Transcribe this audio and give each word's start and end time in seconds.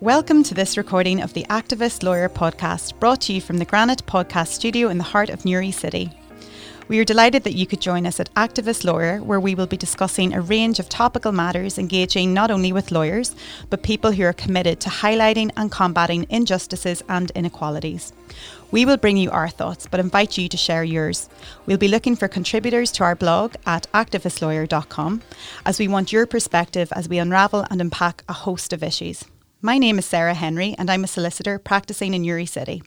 Welcome 0.00 0.44
to 0.44 0.54
this 0.54 0.78
recording 0.78 1.20
of 1.20 1.34
the 1.34 1.44
Activist 1.50 2.02
Lawyer 2.02 2.30
podcast, 2.30 2.98
brought 2.98 3.20
to 3.20 3.34
you 3.34 3.40
from 3.42 3.58
the 3.58 3.66
Granite 3.66 4.06
Podcast 4.06 4.46
Studio 4.46 4.88
in 4.88 4.96
the 4.96 5.04
heart 5.04 5.28
of 5.28 5.44
Newry 5.44 5.70
City. 5.72 6.10
We 6.88 6.98
are 7.00 7.04
delighted 7.04 7.44
that 7.44 7.54
you 7.54 7.66
could 7.66 7.82
join 7.82 8.06
us 8.06 8.18
at 8.18 8.32
Activist 8.32 8.82
Lawyer, 8.82 9.18
where 9.18 9.38
we 9.38 9.54
will 9.54 9.66
be 9.66 9.76
discussing 9.76 10.32
a 10.32 10.40
range 10.40 10.78
of 10.78 10.88
topical 10.88 11.32
matters 11.32 11.76
engaging 11.76 12.32
not 12.32 12.50
only 12.50 12.72
with 12.72 12.92
lawyers, 12.92 13.36
but 13.68 13.82
people 13.82 14.12
who 14.12 14.22
are 14.22 14.32
committed 14.32 14.80
to 14.80 14.88
highlighting 14.88 15.50
and 15.58 15.70
combating 15.70 16.24
injustices 16.30 17.02
and 17.10 17.30
inequalities. 17.32 18.14
We 18.70 18.86
will 18.86 18.96
bring 18.96 19.18
you 19.18 19.30
our 19.30 19.50
thoughts, 19.50 19.86
but 19.86 20.00
invite 20.00 20.38
you 20.38 20.48
to 20.48 20.56
share 20.56 20.82
yours. 20.82 21.28
We'll 21.66 21.76
be 21.76 21.88
looking 21.88 22.16
for 22.16 22.26
contributors 22.26 22.90
to 22.92 23.04
our 23.04 23.14
blog 23.14 23.54
at 23.66 23.86
activistlawyer.com, 23.92 25.20
as 25.66 25.78
we 25.78 25.88
want 25.88 26.10
your 26.10 26.24
perspective 26.24 26.90
as 26.96 27.06
we 27.06 27.18
unravel 27.18 27.66
and 27.70 27.82
unpack 27.82 28.24
a 28.30 28.32
host 28.32 28.72
of 28.72 28.82
issues. 28.82 29.26
My 29.62 29.76
name 29.76 29.98
is 29.98 30.06
Sarah 30.06 30.32
Henry, 30.32 30.74
and 30.78 30.88
I'm 30.88 31.04
a 31.04 31.06
solicitor 31.06 31.58
practicing 31.58 32.14
in 32.14 32.22
Newry 32.22 32.46
City. 32.46 32.82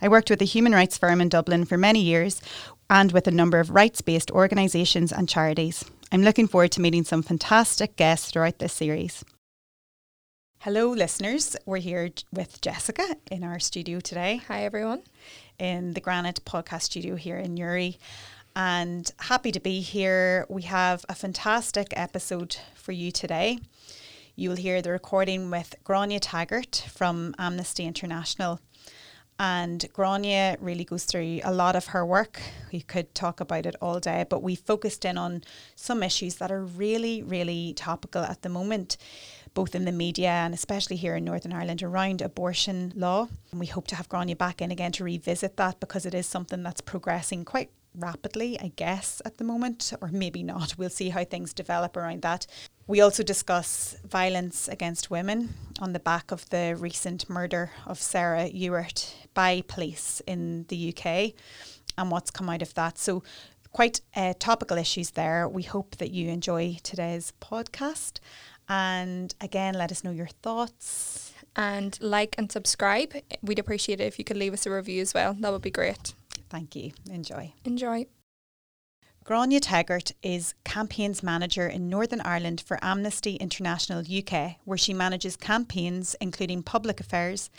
I 0.00 0.06
worked 0.06 0.30
with 0.30 0.40
a 0.40 0.44
human 0.44 0.72
rights 0.72 0.96
firm 0.96 1.20
in 1.20 1.28
Dublin 1.28 1.64
for 1.64 1.76
many 1.76 2.00
years 2.00 2.40
and 2.88 3.10
with 3.10 3.26
a 3.26 3.32
number 3.32 3.58
of 3.58 3.70
rights 3.70 4.00
based 4.00 4.30
organisations 4.30 5.10
and 5.10 5.28
charities. 5.28 5.84
I'm 6.12 6.22
looking 6.22 6.46
forward 6.46 6.70
to 6.72 6.80
meeting 6.80 7.02
some 7.02 7.24
fantastic 7.24 7.96
guests 7.96 8.30
throughout 8.30 8.60
this 8.60 8.72
series. 8.72 9.24
Hello, 10.60 10.88
listeners. 10.90 11.56
We're 11.66 11.78
here 11.78 12.10
with 12.32 12.60
Jessica 12.60 13.16
in 13.28 13.42
our 13.42 13.58
studio 13.58 13.98
today. 13.98 14.40
Hi, 14.46 14.64
everyone. 14.64 15.02
In 15.58 15.94
the 15.94 16.00
Granite 16.00 16.44
podcast 16.44 16.82
studio 16.82 17.16
here 17.16 17.38
in 17.38 17.54
Newry. 17.54 17.98
And 18.54 19.10
happy 19.18 19.50
to 19.50 19.58
be 19.58 19.80
here. 19.80 20.46
We 20.48 20.62
have 20.62 21.04
a 21.08 21.16
fantastic 21.16 21.88
episode 21.96 22.56
for 22.76 22.92
you 22.92 23.10
today. 23.10 23.58
You 24.36 24.48
will 24.48 24.56
hear 24.56 24.82
the 24.82 24.90
recording 24.90 25.48
with 25.48 25.76
Grania 25.84 26.18
Taggart 26.18 26.84
from 26.92 27.36
Amnesty 27.38 27.84
International. 27.84 28.58
And 29.38 29.84
Grania 29.92 30.56
really 30.60 30.82
goes 30.82 31.04
through 31.04 31.38
a 31.44 31.54
lot 31.54 31.76
of 31.76 31.86
her 31.86 32.04
work. 32.04 32.40
We 32.72 32.80
could 32.80 33.14
talk 33.14 33.38
about 33.38 33.64
it 33.64 33.76
all 33.80 34.00
day, 34.00 34.26
but 34.28 34.42
we 34.42 34.56
focused 34.56 35.04
in 35.04 35.16
on 35.18 35.44
some 35.76 36.02
issues 36.02 36.36
that 36.36 36.50
are 36.50 36.64
really, 36.64 37.22
really 37.22 37.74
topical 37.74 38.24
at 38.24 38.42
the 38.42 38.48
moment, 38.48 38.96
both 39.54 39.76
in 39.76 39.84
the 39.84 39.92
media 39.92 40.30
and 40.30 40.52
especially 40.52 40.96
here 40.96 41.14
in 41.14 41.24
Northern 41.24 41.52
Ireland 41.52 41.84
around 41.84 42.20
abortion 42.20 42.92
law. 42.96 43.28
And 43.52 43.60
we 43.60 43.66
hope 43.66 43.86
to 43.88 43.94
have 43.94 44.08
Grania 44.08 44.34
back 44.34 44.60
in 44.60 44.72
again 44.72 44.90
to 44.92 45.04
revisit 45.04 45.56
that 45.58 45.78
because 45.78 46.06
it 46.06 46.14
is 46.14 46.26
something 46.26 46.64
that's 46.64 46.80
progressing 46.80 47.44
quite 47.44 47.70
rapidly, 47.94 48.58
I 48.60 48.72
guess, 48.76 49.22
at 49.24 49.38
the 49.38 49.44
moment, 49.44 49.92
or 50.00 50.08
maybe 50.08 50.42
not. 50.42 50.74
We'll 50.78 50.90
see 50.90 51.10
how 51.10 51.24
things 51.24 51.54
develop 51.54 51.96
around 51.96 52.22
that. 52.22 52.46
We 52.86 53.00
also 53.00 53.22
discuss 53.22 53.96
violence 54.04 54.68
against 54.68 55.10
women 55.10 55.54
on 55.80 55.92
the 55.92 56.00
back 56.00 56.30
of 56.30 56.48
the 56.50 56.76
recent 56.78 57.30
murder 57.30 57.70
of 57.86 57.98
Sarah 57.98 58.48
Ewart 58.48 59.14
by 59.32 59.62
police 59.66 60.20
in 60.26 60.66
the 60.68 60.94
UK 60.94 61.32
and 61.96 62.10
what's 62.10 62.30
come 62.30 62.50
out 62.50 62.62
of 62.62 62.74
that. 62.74 62.98
So, 62.98 63.22
quite 63.72 64.00
uh, 64.14 64.34
topical 64.38 64.78
issues 64.78 65.10
there. 65.10 65.48
We 65.48 65.62
hope 65.62 65.96
that 65.96 66.10
you 66.10 66.28
enjoy 66.28 66.78
today's 66.82 67.32
podcast. 67.40 68.20
And 68.68 69.34
again, 69.40 69.74
let 69.74 69.90
us 69.90 70.04
know 70.04 70.12
your 70.12 70.28
thoughts. 70.42 71.32
And 71.56 71.96
like 72.00 72.34
and 72.36 72.50
subscribe. 72.50 73.14
We'd 73.42 73.58
appreciate 73.58 74.00
it 74.00 74.04
if 74.04 74.18
you 74.18 74.24
could 74.24 74.36
leave 74.36 74.52
us 74.52 74.66
a 74.66 74.70
review 74.70 75.00
as 75.02 75.14
well. 75.14 75.34
That 75.38 75.52
would 75.52 75.62
be 75.62 75.70
great. 75.70 76.14
Thank 76.54 76.76
you. 76.76 76.92
Enjoy. 77.10 77.52
Enjoy. 77.64 78.06
Grania 79.24 79.58
Taggart 79.58 80.12
is 80.22 80.54
campaigns 80.62 81.20
manager 81.20 81.66
in 81.66 81.88
Northern 81.88 82.20
Ireland 82.20 82.60
for 82.64 82.78
Amnesty 82.80 83.34
International 83.34 84.04
UK, 84.08 84.58
where 84.64 84.78
she 84.78 84.94
manages 84.94 85.34
campaigns 85.34 86.14
including 86.20 86.62
public 86.62 87.00
affairs, 87.00 87.50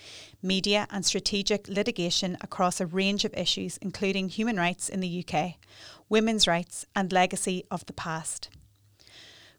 media, 0.41 0.87
and 0.91 1.05
strategic 1.05 1.67
litigation 1.67 2.37
across 2.39 2.79
a 2.79 2.85
range 2.85 3.25
of 3.25 3.33
issues, 3.33 3.75
including 3.81 4.29
human 4.29 4.55
rights 4.55 4.87
in 4.87 5.01
the 5.01 5.25
UK, 5.27 5.55
women's 6.07 6.47
rights, 6.47 6.85
and 6.95 7.11
legacy 7.11 7.65
of 7.69 7.85
the 7.87 7.93
past. 7.93 8.49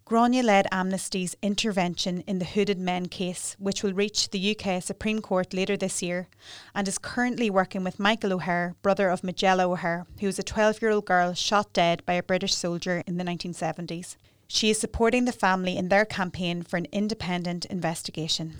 Grania 0.08 0.44
led 0.44 0.68
Amnesty's 0.70 1.34
intervention 1.42 2.20
in 2.28 2.38
the 2.38 2.44
Hooded 2.44 2.78
Men 2.78 3.06
case, 3.06 3.56
which 3.58 3.82
will 3.82 3.92
reach 3.92 4.30
the 4.30 4.56
UK 4.56 4.80
Supreme 4.80 5.20
Court 5.20 5.52
later 5.52 5.76
this 5.76 6.00
year, 6.00 6.28
and 6.76 6.86
is 6.86 6.96
currently 6.96 7.50
working 7.50 7.82
with 7.82 7.98
Michael 7.98 8.34
O'Hare, 8.34 8.76
brother 8.82 9.08
of 9.08 9.24
Majella 9.24 9.68
O'Hare, 9.68 10.06
who 10.20 10.26
was 10.26 10.38
a 10.38 10.44
12 10.44 10.80
year 10.80 10.92
old 10.92 11.06
girl 11.06 11.34
shot 11.34 11.72
dead 11.72 12.06
by 12.06 12.12
a 12.12 12.22
British 12.22 12.54
soldier 12.54 13.02
in 13.04 13.16
the 13.16 13.24
1970s. 13.24 14.14
She 14.46 14.70
is 14.70 14.78
supporting 14.78 15.24
the 15.24 15.32
family 15.32 15.76
in 15.76 15.88
their 15.88 16.04
campaign 16.04 16.62
for 16.62 16.76
an 16.76 16.86
independent 16.92 17.64
investigation. 17.64 18.54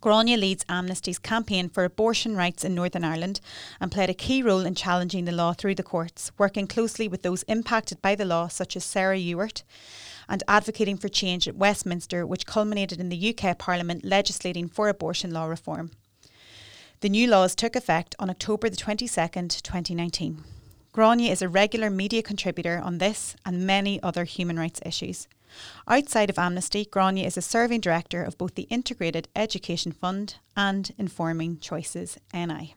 Grania 0.00 0.38
leads 0.38 0.64
Amnesty's 0.64 1.18
campaign 1.18 1.68
for 1.68 1.84
abortion 1.84 2.36
rights 2.36 2.64
in 2.64 2.74
Northern 2.74 3.04
Ireland 3.04 3.42
and 3.78 3.92
played 3.92 4.08
a 4.08 4.14
key 4.14 4.42
role 4.42 4.64
in 4.64 4.74
challenging 4.74 5.26
the 5.26 5.32
law 5.32 5.52
through 5.52 5.74
the 5.74 5.82
courts, 5.82 6.32
working 6.38 6.66
closely 6.66 7.06
with 7.06 7.20
those 7.20 7.42
impacted 7.42 8.00
by 8.00 8.14
the 8.14 8.24
law, 8.24 8.48
such 8.48 8.76
as 8.76 8.84
Sarah 8.84 9.18
Ewart, 9.18 9.62
and 10.32 10.42
advocating 10.48 10.96
for 10.96 11.10
change 11.10 11.46
at 11.46 11.54
Westminster, 11.54 12.26
which 12.26 12.46
culminated 12.46 12.98
in 12.98 13.10
the 13.10 13.36
UK 13.36 13.58
Parliament 13.58 14.02
legislating 14.02 14.66
for 14.66 14.88
abortion 14.88 15.30
law 15.30 15.44
reform. 15.44 15.90
The 17.00 17.10
new 17.10 17.28
laws 17.28 17.54
took 17.54 17.76
effect 17.76 18.16
on 18.18 18.30
October 18.30 18.70
the 18.70 18.76
22nd, 18.76 19.60
2019. 19.60 20.42
Grania 20.90 21.30
is 21.30 21.42
a 21.42 21.50
regular 21.50 21.90
media 21.90 22.22
contributor 22.22 22.80
on 22.82 22.96
this 22.96 23.36
and 23.44 23.66
many 23.66 24.02
other 24.02 24.24
human 24.24 24.58
rights 24.58 24.80
issues. 24.86 25.28
Outside 25.86 26.30
of 26.30 26.38
Amnesty, 26.38 26.86
Grania 26.86 27.26
is 27.26 27.36
a 27.36 27.42
serving 27.42 27.80
director 27.80 28.24
of 28.24 28.38
both 28.38 28.54
the 28.54 28.68
Integrated 28.70 29.28
Education 29.36 29.92
Fund 29.92 30.36
and 30.56 30.92
Informing 30.96 31.58
Choices 31.58 32.16
NI. 32.32 32.74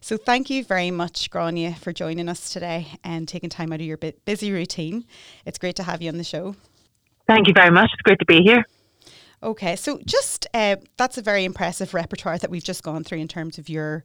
So 0.00 0.16
thank 0.16 0.50
you 0.50 0.64
very 0.64 0.90
much, 0.90 1.30
Grania, 1.30 1.74
for 1.74 1.92
joining 1.92 2.28
us 2.28 2.52
today 2.52 2.88
and 3.02 3.26
taking 3.26 3.50
time 3.50 3.72
out 3.72 3.80
of 3.80 3.86
your 3.86 3.96
busy 3.96 4.52
routine. 4.52 5.04
It's 5.46 5.58
great 5.58 5.76
to 5.76 5.82
have 5.82 6.02
you 6.02 6.10
on 6.10 6.18
the 6.18 6.24
show. 6.24 6.56
Thank 7.26 7.48
you 7.48 7.54
very 7.54 7.70
much. 7.70 7.90
It's 7.92 8.02
great 8.02 8.18
to 8.18 8.26
be 8.26 8.42
here. 8.42 8.64
Okay, 9.42 9.76
so 9.76 10.00
just 10.06 10.46
uh, 10.54 10.76
that's 10.96 11.18
a 11.18 11.22
very 11.22 11.44
impressive 11.44 11.92
repertoire 11.92 12.38
that 12.38 12.50
we've 12.50 12.64
just 12.64 12.82
gone 12.82 13.04
through 13.04 13.18
in 13.18 13.28
terms 13.28 13.58
of 13.58 13.68
your 13.68 14.04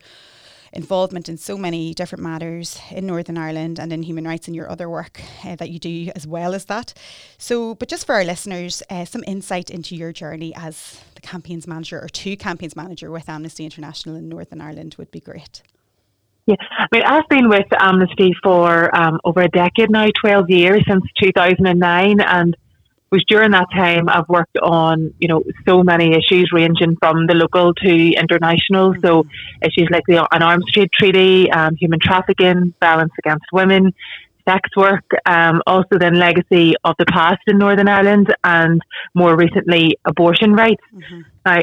involvement 0.74 1.30
in 1.30 1.38
so 1.38 1.58
many 1.58 1.94
different 1.94 2.24
matters 2.24 2.80
in 2.92 3.06
Northern 3.06 3.38
Ireland 3.38 3.80
and 3.80 3.92
in 3.92 4.04
human 4.04 4.26
rights 4.26 4.48
and 4.48 4.56
your 4.56 4.70
other 4.70 4.90
work 4.90 5.22
uh, 5.46 5.56
that 5.56 5.70
you 5.70 5.80
do 5.80 6.12
as 6.16 6.28
well 6.28 6.54
as 6.54 6.66
that. 6.66 6.94
So, 7.38 7.76
but 7.76 7.90
just 7.90 8.06
for 8.06 8.16
our 8.16 8.24
listeners, 8.24 8.84
uh, 8.90 9.06
some 9.06 9.24
insight 9.28 9.70
into 9.70 9.96
your 9.96 10.12
journey 10.12 10.54
as 10.56 11.02
the 11.16 11.22
campaigns 11.22 11.68
manager 11.68 12.00
or 12.00 12.10
two 12.10 12.38
campaigns 12.38 12.76
manager 12.76 13.12
with 13.12 13.30
Amnesty 13.30 13.66
International 13.66 14.16
in 14.16 14.30
Northern 14.30 14.62
Ireland 14.62 14.96
would 14.98 15.12
be 15.12 15.20
great. 15.20 15.62
Yeah, 16.46 16.56
I 16.80 16.88
mean, 16.92 17.04
I've 17.04 17.30
been 17.30 17.48
with 17.48 17.68
Amnesty 17.80 18.34
for 18.42 18.96
um, 18.96 19.20
over 19.24 19.42
a 19.42 19.50
decade 19.50 19.92
now, 19.92 20.08
12 20.20 20.50
years 20.50 20.84
since 20.90 21.04
2009. 21.22 22.22
And 22.22 22.58
was 23.12 23.24
during 23.28 23.52
that 23.52 23.68
time 23.74 24.08
I've 24.10 24.30
worked 24.30 24.58
on, 24.60 25.14
you 25.20 25.28
know, 25.28 25.44
so 25.68 25.84
many 25.84 26.16
issues 26.16 26.50
ranging 26.54 26.96
from 26.98 27.28
the 27.28 27.34
local 27.34 27.74
to 27.74 28.14
international. 28.14 28.94
Mm-hmm. 28.94 29.06
So 29.06 29.26
issues 29.62 29.90
like 29.92 30.04
the 30.08 30.28
an 30.32 30.44
arms 30.44 30.66
trade 30.72 30.92
treaty, 30.94 31.52
um, 31.52 31.76
human 31.76 32.00
trafficking, 32.02 32.74
violence 32.80 33.14
against 33.20 33.46
women, 33.52 33.94
sex 34.48 34.70
work, 34.76 35.06
um, 35.26 35.62
also 35.68 35.98
then 35.98 36.16
legacy 36.16 36.74
of 36.84 36.96
the 36.98 37.06
past 37.06 37.42
in 37.48 37.58
Northern 37.58 37.88
Ireland, 37.88 38.34
and 38.44 38.82
more 39.14 39.36
recently 39.36 39.98
abortion 40.06 40.54
rights. 40.54 40.84
Mm-hmm. 40.94 41.22
Now, 41.46 41.60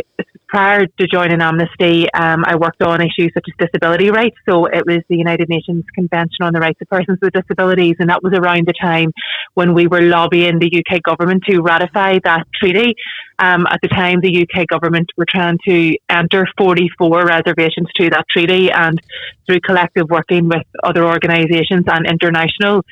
prior 0.48 0.86
to 0.86 1.06
joining 1.06 1.40
Amnesty, 1.40 2.10
um, 2.12 2.44
I 2.46 2.56
worked 2.56 2.82
on 2.82 3.00
issues 3.00 3.32
such 3.34 3.44
as 3.48 3.68
disability 3.68 4.10
rights. 4.10 4.36
So 4.48 4.66
it 4.66 4.86
was 4.86 5.02
the 5.08 5.16
United 5.16 5.48
Nations 5.48 5.84
Convention 5.94 6.42
on 6.42 6.52
the 6.52 6.60
Rights 6.60 6.80
of 6.80 6.88
Persons 6.88 7.18
with 7.20 7.32
Disabilities, 7.32 7.96
and 7.98 8.08
that 8.10 8.22
was 8.22 8.32
around 8.32 8.66
the 8.66 8.72
time 8.72 9.12
when 9.54 9.74
we 9.74 9.86
were 9.86 10.00
lobbying 10.00 10.58
the 10.58 10.82
UK 10.82 11.02
government 11.02 11.44
to 11.48 11.60
ratify 11.60 12.18
that 12.24 12.46
treaty. 12.54 12.94
Um, 13.38 13.66
at 13.68 13.80
the 13.82 13.88
time, 13.88 14.20
the 14.20 14.46
UK 14.46 14.66
government 14.66 15.10
were 15.16 15.26
trying 15.28 15.58
to 15.66 15.96
enter 16.08 16.46
44 16.56 17.26
reservations 17.26 17.88
to 17.96 18.10
that 18.10 18.24
treaty, 18.30 18.70
and 18.70 19.00
through 19.46 19.60
collective 19.60 20.08
working 20.08 20.48
with 20.48 20.62
other 20.82 21.04
organisations 21.04 21.84
and 21.86 22.06
international 22.06 22.82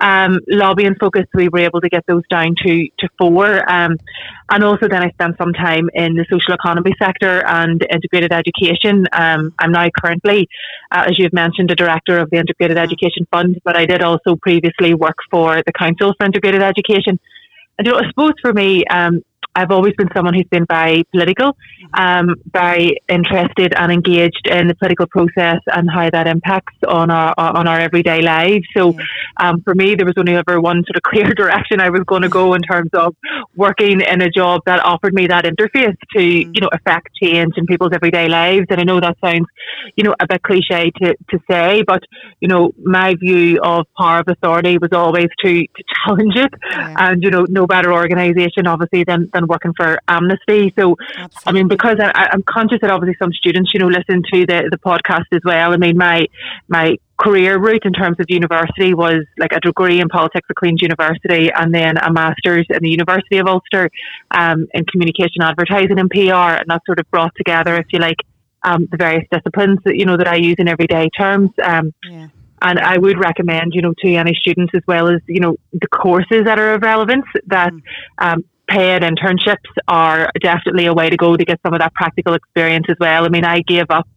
um, 0.00 0.40
lobbying 0.48 0.94
focus, 0.96 1.24
we 1.34 1.48
were 1.48 1.60
able 1.60 1.80
to 1.80 1.88
get 1.88 2.04
those 2.06 2.22
down 2.28 2.54
to, 2.64 2.88
to 2.98 3.08
four. 3.18 3.70
Um, 3.70 3.96
and 4.50 4.64
also 4.64 4.88
then 4.88 5.02
I 5.02 5.10
spent 5.10 5.36
some 5.38 5.52
time 5.52 5.88
in 5.94 6.14
the 6.14 6.26
social 6.30 6.54
economy 6.54 6.94
sector 6.98 7.44
and 7.46 7.86
integrated 7.90 8.32
education. 8.32 9.06
Um, 9.12 9.54
I'm 9.58 9.72
now 9.72 9.88
currently, 9.98 10.48
uh, 10.90 11.04
as 11.08 11.18
you've 11.18 11.32
mentioned, 11.32 11.70
a 11.70 11.74
director 11.74 12.18
of 12.18 12.30
the 12.30 12.38
Integrated 12.38 12.76
Education 12.76 13.26
Fund, 13.30 13.60
but 13.64 13.76
I 13.76 13.86
did 13.86 14.02
also 14.02 14.36
previously 14.36 14.94
work 14.94 15.16
for 15.30 15.62
the 15.64 15.72
Council 15.72 16.14
for 16.18 16.26
Integrated 16.26 16.62
Education. 16.62 17.18
And 17.78 17.86
you 17.86 17.92
know, 17.92 17.98
I 17.98 18.08
suppose 18.08 18.34
for 18.40 18.52
me, 18.52 18.84
um, 18.86 19.22
I've 19.56 19.70
always 19.70 19.94
been 19.96 20.08
someone 20.14 20.34
who's 20.34 20.48
been 20.50 20.66
very 20.68 21.04
political, 21.12 21.56
um, 21.94 22.34
very 22.52 23.00
interested 23.08 23.72
and 23.76 23.92
engaged 23.92 24.48
in 24.50 24.66
the 24.68 24.74
political 24.74 25.06
process 25.06 25.60
and 25.66 25.88
how 25.88 26.10
that 26.10 26.26
impacts 26.26 26.74
on 26.88 27.10
our 27.10 27.34
on 27.38 27.68
our 27.68 27.78
everyday 27.78 28.20
lives. 28.20 28.66
So, 28.76 28.96
um, 29.38 29.62
for 29.62 29.74
me, 29.74 29.94
there 29.94 30.06
was 30.06 30.14
only 30.16 30.34
ever 30.34 30.60
one 30.60 30.82
sort 30.84 30.96
of 30.96 31.02
clear 31.10 31.32
direction 31.34 31.80
I 31.80 31.90
was 31.90 32.02
going 32.04 32.22
to 32.22 32.28
go 32.28 32.54
in 32.54 32.62
terms 32.62 32.90
of 32.94 33.14
working 33.54 34.00
in 34.00 34.22
a 34.22 34.30
job 34.30 34.62
that 34.66 34.84
offered 34.84 35.14
me 35.14 35.28
that 35.28 35.44
interface 35.44 35.96
to 36.16 36.18
mm-hmm. 36.18 36.50
you 36.54 36.60
know 36.60 36.70
affect 36.72 37.10
change 37.22 37.54
in 37.56 37.66
people's 37.66 37.92
everyday 37.94 38.28
lives. 38.28 38.66
And 38.70 38.80
I 38.80 38.84
know 38.84 39.00
that 39.00 39.16
sounds 39.24 39.46
you 39.96 40.04
know 40.04 40.14
a 40.20 40.26
bit 40.26 40.42
cliche 40.42 40.90
to, 41.02 41.14
to 41.30 41.38
say, 41.48 41.84
but 41.86 42.02
you 42.40 42.48
know 42.48 42.72
my 42.82 43.14
view 43.14 43.60
of 43.62 43.86
power 43.96 44.18
of 44.18 44.28
authority 44.28 44.78
was 44.78 44.90
always 44.92 45.28
to, 45.44 45.62
to 45.62 45.84
challenge 46.04 46.34
it, 46.36 46.52
yeah. 46.70 46.94
and 46.98 47.22
you 47.22 47.30
know 47.30 47.46
no 47.48 47.66
better 47.66 47.92
organisation 47.92 48.66
obviously 48.66 49.04
than 49.04 49.30
than 49.32 49.43
working 49.46 49.72
for 49.76 49.98
Amnesty. 50.08 50.72
So, 50.78 50.96
Absolutely. 51.16 51.32
I 51.46 51.52
mean, 51.52 51.68
because 51.68 51.96
I, 52.00 52.28
am 52.32 52.42
conscious 52.42 52.78
that 52.80 52.90
obviously 52.90 53.16
some 53.18 53.32
students, 53.32 53.72
you 53.74 53.80
know, 53.80 53.88
listen 53.88 54.22
to 54.32 54.46
the, 54.46 54.68
the 54.70 54.78
podcast 54.78 55.26
as 55.32 55.40
well. 55.44 55.72
I 55.72 55.76
mean, 55.76 55.96
my 55.96 56.26
my 56.68 56.96
career 57.18 57.58
route 57.58 57.84
in 57.84 57.92
terms 57.92 58.18
of 58.18 58.26
university 58.28 58.92
was 58.92 59.24
like 59.38 59.52
a 59.52 59.60
degree 59.60 60.00
in 60.00 60.08
politics 60.08 60.46
at 60.50 60.56
Queen's 60.56 60.82
University 60.82 61.50
and 61.52 61.72
then 61.72 61.96
a 61.98 62.12
master's 62.12 62.66
in 62.70 62.82
the 62.82 62.90
University 62.90 63.38
of 63.38 63.46
Ulster 63.46 63.88
um, 64.32 64.66
in 64.74 64.84
communication, 64.86 65.42
advertising, 65.42 65.98
and 65.98 66.10
PR, 66.10 66.58
and 66.58 66.68
that 66.68 66.82
sort 66.86 66.98
of 66.98 67.10
brought 67.10 67.32
together, 67.36 67.76
if 67.76 67.86
you 67.92 68.00
like, 68.00 68.16
um, 68.64 68.88
the 68.90 68.96
various 68.96 69.26
disciplines 69.30 69.78
that 69.84 69.96
you 69.96 70.06
know 70.06 70.16
that 70.16 70.26
I 70.26 70.36
use 70.36 70.56
in 70.58 70.68
everyday 70.68 71.08
terms. 71.10 71.50
Um, 71.62 71.92
yeah. 72.08 72.28
And 72.62 72.78
I 72.78 72.96
would 72.96 73.18
recommend, 73.18 73.74
you 73.74 73.82
know, 73.82 73.92
to 73.98 74.14
any 74.14 74.34
students 74.34 74.72
as 74.74 74.80
well 74.86 75.08
as, 75.08 75.20
you 75.28 75.40
know, 75.40 75.56
the 75.72 75.86
courses 75.88 76.44
that 76.46 76.58
are 76.58 76.72
of 76.74 76.82
relevance 76.82 77.26
that 77.48 77.72
mm. 77.72 77.82
um, 78.18 78.44
paid 78.68 79.02
internships 79.02 79.70
are 79.88 80.30
definitely 80.40 80.86
a 80.86 80.94
way 80.94 81.10
to 81.10 81.16
go 81.16 81.36
to 81.36 81.44
get 81.44 81.60
some 81.62 81.74
of 81.74 81.80
that 81.80 81.94
practical 81.94 82.34
experience 82.34 82.86
as 82.88 82.96
well. 82.98 83.24
I 83.24 83.28
mean, 83.28 83.44
I 83.44 83.60
gave 83.60 83.90
up 83.90 84.08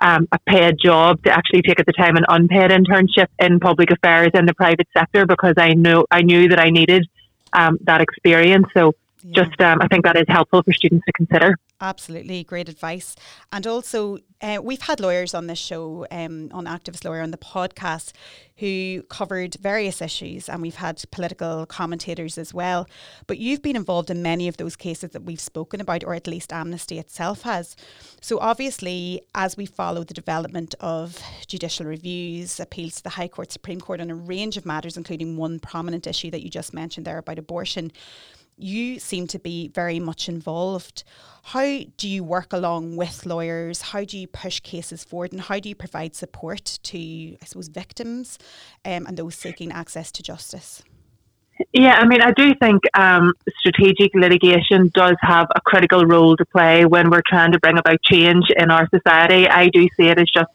um, 0.00 0.26
a 0.32 0.38
paid 0.46 0.76
job 0.82 1.22
to 1.24 1.30
actually 1.30 1.62
take 1.62 1.78
at 1.78 1.86
the 1.86 1.92
time 1.92 2.16
an 2.16 2.24
unpaid 2.28 2.70
internship 2.70 3.28
in 3.38 3.60
public 3.60 3.90
affairs 3.90 4.30
in 4.34 4.46
the 4.46 4.54
private 4.54 4.88
sector 4.96 5.26
because 5.26 5.54
I 5.58 5.74
know 5.74 6.06
I 6.10 6.22
knew 6.22 6.48
that 6.48 6.58
I 6.58 6.70
needed 6.70 7.06
um, 7.52 7.78
that 7.82 8.00
experience. 8.00 8.66
So 8.74 8.94
yeah. 9.22 9.44
just 9.44 9.60
um, 9.60 9.80
I 9.80 9.88
think 9.88 10.04
that 10.04 10.16
is 10.16 10.24
helpful 10.28 10.62
for 10.62 10.72
students 10.72 11.04
to 11.06 11.12
consider. 11.12 11.56
Absolutely, 11.82 12.44
great 12.44 12.68
advice. 12.68 13.16
And 13.50 13.66
also, 13.66 14.18
uh, 14.42 14.58
we've 14.62 14.82
had 14.82 15.00
lawyers 15.00 15.32
on 15.32 15.46
this 15.46 15.58
show, 15.58 16.06
um, 16.10 16.50
on 16.52 16.66
Activist 16.66 17.06
Lawyer 17.06 17.22
on 17.22 17.30
the 17.30 17.38
podcast, 17.38 18.12
who 18.56 19.02
covered 19.08 19.54
various 19.54 20.02
issues, 20.02 20.50
and 20.50 20.60
we've 20.60 20.74
had 20.74 21.02
political 21.10 21.64
commentators 21.64 22.36
as 22.36 22.52
well. 22.52 22.86
But 23.26 23.38
you've 23.38 23.62
been 23.62 23.76
involved 23.76 24.10
in 24.10 24.22
many 24.22 24.46
of 24.46 24.58
those 24.58 24.76
cases 24.76 25.12
that 25.12 25.22
we've 25.22 25.40
spoken 25.40 25.80
about, 25.80 26.04
or 26.04 26.12
at 26.12 26.26
least 26.26 26.52
Amnesty 26.52 26.98
itself 26.98 27.42
has. 27.42 27.76
So, 28.20 28.38
obviously, 28.40 29.22
as 29.34 29.56
we 29.56 29.64
follow 29.64 30.04
the 30.04 30.12
development 30.12 30.74
of 30.80 31.18
judicial 31.46 31.86
reviews, 31.86 32.60
appeals 32.60 32.96
to 32.96 33.02
the 33.04 33.10
High 33.10 33.28
Court, 33.28 33.50
Supreme 33.50 33.80
Court 33.80 34.02
on 34.02 34.10
a 34.10 34.14
range 34.14 34.58
of 34.58 34.66
matters, 34.66 34.98
including 34.98 35.38
one 35.38 35.60
prominent 35.60 36.06
issue 36.06 36.30
that 36.30 36.42
you 36.42 36.50
just 36.50 36.74
mentioned 36.74 37.06
there 37.06 37.16
about 37.16 37.38
abortion 37.38 37.90
you 38.62 38.98
seem 38.98 39.26
to 39.28 39.38
be 39.38 39.68
very 39.68 40.00
much 40.00 40.28
involved. 40.28 41.04
How 41.42 41.80
do 41.96 42.08
you 42.08 42.22
work 42.22 42.52
along 42.52 42.96
with 42.96 43.26
lawyers? 43.26 43.80
How 43.80 44.04
do 44.04 44.18
you 44.18 44.26
push 44.26 44.60
cases 44.60 45.04
forward? 45.04 45.32
And 45.32 45.40
how 45.40 45.58
do 45.58 45.68
you 45.68 45.74
provide 45.74 46.14
support 46.14 46.78
to, 46.82 46.98
I 46.98 47.44
suppose, 47.44 47.68
victims 47.68 48.38
um, 48.84 49.06
and 49.06 49.16
those 49.16 49.34
seeking 49.34 49.72
access 49.72 50.12
to 50.12 50.22
justice? 50.22 50.82
Yeah, 51.72 51.94
I 51.94 52.06
mean, 52.06 52.22
I 52.22 52.32
do 52.32 52.54
think 52.54 52.82
um, 52.94 53.32
strategic 53.58 54.14
litigation 54.14 54.90
does 54.94 55.16
have 55.20 55.46
a 55.54 55.60
critical 55.60 56.06
role 56.06 56.36
to 56.36 56.44
play 56.46 56.84
when 56.84 57.10
we're 57.10 57.22
trying 57.28 57.52
to 57.52 57.60
bring 57.60 57.78
about 57.78 58.02
change 58.02 58.44
in 58.56 58.70
our 58.70 58.88
society. 58.88 59.48
I 59.48 59.68
do 59.68 59.86
see 59.96 60.08
it 60.08 60.18
as 60.18 60.26
just 60.32 60.48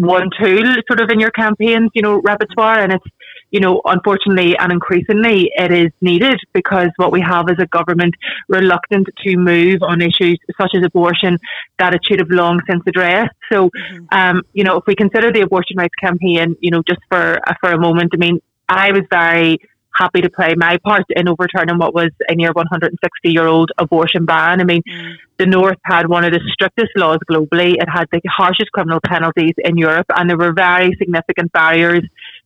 one 0.00 0.30
tool, 0.40 0.74
sort 0.86 1.00
of, 1.00 1.10
in 1.10 1.20
your 1.20 1.30
campaigns, 1.30 1.90
you 1.94 2.02
know, 2.02 2.20
repertoire, 2.20 2.80
and 2.80 2.92
it's 2.92 3.04
you 3.50 3.60
know, 3.60 3.80
unfortunately 3.84 4.56
and 4.56 4.72
increasingly 4.72 5.50
it 5.56 5.72
is 5.72 5.90
needed 6.00 6.38
because 6.52 6.88
what 6.96 7.12
we 7.12 7.20
have 7.20 7.46
is 7.50 7.56
a 7.58 7.66
government 7.66 8.14
reluctant 8.48 9.08
to 9.24 9.36
move 9.36 9.82
on 9.82 10.00
issues 10.00 10.38
such 10.60 10.70
as 10.74 10.84
abortion 10.84 11.38
that 11.78 11.94
it 11.94 12.00
should 12.06 12.20
have 12.20 12.30
long 12.30 12.60
since 12.68 12.82
addressed. 12.86 13.34
So, 13.52 13.70
mm-hmm. 13.70 14.04
um, 14.12 14.42
you 14.52 14.64
know, 14.64 14.76
if 14.76 14.84
we 14.86 14.94
consider 14.94 15.32
the 15.32 15.40
abortion 15.40 15.76
rights 15.76 15.94
campaign, 16.00 16.56
you 16.60 16.70
know, 16.70 16.82
just 16.88 17.00
for 17.10 17.38
uh, 17.46 17.54
for 17.60 17.72
a 17.72 17.78
moment, 17.78 18.10
I 18.14 18.18
mean, 18.18 18.40
I 18.68 18.92
was 18.92 19.02
very 19.10 19.58
happy 19.94 20.20
to 20.20 20.30
play 20.30 20.54
my 20.56 20.76
part 20.78 21.04
in 21.10 21.28
overturning 21.28 21.78
what 21.78 21.94
was 21.94 22.10
a 22.28 22.34
near 22.34 22.52
160 22.52 23.30
year 23.30 23.46
old 23.46 23.70
abortion 23.78 24.24
ban. 24.24 24.60
I 24.60 24.64
mean, 24.64 24.82
mm. 24.88 25.14
the 25.38 25.46
North 25.46 25.78
had 25.84 26.08
one 26.08 26.24
of 26.24 26.32
the 26.32 26.40
strictest 26.52 26.90
laws 26.96 27.18
globally. 27.30 27.74
It 27.74 27.88
had 27.88 28.06
the 28.12 28.20
harshest 28.26 28.72
criminal 28.72 29.00
penalties 29.04 29.54
in 29.58 29.76
Europe, 29.76 30.06
and 30.16 30.28
there 30.28 30.38
were 30.38 30.52
very 30.52 30.94
significant 30.98 31.52
barriers 31.52 32.04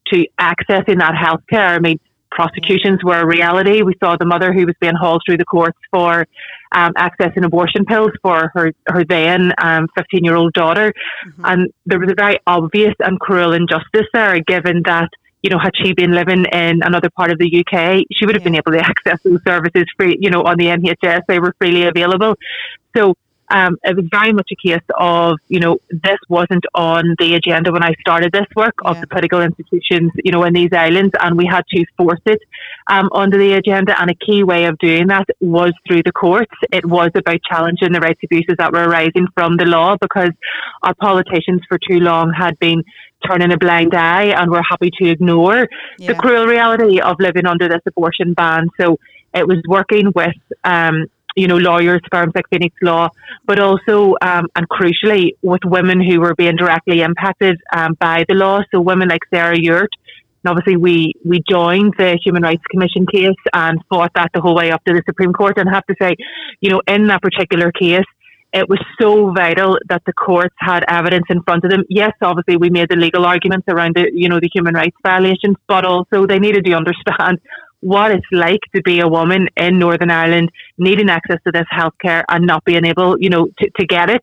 to 0.08 0.26
accessing 0.40 0.98
that 0.98 1.14
healthcare. 1.14 1.76
I 1.76 1.78
mean, 1.78 1.98
prosecutions 2.34 3.02
were 3.02 3.20
a 3.20 3.26
reality. 3.26 3.82
We 3.82 3.94
saw 4.02 4.16
the 4.16 4.26
mother 4.26 4.52
who 4.52 4.66
was 4.66 4.74
being 4.80 4.94
hauled 4.94 5.22
through 5.24 5.38
the 5.38 5.44
courts 5.44 5.78
for 5.90 6.26
um, 6.72 6.92
accessing 6.94 7.44
abortion 7.44 7.84
pills 7.84 8.10
for 8.22 8.50
her 8.54 8.72
her 8.88 9.04
then 9.04 9.52
um, 9.58 9.86
15 9.96 10.24
year 10.24 10.34
old 10.34 10.52
daughter, 10.52 10.92
mm-hmm. 11.26 11.44
and 11.44 11.72
there 11.86 11.98
was 11.98 12.10
a 12.10 12.14
very 12.14 12.38
obvious 12.46 12.94
and 13.00 13.18
cruel 13.20 13.52
injustice 13.52 14.08
there, 14.12 14.40
given 14.40 14.82
that. 14.84 15.08
You 15.44 15.50
know, 15.50 15.58
had 15.58 15.72
she 15.76 15.92
been 15.92 16.12
living 16.12 16.46
in 16.52 16.82
another 16.82 17.10
part 17.10 17.30
of 17.30 17.38
the 17.38 17.44
UK, 17.60 18.00
she 18.10 18.24
would 18.24 18.34
have 18.34 18.40
yeah. 18.42 18.48
been 18.48 18.54
able 18.56 18.72
to 18.72 18.78
access 18.92 19.18
those 19.22 19.40
services 19.46 19.84
free. 19.98 20.16
You 20.18 20.30
know, 20.30 20.42
on 20.42 20.56
the 20.56 20.68
NHS, 20.68 21.20
they 21.28 21.38
were 21.38 21.54
freely 21.58 21.86
available. 21.86 22.34
So 22.96 23.14
um, 23.54 23.78
it 23.84 23.94
was 23.94 24.06
very 24.10 24.32
much 24.32 24.50
a 24.50 24.56
case 24.56 24.82
of, 24.98 25.38
you 25.46 25.60
know, 25.60 25.78
this 25.88 26.18
wasn't 26.28 26.64
on 26.74 27.14
the 27.20 27.36
agenda 27.36 27.70
when 27.70 27.84
I 27.84 27.94
started 28.00 28.32
this 28.32 28.48
work 28.56 28.74
yeah. 28.82 28.90
of 28.90 29.00
the 29.00 29.06
political 29.06 29.40
institutions, 29.40 30.10
you 30.24 30.32
know, 30.32 30.42
in 30.42 30.52
these 30.52 30.72
islands, 30.72 31.12
and 31.20 31.38
we 31.38 31.46
had 31.46 31.64
to 31.68 31.84
force 31.96 32.20
it 32.26 32.40
um, 32.88 33.08
onto 33.12 33.38
the 33.38 33.52
agenda. 33.52 33.98
And 34.00 34.10
a 34.10 34.14
key 34.16 34.42
way 34.42 34.64
of 34.64 34.76
doing 34.78 35.06
that 35.06 35.26
was 35.40 35.72
through 35.86 36.02
the 36.02 36.10
courts. 36.10 36.52
It 36.72 36.84
was 36.84 37.12
about 37.14 37.38
challenging 37.48 37.92
the 37.92 38.00
rights 38.00 38.20
abuses 38.24 38.56
that 38.58 38.72
were 38.72 38.88
arising 38.88 39.28
from 39.34 39.56
the 39.56 39.66
law 39.66 39.96
because 40.00 40.32
our 40.82 40.94
politicians 40.94 41.60
for 41.68 41.78
too 41.88 42.00
long 42.00 42.32
had 42.32 42.58
been 42.58 42.82
turning 43.24 43.52
a 43.52 43.56
blind 43.56 43.94
eye 43.94 44.34
and 44.36 44.50
were 44.50 44.64
happy 44.68 44.90
to 44.98 45.08
ignore 45.08 45.68
yeah. 45.98 46.08
the 46.08 46.14
cruel 46.14 46.46
reality 46.46 47.00
of 47.00 47.20
living 47.20 47.46
under 47.46 47.68
this 47.68 47.82
abortion 47.86 48.34
ban. 48.34 48.68
So 48.80 48.98
it 49.32 49.46
was 49.46 49.58
working 49.68 50.10
with 50.12 50.34
um, 50.64 51.06
you 51.36 51.48
know, 51.48 51.56
lawyers, 51.56 52.00
firms 52.12 52.32
like 52.34 52.48
Phoenix 52.48 52.74
Law, 52.80 53.08
but 53.44 53.58
also, 53.58 54.14
um, 54.22 54.46
and 54.56 54.68
crucially, 54.68 55.32
with 55.42 55.60
women 55.64 56.00
who 56.00 56.20
were 56.20 56.34
being 56.34 56.56
directly 56.56 57.02
impacted 57.02 57.60
um, 57.74 57.94
by 57.94 58.24
the 58.28 58.34
law. 58.34 58.62
So 58.70 58.80
women 58.80 59.08
like 59.08 59.22
Sarah 59.32 59.58
Ewart, 59.58 59.90
And 60.44 60.50
obviously, 60.50 60.76
we, 60.76 61.14
we 61.24 61.42
joined 61.48 61.94
the 61.96 62.18
Human 62.22 62.42
Rights 62.42 62.62
Commission 62.70 63.06
case 63.06 63.36
and 63.52 63.78
fought 63.88 64.12
that 64.14 64.30
the 64.34 64.40
whole 64.40 64.54
way 64.54 64.70
up 64.70 64.84
to 64.84 64.92
the 64.92 65.02
Supreme 65.06 65.32
Court. 65.32 65.56
And 65.58 65.68
I 65.68 65.72
have 65.72 65.86
to 65.86 65.96
say, 66.00 66.16
you 66.60 66.70
know, 66.70 66.82
in 66.86 67.06
that 67.06 67.22
particular 67.22 67.72
case, 67.72 68.04
it 68.52 68.68
was 68.68 68.78
so 69.00 69.32
vital 69.32 69.78
that 69.88 70.02
the 70.06 70.12
courts 70.12 70.54
had 70.58 70.84
evidence 70.86 71.24
in 71.28 71.42
front 71.42 71.64
of 71.64 71.70
them. 71.70 71.82
Yes, 71.88 72.12
obviously 72.22 72.56
we 72.56 72.70
made 72.70 72.88
the 72.88 72.94
legal 72.94 73.24
arguments 73.26 73.66
around 73.68 73.96
the, 73.96 74.08
you 74.12 74.28
know, 74.28 74.38
the 74.38 74.50
human 74.52 74.74
rights 74.74 74.96
violations, 75.02 75.56
but 75.66 75.84
also 75.84 76.24
they 76.26 76.38
needed 76.38 76.64
to 76.66 76.72
understand 76.72 77.40
what 77.84 78.10
it's 78.10 78.26
like 78.32 78.60
to 78.74 78.80
be 78.82 79.00
a 79.00 79.08
woman 79.08 79.46
in 79.58 79.78
Northern 79.78 80.10
Ireland 80.10 80.50
needing 80.78 81.10
access 81.10 81.38
to 81.44 81.52
this 81.52 81.66
healthcare 81.70 82.24
and 82.30 82.46
not 82.46 82.64
being 82.64 82.84
able, 82.86 83.20
you 83.20 83.28
know, 83.28 83.46
to, 83.58 83.70
to 83.78 83.86
get 83.86 84.08
it. 84.08 84.22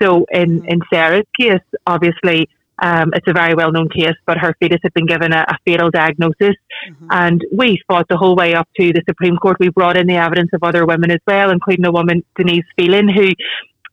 So 0.00 0.24
in, 0.32 0.60
mm-hmm. 0.60 0.68
in 0.68 0.80
Sarah's 0.90 1.26
case, 1.38 1.60
obviously, 1.86 2.48
um, 2.82 3.12
it's 3.14 3.28
a 3.28 3.34
very 3.34 3.54
well 3.54 3.70
known 3.70 3.90
case, 3.90 4.16
but 4.26 4.38
her 4.38 4.56
fetus 4.58 4.80
had 4.82 4.94
been 4.94 5.06
given 5.06 5.32
a, 5.34 5.44
a 5.48 5.58
fatal 5.66 5.90
diagnosis. 5.90 6.56
Mm-hmm. 6.88 7.08
And 7.10 7.44
we 7.54 7.78
fought 7.86 8.06
the 8.08 8.16
whole 8.16 8.36
way 8.36 8.54
up 8.54 8.68
to 8.80 8.92
the 8.92 9.02
Supreme 9.06 9.36
Court. 9.36 9.58
We 9.60 9.68
brought 9.68 9.98
in 9.98 10.06
the 10.06 10.16
evidence 10.16 10.50
of 10.54 10.62
other 10.62 10.86
women 10.86 11.10
as 11.10 11.20
well, 11.26 11.50
including 11.50 11.84
a 11.84 11.92
woman, 11.92 12.24
Denise 12.36 12.64
Phelan, 12.76 13.08
who 13.08 13.28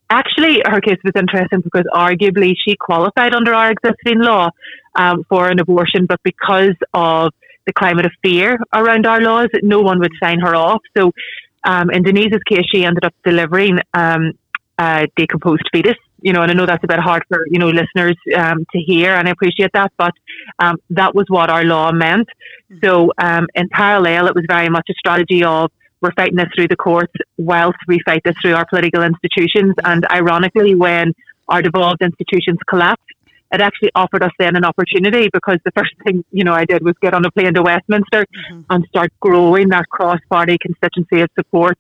actually 0.10 0.62
her 0.66 0.80
case 0.80 1.00
was 1.04 1.14
interesting 1.16 1.62
because 1.62 1.86
arguably 1.94 2.54
she 2.66 2.76
qualified 2.78 3.34
under 3.34 3.54
our 3.54 3.72
existing 3.72 4.20
law 4.22 4.50
um, 4.96 5.26
for 5.30 5.50
an 5.50 5.60
abortion, 5.60 6.06
but 6.06 6.20
because 6.24 6.76
of 6.94 7.34
the 7.66 7.74
climate 7.74 8.06
of 8.06 8.12
fear 8.24 8.58
around 8.74 9.06
our 9.06 9.22
laws, 9.22 9.50
that 9.54 9.64
no 9.64 9.82
one 9.82 10.00
would 10.00 10.14
sign 10.22 10.40
her 10.40 10.56
off. 10.56 10.82
So 10.96 11.12
um, 11.64 11.90
in 11.92 12.04
Denise's 12.04 12.42
case, 12.48 12.66
she 12.72 12.86
ended 12.86 13.06
up 13.06 13.14
delivering 13.24 13.80
um, 13.94 14.34
a 14.78 15.08
decomposed 15.16 15.68
fetus. 15.72 15.98
You 16.24 16.34
know, 16.34 16.44
and 16.44 16.52
I 16.52 16.54
know 16.54 16.68
that's 16.68 16.84
a 16.84 16.88
bit 16.88 17.00
hard 17.00 17.24
for 17.30 17.48
you 17.50 17.58
know 17.58 17.70
listeners 17.70 18.16
um, 18.38 18.66
to 18.72 18.80
hear, 18.80 19.16
and 19.16 19.28
I 19.28 19.32
appreciate 19.32 19.72
that. 19.74 19.92
But 19.98 20.14
um, 20.60 20.78
that 20.92 21.16
was 21.16 21.26
what 21.30 21.50
our 21.50 21.64
law 21.64 21.92
meant. 21.92 22.28
Mm-hmm. 22.72 22.86
So 22.86 23.12
um, 23.18 23.48
in 23.56 23.70
parallel, 23.70 24.28
it 24.28 24.36
was 24.36 24.46
very 24.48 24.70
much 24.70 24.88
a 24.90 24.94
strategy 24.94 25.44
of 25.44 25.72
we're 26.02 26.14
fighting 26.14 26.36
this 26.36 26.48
through 26.56 26.68
the 26.68 26.76
courts 26.76 27.14
whilst 27.38 27.78
we 27.88 28.00
fight 28.06 28.22
this 28.24 28.36
through 28.42 28.56
our 28.56 28.66
political 28.66 29.04
institutions. 29.04 29.74
And 29.84 30.06
ironically, 30.12 30.76
when 30.76 31.14
our 31.48 31.62
devolved 31.62 32.02
institutions 32.02 32.60
collapsed, 32.68 33.06
it 33.52 33.62
actually 33.62 33.92
offered 33.96 34.24
us 34.24 34.32
then 34.40 34.56
an 34.56 34.64
opportunity 34.64 35.30
because 35.32 35.60
the 35.66 35.72
first 35.72 35.94
thing 36.04 36.24
you 36.32 36.44
know 36.44 36.54
I 36.54 36.66
did 36.66 36.84
was 36.84 36.96
get 37.02 37.14
on 37.14 37.26
a 37.26 37.32
plane 37.32 37.54
to 37.54 37.62
Westminster 37.62 38.26
mm-hmm. 38.26 38.62
and 38.70 38.86
start 38.88 39.12
growing 39.20 39.70
that 39.70 39.90
cross-party 39.90 40.58
constituency 40.60 41.22
of 41.22 41.30
support 41.36 41.78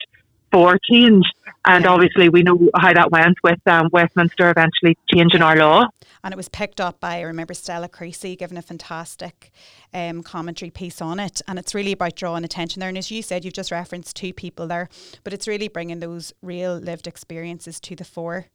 for 0.52 0.78
change. 0.90 1.26
And 1.64 1.86
obviously, 1.86 2.30
we 2.30 2.44
know 2.44 2.70
how 2.76 2.94
that 2.94 3.12
went 3.12 3.38
with 3.44 3.60
um, 3.68 3.90
Westminster 3.92 4.50
eventually 4.50 4.98
changing 5.14 5.42
our 5.42 5.56
law. 5.56 5.88
And 6.24 6.34
it 6.34 6.38
was 6.38 6.50
picked 6.50 6.80
up 6.80 7.00
by, 7.00 7.18
I 7.18 7.22
remember 7.22 7.54
Stella 7.54 7.90
Creasy 7.90 8.36
giving 8.36 8.58
a 8.58 8.62
fantastic 8.62 9.52
um, 9.94 10.24
commentary 10.24 10.70
piece 10.70 11.02
on 11.02 11.20
it. 11.20 11.42
And 11.48 11.58
it's 11.58 11.74
really 11.74 11.92
about 11.92 12.16
drawing 12.16 12.44
attention 12.44 12.80
there. 12.80 12.90
And 12.90 12.98
as 12.98 13.12
you 13.12 13.22
said, 13.22 13.44
you've 13.44 13.54
just 13.54 13.72
referenced 13.72 14.16
two 14.16 14.34
people 14.34 14.68
there, 14.68 14.90
but 15.24 15.34
it's 15.34 15.48
really 15.48 15.68
bringing 15.68 16.00
those 16.00 16.34
real 16.42 16.78
lived 16.78 17.08
experiences 17.08 17.80
to 17.82 17.96
the 17.96 18.04
fore 18.04 18.48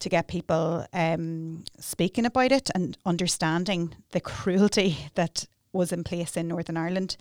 to 0.00 0.08
get 0.08 0.28
people 0.28 0.86
um, 0.92 1.64
speaking 1.78 2.26
about 2.26 2.52
it 2.52 2.70
and 2.74 2.96
understanding 3.06 3.94
the 4.10 4.20
cruelty 4.20 4.96
that 5.14 5.46
was 5.74 5.92
in 5.92 6.04
place 6.04 6.36
in 6.36 6.48
Northern 6.48 6.76
Ireland 6.76 7.16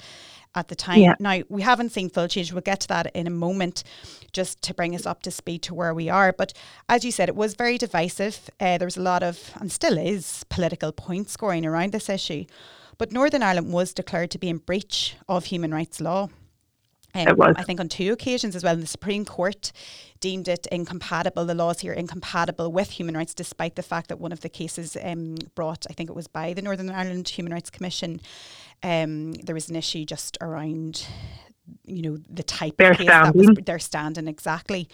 at 0.55 0.67
the 0.67 0.75
time. 0.75 0.99
Yeah. 0.99 1.15
Now, 1.19 1.41
we 1.49 1.61
haven't 1.61 1.91
seen 1.91 2.09
full 2.09 2.27
change. 2.27 2.53
We'll 2.53 2.61
get 2.61 2.81
to 2.81 2.87
that 2.89 3.11
in 3.15 3.27
a 3.27 3.31
moment 3.31 3.83
just 4.31 4.61
to 4.63 4.73
bring 4.73 4.95
us 4.95 5.05
up 5.05 5.23
to 5.23 5.31
speed 5.31 5.63
to 5.63 5.73
where 5.73 5.93
we 5.93 6.09
are. 6.09 6.31
But 6.31 6.53
as 6.87 7.03
you 7.03 7.11
said, 7.11 7.29
it 7.29 7.35
was 7.35 7.55
very 7.55 7.77
divisive. 7.77 8.49
Uh, 8.59 8.77
there 8.77 8.85
was 8.85 8.97
a 8.97 9.01
lot 9.01 9.23
of, 9.23 9.51
and 9.59 9.71
still 9.71 9.97
is, 9.97 10.45
political 10.49 10.91
point 10.91 11.29
scoring 11.29 11.65
around 11.65 11.91
this 11.91 12.09
issue. 12.09 12.45
But 12.97 13.11
Northern 13.11 13.41
Ireland 13.41 13.73
was 13.73 13.93
declared 13.93 14.31
to 14.31 14.37
be 14.37 14.49
in 14.49 14.57
breach 14.57 15.15
of 15.27 15.45
human 15.45 15.73
rights 15.73 15.99
law. 15.99 16.29
Um. 17.13 17.27
I 17.57 17.63
think 17.63 17.79
on 17.79 17.89
two 17.89 18.11
occasions 18.11 18.55
as 18.55 18.63
well. 18.63 18.73
And 18.73 18.83
the 18.83 18.87
Supreme 18.87 19.25
Court 19.25 19.71
deemed 20.19 20.47
it 20.47 20.67
incompatible, 20.71 21.45
the 21.45 21.53
laws 21.53 21.81
here 21.81 21.93
incompatible 21.93 22.71
with 22.71 22.91
human 22.91 23.15
rights, 23.15 23.33
despite 23.33 23.75
the 23.75 23.83
fact 23.83 24.07
that 24.07 24.19
one 24.19 24.31
of 24.31 24.41
the 24.41 24.49
cases 24.49 24.97
um, 25.03 25.35
brought, 25.53 25.85
I 25.89 25.93
think 25.93 26.09
it 26.09 26.15
was 26.15 26.27
by 26.27 26.53
the 26.53 26.61
Northern 26.61 26.89
Ireland 26.89 27.27
Human 27.29 27.53
Rights 27.53 27.69
Commission, 27.69 28.21
um, 28.81 29.33
there 29.33 29.55
was 29.55 29.69
an 29.69 29.75
issue 29.75 30.05
just 30.05 30.37
around, 30.41 31.05
you 31.85 32.01
know, 32.01 32.17
the 32.29 32.43
type 32.43 32.77
their 32.77 32.91
of 32.91 32.97
case 32.97 33.07
standing. 33.07 33.41
that 33.41 33.55
was 33.55 33.65
their 33.65 33.79
standing 33.79 34.27
exactly. 34.27 34.87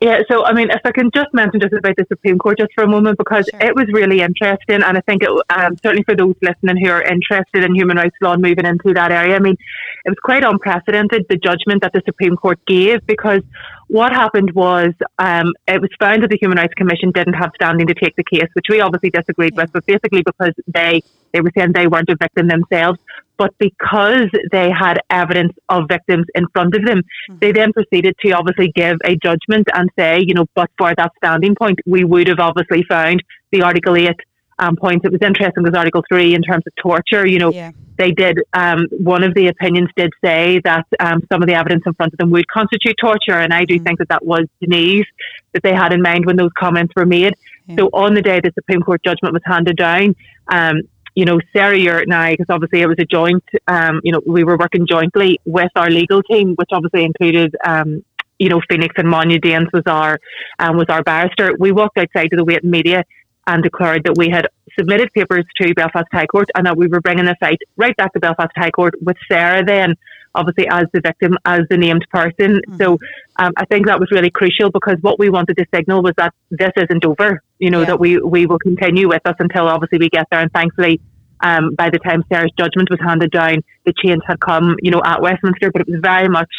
Yeah, 0.00 0.22
so 0.30 0.46
I 0.46 0.54
mean, 0.54 0.70
if 0.70 0.80
I 0.82 0.92
can 0.92 1.10
just 1.14 1.28
mention 1.34 1.60
just 1.60 1.74
about 1.74 1.94
the 1.96 2.06
Supreme 2.08 2.38
Court 2.38 2.58
just 2.58 2.72
for 2.74 2.84
a 2.84 2.88
moment, 2.88 3.18
because 3.18 3.46
sure. 3.50 3.60
it 3.60 3.76
was 3.76 3.86
really 3.92 4.22
interesting, 4.22 4.82
and 4.82 4.96
I 4.96 5.00
think 5.02 5.22
it, 5.22 5.28
um, 5.50 5.76
certainly 5.76 6.04
for 6.04 6.16
those 6.16 6.34
listening 6.40 6.82
who 6.82 6.90
are 6.90 7.02
interested 7.02 7.64
in 7.64 7.74
human 7.74 7.98
rights 7.98 8.16
law 8.22 8.32
and 8.32 8.40
moving 8.40 8.64
into 8.64 8.94
that 8.94 9.12
area, 9.12 9.36
I 9.36 9.40
mean, 9.40 9.58
it 10.06 10.08
was 10.08 10.16
quite 10.24 10.42
unprecedented 10.42 11.26
the 11.28 11.36
judgment 11.36 11.82
that 11.82 11.92
the 11.92 12.00
Supreme 12.06 12.34
Court 12.34 12.58
gave 12.66 13.06
because 13.06 13.42
what 13.88 14.12
happened 14.12 14.52
was 14.54 14.94
um, 15.18 15.52
it 15.68 15.82
was 15.82 15.90
found 15.98 16.22
that 16.22 16.30
the 16.30 16.38
Human 16.40 16.56
Rights 16.56 16.74
Commission 16.74 17.10
didn't 17.10 17.34
have 17.34 17.50
standing 17.56 17.86
to 17.86 17.94
take 17.94 18.16
the 18.16 18.24
case, 18.24 18.48
which 18.54 18.66
we 18.70 18.80
obviously 18.80 19.10
disagreed 19.10 19.54
with, 19.54 19.70
but 19.70 19.84
basically 19.84 20.22
because 20.22 20.54
they 20.66 21.02
they 21.32 21.42
were 21.42 21.52
saying 21.54 21.72
they 21.72 21.86
weren't 21.86 22.08
a 22.08 22.16
victim 22.16 22.48
themselves, 22.48 22.98
but 23.40 23.56
because 23.56 24.28
they 24.52 24.70
had 24.70 25.00
evidence 25.08 25.54
of 25.70 25.88
victims 25.88 26.26
in 26.34 26.46
front 26.48 26.74
of 26.74 26.84
them, 26.84 26.98
mm-hmm. 26.98 27.38
they 27.40 27.52
then 27.52 27.72
proceeded 27.72 28.14
to 28.20 28.32
obviously 28.32 28.70
give 28.74 28.98
a 29.02 29.16
judgment 29.16 29.66
and 29.72 29.88
say, 29.98 30.18
you 30.20 30.34
know, 30.34 30.44
but 30.54 30.70
for 30.76 30.94
that 30.94 31.10
standing 31.16 31.54
point, 31.54 31.78
we 31.86 32.04
would 32.04 32.26
have 32.26 32.38
obviously 32.38 32.84
found 32.86 33.22
the 33.50 33.62
Article 33.62 33.96
8 33.96 34.14
um, 34.58 34.76
points. 34.76 35.06
It 35.06 35.12
was 35.12 35.22
interesting 35.22 35.64
because 35.64 35.74
Article 35.74 36.04
3, 36.06 36.34
in 36.34 36.42
terms 36.42 36.64
of 36.66 36.74
torture, 36.82 37.26
you 37.26 37.38
know, 37.38 37.50
yeah. 37.50 37.70
they 37.96 38.10
did, 38.10 38.40
um, 38.52 38.88
one 38.90 39.24
of 39.24 39.32
the 39.34 39.48
opinions 39.48 39.88
did 39.96 40.10
say 40.22 40.60
that 40.64 40.86
um, 41.00 41.22
some 41.32 41.40
of 41.42 41.48
the 41.48 41.54
evidence 41.54 41.84
in 41.86 41.94
front 41.94 42.12
of 42.12 42.18
them 42.18 42.30
would 42.32 42.46
constitute 42.48 42.96
torture. 43.00 43.38
And 43.38 43.54
I 43.54 43.64
do 43.64 43.76
mm-hmm. 43.76 43.84
think 43.84 44.00
that 44.00 44.10
that 44.10 44.22
was 44.22 44.44
Denise 44.60 45.06
that 45.54 45.62
they 45.62 45.72
had 45.72 45.94
in 45.94 46.02
mind 46.02 46.26
when 46.26 46.36
those 46.36 46.52
comments 46.58 46.92
were 46.94 47.06
made. 47.06 47.32
Yeah. 47.66 47.76
So 47.76 47.86
on 47.94 48.12
the 48.12 48.20
day 48.20 48.38
the 48.40 48.52
Supreme 48.54 48.82
Court 48.82 49.02
judgment 49.02 49.32
was 49.32 49.42
handed 49.46 49.78
down, 49.78 50.14
um, 50.48 50.82
you 51.14 51.24
know, 51.24 51.40
Sarah 51.52 51.78
Ewart 51.78 52.04
and 52.04 52.14
I, 52.14 52.32
because 52.32 52.46
obviously 52.48 52.80
it 52.80 52.86
was 52.86 52.98
a 52.98 53.04
joint, 53.04 53.44
um, 53.66 54.00
you 54.04 54.12
know, 54.12 54.20
we 54.26 54.44
were 54.44 54.56
working 54.56 54.86
jointly 54.86 55.40
with 55.44 55.70
our 55.76 55.90
legal 55.90 56.22
team, 56.22 56.54
which 56.54 56.68
obviously 56.72 57.04
included, 57.04 57.56
um, 57.64 58.04
you 58.38 58.48
know, 58.48 58.60
Phoenix 58.68 58.94
and 58.96 59.08
Monye 59.08 59.40
Danes 59.40 59.68
was 59.72 59.82
our 59.86 60.18
um, 60.58 60.76
was 60.76 60.86
our 60.88 61.02
barrister. 61.02 61.54
We 61.58 61.72
walked 61.72 61.98
outside 61.98 62.28
to 62.30 62.36
the 62.36 62.44
waiting 62.44 62.70
media 62.70 63.04
and 63.46 63.62
declared 63.62 64.04
that 64.04 64.16
we 64.16 64.28
had 64.28 64.48
submitted 64.78 65.12
papers 65.12 65.44
to 65.60 65.74
Belfast 65.74 66.06
High 66.12 66.26
Court 66.26 66.48
and 66.54 66.66
that 66.66 66.76
we 66.76 66.86
were 66.86 67.00
bringing 67.00 67.24
the 67.24 67.36
fight 67.40 67.58
right 67.76 67.96
back 67.96 68.12
to 68.12 68.20
Belfast 68.20 68.52
High 68.56 68.70
Court 68.70 68.94
with 69.02 69.16
Sarah 69.30 69.64
then 69.64 69.96
obviously 70.34 70.68
as 70.68 70.84
the 70.92 71.00
victim, 71.00 71.36
as 71.44 71.60
the 71.70 71.76
named 71.76 72.06
person. 72.10 72.60
Mm-hmm. 72.60 72.76
So 72.76 72.98
um, 73.36 73.52
I 73.56 73.64
think 73.66 73.86
that 73.86 73.98
was 73.98 74.10
really 74.10 74.30
crucial 74.30 74.70
because 74.70 74.96
what 75.00 75.18
we 75.18 75.30
wanted 75.30 75.56
to 75.58 75.66
signal 75.74 76.02
was 76.02 76.14
that 76.16 76.34
this 76.50 76.72
isn't 76.76 77.04
over, 77.04 77.42
you 77.58 77.70
know, 77.70 77.80
yeah. 77.80 77.86
that 77.86 78.00
we, 78.00 78.18
we 78.18 78.46
will 78.46 78.58
continue 78.58 79.08
with 79.08 79.22
us 79.26 79.36
until 79.38 79.66
obviously 79.68 79.98
we 79.98 80.08
get 80.08 80.26
there. 80.30 80.40
And 80.40 80.52
thankfully, 80.52 81.00
um, 81.40 81.74
by 81.74 81.90
the 81.90 81.98
time 81.98 82.22
Sarah's 82.30 82.52
judgment 82.58 82.90
was 82.90 83.00
handed 83.00 83.30
down, 83.30 83.62
the 83.84 83.94
change 84.04 84.22
had 84.26 84.40
come, 84.40 84.76
you 84.82 84.90
know, 84.90 85.00
at 85.04 85.22
Westminster, 85.22 85.70
but 85.70 85.82
it 85.82 85.88
was 85.88 86.00
very 86.02 86.28
much 86.28 86.50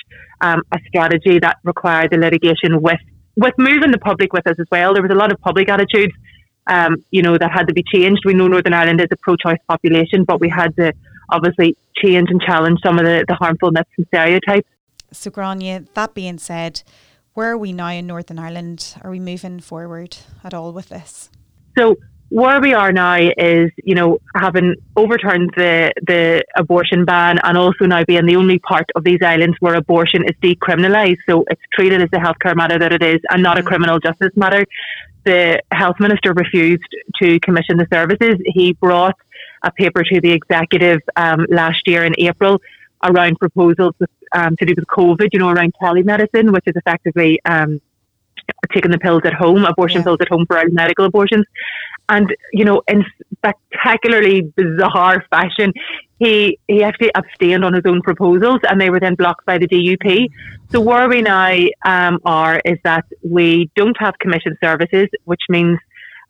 um, 0.41 0.63
a 0.71 0.79
strategy 0.87 1.39
that 1.39 1.57
required 1.63 2.11
the 2.11 2.17
litigation 2.17 2.81
with 2.81 2.99
with 3.37 3.53
moving 3.57 3.91
the 3.91 3.97
public 3.97 4.33
with 4.33 4.45
us 4.45 4.55
as 4.59 4.67
well. 4.71 4.93
There 4.93 5.01
was 5.01 5.11
a 5.11 5.15
lot 5.15 5.31
of 5.31 5.39
public 5.39 5.69
attitudes 5.69 6.13
um, 6.67 7.03
you 7.11 7.21
know, 7.21 7.37
that 7.37 7.51
had 7.51 7.67
to 7.67 7.73
be 7.73 7.83
changed. 7.83 8.23
We 8.25 8.33
know 8.33 8.47
Northern 8.47 8.73
Ireland 8.73 9.01
is 9.01 9.07
a 9.11 9.17
pro-choice 9.17 9.59
population, 9.67 10.23
but 10.23 10.39
we 10.39 10.49
had 10.49 10.75
to 10.77 10.93
obviously 11.31 11.75
change 11.95 12.29
and 12.29 12.41
challenge 12.41 12.79
some 12.83 12.99
of 12.99 13.05
the, 13.05 13.25
the 13.27 13.35
harmful 13.35 13.71
myths 13.71 13.89
and 13.97 14.07
stereotypes. 14.07 14.67
So, 15.11 15.29
Grania, 15.29 15.85
that 15.93 16.13
being 16.13 16.37
said, 16.37 16.83
where 17.33 17.51
are 17.51 17.57
we 17.57 17.73
now 17.73 17.89
in 17.89 18.07
Northern 18.07 18.39
Ireland? 18.39 18.95
Are 19.01 19.11
we 19.11 19.19
moving 19.19 19.59
forward 19.59 20.17
at 20.43 20.53
all 20.53 20.71
with 20.71 20.89
this? 20.89 21.29
So, 21.77 21.97
where 22.29 22.61
we 22.61 22.73
are 22.73 22.93
now 22.93 23.15
is, 23.15 23.71
you 23.83 23.93
know, 23.93 24.19
having 24.35 24.75
overturned 24.95 25.51
the, 25.57 25.91
the 26.07 26.43
abortion 26.55 27.03
ban 27.03 27.39
and 27.43 27.57
also 27.57 27.85
now 27.85 28.05
being 28.05 28.25
the 28.25 28.37
only 28.37 28.57
part 28.59 28.85
of 28.95 29.03
these 29.03 29.19
islands 29.21 29.57
where 29.59 29.75
abortion 29.75 30.23
is 30.23 30.31
decriminalised. 30.41 31.17
So 31.27 31.43
it's 31.49 31.61
treated 31.73 32.01
as 32.01 32.07
a 32.13 32.19
healthcare 32.19 32.55
matter 32.55 32.79
that 32.79 32.93
it 32.93 33.03
is 33.03 33.19
and 33.29 33.43
not 33.43 33.59
a 33.59 33.61
mm. 33.61 33.65
criminal 33.65 33.99
justice 33.99 34.31
matter 34.37 34.65
the 35.23 35.61
health 35.71 35.97
minister 35.99 36.33
refused 36.33 36.95
to 37.21 37.39
commission 37.41 37.77
the 37.77 37.87
services. 37.93 38.35
He 38.45 38.73
brought 38.73 39.15
a 39.63 39.71
paper 39.71 40.03
to 40.03 40.21
the 40.21 40.31
executive 40.31 40.99
um, 41.15 41.45
last 41.49 41.87
year 41.87 42.03
in 42.03 42.13
April 42.17 42.61
around 43.03 43.37
proposals 43.39 43.93
with, 43.99 44.09
um, 44.33 44.55
to 44.57 44.65
do 44.65 44.73
with 44.75 44.85
COVID, 44.87 45.29
you 45.33 45.39
know, 45.39 45.49
around 45.49 45.73
telemedicine, 45.81 46.51
which 46.53 46.63
is 46.67 46.75
effectively 46.75 47.39
um, 47.45 47.81
taking 48.73 48.91
the 48.91 48.99
pills 48.99 49.21
at 49.25 49.33
home, 49.33 49.65
abortion 49.65 49.99
yeah. 49.99 50.05
pills 50.05 50.17
at 50.21 50.27
home 50.27 50.45
for 50.45 50.61
medical 50.69 51.05
abortions. 51.05 51.45
And, 52.09 52.33
you 52.51 52.65
know, 52.65 52.81
in 52.87 53.05
spectacularly 53.37 54.41
bizarre 54.55 55.25
fashion, 55.29 55.73
he, 56.19 56.59
he 56.67 56.83
actually 56.83 57.11
abstained 57.15 57.63
on 57.63 57.73
his 57.73 57.83
own 57.85 58.01
proposals 58.01 58.59
and 58.69 58.79
they 58.79 58.89
were 58.89 58.99
then 58.99 59.15
blocked 59.15 59.45
by 59.45 59.57
the 59.57 59.67
DUP. 59.67 60.27
So 60.71 60.81
where 60.81 61.09
we 61.09 61.21
now 61.21 61.57
um, 61.85 62.19
are 62.25 62.61
is 62.63 62.77
that 62.83 63.05
we 63.23 63.71
don't 63.75 63.97
have 63.99 64.19
commission 64.19 64.57
services, 64.63 65.07
which 65.23 65.41
means 65.49 65.79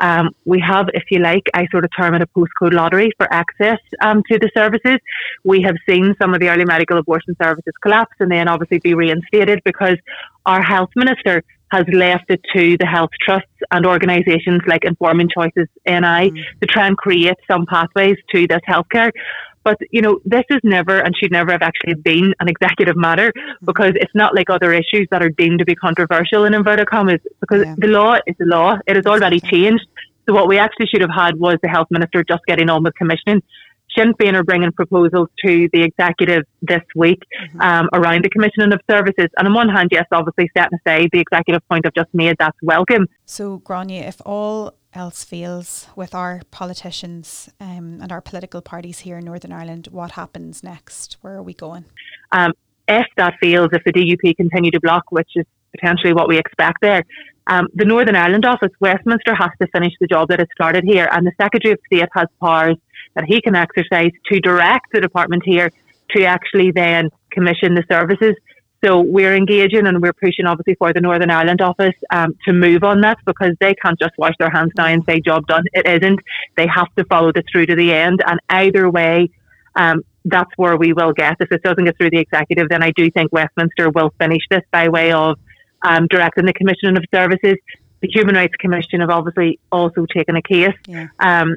um, 0.02 0.36
we 0.46 0.60
have, 0.60 0.88
if 0.94 1.04
you 1.12 1.20
like, 1.20 1.44
I 1.54 1.68
sort 1.72 1.86
of 1.86 1.92
term 1.98 2.16
it 2.16 2.22
a 2.22 2.28
postcode 2.28 2.74
lottery 2.74 3.12
for 3.18 3.32
access 3.32 3.80
um, 4.02 4.24
to 4.30 4.40
the 4.40 4.50
services. 4.56 4.98
We 5.44 5.62
have 5.62 5.76
seen 5.88 6.16
some 6.20 6.34
of 6.34 6.40
the 6.40 6.50
early 6.50 6.66
medical 6.66 6.98
abortion 6.98 7.36
services 7.42 7.74
collapse 7.82 8.16
and 8.20 8.32
then 8.32 8.48
obviously 8.48 8.80
be 8.80 8.96
reinstated 8.96 9.62
because 9.64 9.98
our 10.46 10.62
health 10.62 10.90
minister 10.96 11.44
has 11.72 11.86
left 11.94 12.26
it 12.30 12.42
to 12.54 12.78
the 12.78 12.86
health 12.86 13.12
trusts 13.24 13.48
and 13.72 13.86
organisations 13.86 14.62
like 14.68 14.84
Informing 14.84 15.30
Choices 15.34 15.68
NI 15.86 16.30
mm. 16.30 16.44
to 16.62 16.68
try 16.68 16.88
and 16.88 16.98
create 16.98 17.38
some 17.50 17.66
pathways 17.66 18.18
to 18.34 18.48
this 18.48 18.60
healthcare. 18.68 19.12
But, 19.64 19.78
you 19.92 20.02
know, 20.02 20.20
this 20.26 20.44
is 20.50 20.60
never 20.64 21.00
and 21.00 21.16
should 21.16 21.32
never 21.32 21.52
have 21.52 21.62
actually 21.62 21.94
been 21.94 22.34
an 22.40 22.50
executive 22.50 22.98
matter 22.98 23.32
mm. 23.32 23.54
because 23.64 23.94
it's 23.96 24.14
not 24.16 24.36
like 24.36 24.50
other 24.50 24.74
issues 24.74 25.08
that 25.12 25.24
are 25.24 25.30
deemed 25.30 25.60
to 25.60 25.66
be 25.66 25.76
controversial 25.76 26.46
in 26.46 26.54
inverted 26.54 26.88
commas 26.88 27.20
because 27.40 27.66
yeah. 27.66 27.76
the 27.78 27.88
law 27.88 28.16
is 28.28 28.36
the 28.40 28.46
law. 28.46 28.78
It 28.88 28.96
has 28.96 29.06
already 29.06 29.40
changed. 29.40 29.86
So 30.28 30.34
what 30.34 30.48
we 30.48 30.58
actually 30.58 30.88
should 30.88 31.02
have 31.02 31.12
had 31.14 31.40
was 31.40 31.58
the 31.62 31.70
health 31.70 31.88
minister 31.92 32.24
just 32.24 32.46
getting 32.46 32.70
on 32.70 32.84
with 32.84 32.94
commissioning. 32.96 33.42
Sinn 33.98 34.14
Féin 34.14 34.36
are 34.36 34.44
bringing 34.44 34.72
proposals 34.72 35.28
to 35.46 35.70
the 35.74 35.84
executive 35.84 36.44
this 36.62 36.84
week 36.96 37.22
mm-hmm. 37.44 37.62
um, 37.62 37.90
around 37.94 38.24
the 38.24 38.30
commissioning 38.30 38.72
of 38.74 38.80
services. 38.90 39.28
And 39.38 39.48
on 39.48 39.54
one 39.54 39.70
hand, 39.70 39.90
yes, 39.92 40.06
obviously 40.12 40.50
setting 40.56 40.80
aside 40.86 41.10
the 41.12 41.20
executive 41.20 41.68
point 41.68 41.86
I've 41.86 41.94
just 41.94 42.14
made, 42.14 42.36
that's 42.40 42.58
welcome. 42.62 43.08
So, 43.26 43.58
Grania, 43.58 44.08
if 44.08 44.22
all 44.26 44.74
else 44.94 45.24
fails 45.24 45.88
with 45.96 46.14
our 46.14 46.42
politicians 46.52 47.50
um, 47.60 48.00
and 48.02 48.12
our 48.12 48.22
political 48.22 48.62
parties 48.62 49.00
here 49.00 49.18
in 49.18 49.26
Northern 49.26 49.52
Ireland, 49.52 49.88
what 49.92 50.12
happens 50.12 50.64
next? 50.64 51.18
Where 51.22 51.36
are 51.36 51.44
we 51.44 51.54
going? 51.54 51.86
Um, 52.32 52.54
if 52.88 53.08
that 53.18 53.36
fails, 53.42 53.70
if 53.74 53.84
the 53.84 53.94
DUP 53.94 54.36
continue 54.36 54.72
to 54.72 54.80
block, 54.80 55.12
which 55.12 55.30
is 55.36 55.46
potentially 55.72 56.14
what 56.14 56.28
we 56.28 56.38
expect 56.38 56.80
there, 56.82 57.04
um, 57.48 57.68
the 57.74 57.86
Northern 57.86 58.16
Ireland 58.16 58.46
office, 58.46 58.72
Westminster, 58.80 59.36
has 59.36 59.50
to 59.62 59.68
finish 59.68 59.94
the 60.00 60.08
job 60.08 60.30
that 60.30 60.40
it 60.40 60.50
started 60.54 60.84
here, 60.84 61.08
and 61.12 61.26
the 61.26 61.32
Secretary 61.40 61.74
of 61.74 61.80
State 61.86 62.10
has 62.14 62.28
powers 62.40 62.78
that 63.16 63.26
he 63.26 63.42
can 63.42 63.56
exercise 63.56 64.12
to 64.32 64.40
direct 64.40 64.92
the 64.94 65.02
department 65.02 65.44
here 65.46 65.72
to 66.12 66.26
actually 66.26 66.72
then 66.72 67.10
commission 67.32 67.76
the 67.76 67.84
services. 67.90 68.36
So 68.84 69.00
we're 69.00 69.36
engaging 69.36 69.86
and 69.86 70.02
we're 70.02 70.14
pushing 70.14 70.46
obviously 70.48 70.76
for 70.76 70.92
the 70.92 71.02
Northern 71.02 71.30
Ireland 71.30 71.62
office 71.62 71.94
um, 72.10 72.36
to 72.46 72.54
move 72.54 72.84
on 72.84 73.02
that 73.02 73.20
because 73.26 73.56
they 73.60 73.76
can't 73.76 74.00
just 74.00 74.14
wash 74.18 74.34
their 74.40 74.50
hands 74.50 74.72
now 74.76 74.88
and 74.88 75.04
say 75.06 75.20
job 75.20 75.46
done. 75.46 75.64
It 75.74 75.86
isn't. 75.86 76.20
They 76.58 76.66
have 76.68 76.88
to 76.98 77.06
follow 77.06 77.32
this 77.32 77.44
through 77.52 77.68
to 77.68 77.76
the 77.76 77.94
end. 77.94 78.24
And 78.26 78.40
either 78.50 78.90
way, 78.90 79.30
um, 79.76 80.02
that's 80.26 80.50
where 80.56 80.78
we 80.78 80.94
will 80.94 81.14
get. 81.14 81.38
If 81.40 81.52
it 81.52 81.62
doesn't 81.62 81.86
get 81.86 81.96
through 81.98 82.10
the 82.10 82.18
executive, 82.18 82.70
then 82.70 82.82
I 82.82 82.92
do 82.92 83.12
think 83.12 83.32
Westminster 83.32 83.92
will 83.92 84.14
finish 84.20 84.42
this 84.50 84.64
by 84.72 84.90
way 84.90 85.12
of 85.12 85.38
um, 85.84 86.08
directing 86.10 86.46
the 86.46 86.54
commissioning 86.54 86.98
of 86.98 87.04
services. 87.14 87.56
The 88.02 88.10
Human 88.14 88.36
Rights 88.36 88.56
Commission 88.60 89.00
have 89.02 89.10
obviously 89.10 89.60
also 89.72 90.06
taken 90.14 90.36
a 90.36 90.42
case. 90.42 90.76
Yeah. 90.88 91.08
Um, 91.20 91.56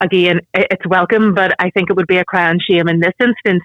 again, 0.00 0.40
it's 0.54 0.86
welcome, 0.86 1.34
but 1.34 1.54
I 1.58 1.70
think 1.70 1.90
it 1.90 1.96
would 1.96 2.06
be 2.06 2.18
a 2.18 2.24
crying 2.24 2.60
shame 2.60 2.88
in 2.88 3.00
this 3.00 3.14
instance. 3.20 3.62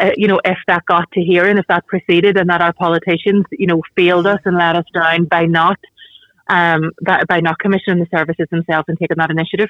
Uh, 0.00 0.10
you 0.16 0.28
know, 0.28 0.40
if 0.44 0.58
that 0.68 0.84
got 0.86 1.10
to 1.12 1.20
and 1.20 1.58
if 1.58 1.66
that 1.68 1.86
proceeded 1.86 2.36
and 2.36 2.48
that 2.50 2.60
our 2.60 2.72
politicians, 2.72 3.44
you 3.50 3.66
know, 3.66 3.82
failed 3.96 4.26
us 4.26 4.40
and 4.44 4.56
let 4.56 4.76
us 4.76 4.84
down 4.94 5.24
by 5.24 5.44
not 5.44 5.78
um, 6.48 6.92
by, 7.04 7.22
by 7.28 7.40
not 7.40 7.58
commissioning 7.58 7.98
the 7.98 8.16
services 8.16 8.46
themselves 8.50 8.86
and 8.88 8.98
taking 8.98 9.16
that 9.18 9.30
initiative. 9.30 9.68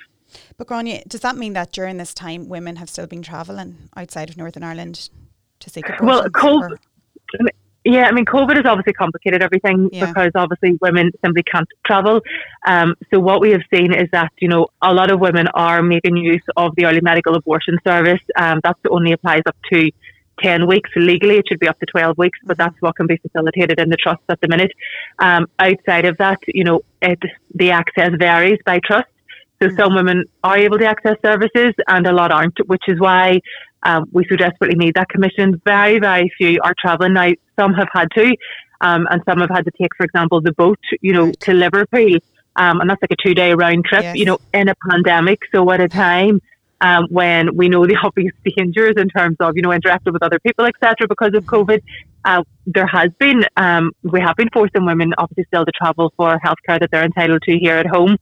But 0.56 0.68
Grania, 0.68 1.02
does 1.08 1.20
that 1.20 1.36
mean 1.36 1.52
that 1.54 1.72
during 1.72 1.96
this 1.96 2.14
time 2.14 2.48
women 2.48 2.76
have 2.76 2.88
still 2.88 3.06
been 3.06 3.22
travelling 3.22 3.76
outside 3.96 4.30
of 4.30 4.36
Northern 4.36 4.62
Ireland 4.62 5.08
to 5.60 5.70
seek 5.70 5.88
abortions? 5.88 6.06
Well, 6.06 6.28
COVID, 6.30 6.76
yeah, 7.88 8.04
I 8.04 8.12
mean, 8.12 8.26
COVID 8.26 8.56
has 8.56 8.66
obviously 8.66 8.92
complicated 8.92 9.42
everything 9.42 9.88
yeah. 9.90 10.06
because 10.06 10.30
obviously 10.34 10.78
women 10.82 11.10
simply 11.24 11.42
can't 11.42 11.68
travel. 11.86 12.20
Um, 12.66 12.94
so 13.12 13.18
what 13.18 13.40
we 13.40 13.50
have 13.52 13.62
seen 13.72 13.94
is 13.94 14.08
that 14.12 14.30
you 14.38 14.48
know 14.48 14.66
a 14.82 14.92
lot 14.92 15.10
of 15.10 15.20
women 15.20 15.48
are 15.54 15.82
making 15.82 16.18
use 16.18 16.42
of 16.56 16.74
the 16.76 16.84
early 16.84 17.00
medical 17.00 17.34
abortion 17.34 17.78
service. 17.86 18.20
Um, 18.36 18.60
that 18.62 18.76
only 18.90 19.12
applies 19.12 19.42
up 19.46 19.56
to 19.72 19.90
10 20.40 20.66
weeks. 20.66 20.90
Legally, 20.96 21.36
it 21.36 21.46
should 21.48 21.60
be 21.60 21.68
up 21.68 21.78
to 21.80 21.86
12 21.86 22.18
weeks, 22.18 22.38
but 22.44 22.58
that's 22.58 22.76
what 22.80 22.94
can 22.96 23.06
be 23.06 23.16
facilitated 23.16 23.80
in 23.80 23.88
the 23.88 23.96
trust 23.96 24.22
at 24.28 24.40
the 24.42 24.48
minute. 24.48 24.70
Um, 25.18 25.46
outside 25.58 26.04
of 26.04 26.18
that, 26.18 26.38
you 26.46 26.64
know, 26.64 26.82
it, 27.00 27.18
the 27.54 27.70
access 27.70 28.10
varies 28.18 28.58
by 28.66 28.80
trust. 28.84 29.08
So 29.62 29.70
some 29.76 29.94
women 29.94 30.24
are 30.44 30.56
able 30.56 30.78
to 30.78 30.86
access 30.86 31.16
services 31.22 31.74
and 31.88 32.06
a 32.06 32.12
lot 32.12 32.30
aren't, 32.30 32.58
which 32.68 32.84
is 32.86 33.00
why 33.00 33.40
um, 33.82 34.06
we 34.12 34.24
so 34.28 34.36
desperately 34.36 34.76
need 34.76 34.94
that 34.94 35.08
commission. 35.08 35.60
Very, 35.64 35.98
very 35.98 36.30
few 36.36 36.60
are 36.62 36.74
travelling 36.78 37.14
now. 37.14 37.32
Some 37.58 37.74
have 37.74 37.88
had 37.92 38.08
to, 38.14 38.36
um, 38.80 39.06
and 39.10 39.22
some 39.28 39.40
have 39.40 39.50
had 39.50 39.64
to 39.64 39.72
take, 39.80 39.90
for 39.96 40.04
example, 40.04 40.40
the 40.40 40.52
boat, 40.52 40.78
you 41.00 41.12
know, 41.12 41.32
to 41.32 41.52
Liverpool. 41.52 42.18
Um, 42.56 42.80
and 42.80 42.90
that's 42.90 43.02
like 43.02 43.12
a 43.12 43.22
two 43.22 43.34
day 43.34 43.54
round 43.54 43.84
trip, 43.84 44.02
yes. 44.02 44.16
you 44.16 44.24
know, 44.24 44.38
in 44.52 44.68
a 44.68 44.74
pandemic. 44.90 45.40
So 45.52 45.70
at 45.70 45.80
a 45.80 45.88
time 45.88 46.40
um, 46.80 47.06
when 47.10 47.56
we 47.56 47.68
know 47.68 47.86
the 47.86 47.96
obvious 48.02 48.32
dangers 48.44 48.94
in 48.96 49.08
terms 49.08 49.36
of 49.40 49.56
you 49.56 49.62
know 49.62 49.72
interacting 49.72 50.12
with 50.12 50.22
other 50.22 50.38
people, 50.40 50.64
etc. 50.64 51.06
Because 51.08 51.34
of 51.34 51.44
COVID, 51.44 51.82
uh, 52.24 52.42
there 52.66 52.86
has 52.86 53.10
been 53.18 53.44
um, 53.56 53.92
we 54.02 54.20
have 54.20 54.36
been 54.36 54.48
forcing 54.52 54.84
women 54.84 55.12
obviously 55.18 55.44
still 55.44 55.64
to 55.64 55.72
travel 55.72 56.12
for 56.16 56.38
healthcare 56.44 56.80
that 56.80 56.90
they're 56.90 57.04
entitled 57.04 57.42
to 57.42 57.58
here 57.58 57.76
at 57.76 57.86
home. 57.86 58.16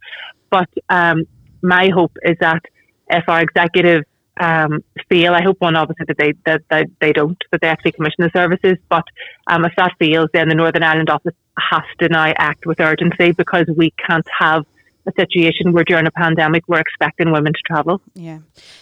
But 0.51 0.69
um, 0.89 1.25
my 1.63 1.91
hope 1.93 2.17
is 2.23 2.37
that 2.41 2.63
if 3.11 3.25
our 3.29 3.41
executive 3.41 4.05
um, 4.39 4.85
fail, 5.09 5.35
I 5.35 5.43
hope 5.43 5.61
one 5.61 5.77
obviously 5.77 6.07
that 6.09 6.19
they 6.19 6.33
that, 6.45 6.63
that 6.71 6.87
they 7.01 7.13
don't 7.13 7.43
that 7.53 7.61
they 7.61 7.69
actually 7.69 7.93
commission 7.93 8.25
the 8.25 8.31
services. 8.35 8.77
But 8.89 9.05
um, 9.47 9.65
if 9.65 9.73
that 9.77 9.93
fails, 9.99 10.29
then 10.33 10.49
the 10.49 10.55
Northern 10.55 10.83
Ireland 10.83 11.11
office 11.11 11.35
has 11.59 11.85
to 12.01 12.09
now 12.09 12.33
act 12.37 12.67
with 12.67 12.81
urgency 12.81 13.33
because 13.33 13.67
we 13.75 13.93
can't 13.93 14.27
have 14.39 14.67
a 15.07 15.13
situation 15.19 15.73
where 15.73 15.85
during 15.85 16.07
a 16.07 16.11
pandemic 16.11 16.65
we're 16.69 16.81
expecting 16.81 17.31
women 17.33 17.53
to 17.53 17.61
travel. 17.67 18.01
Yeah. 18.15 18.39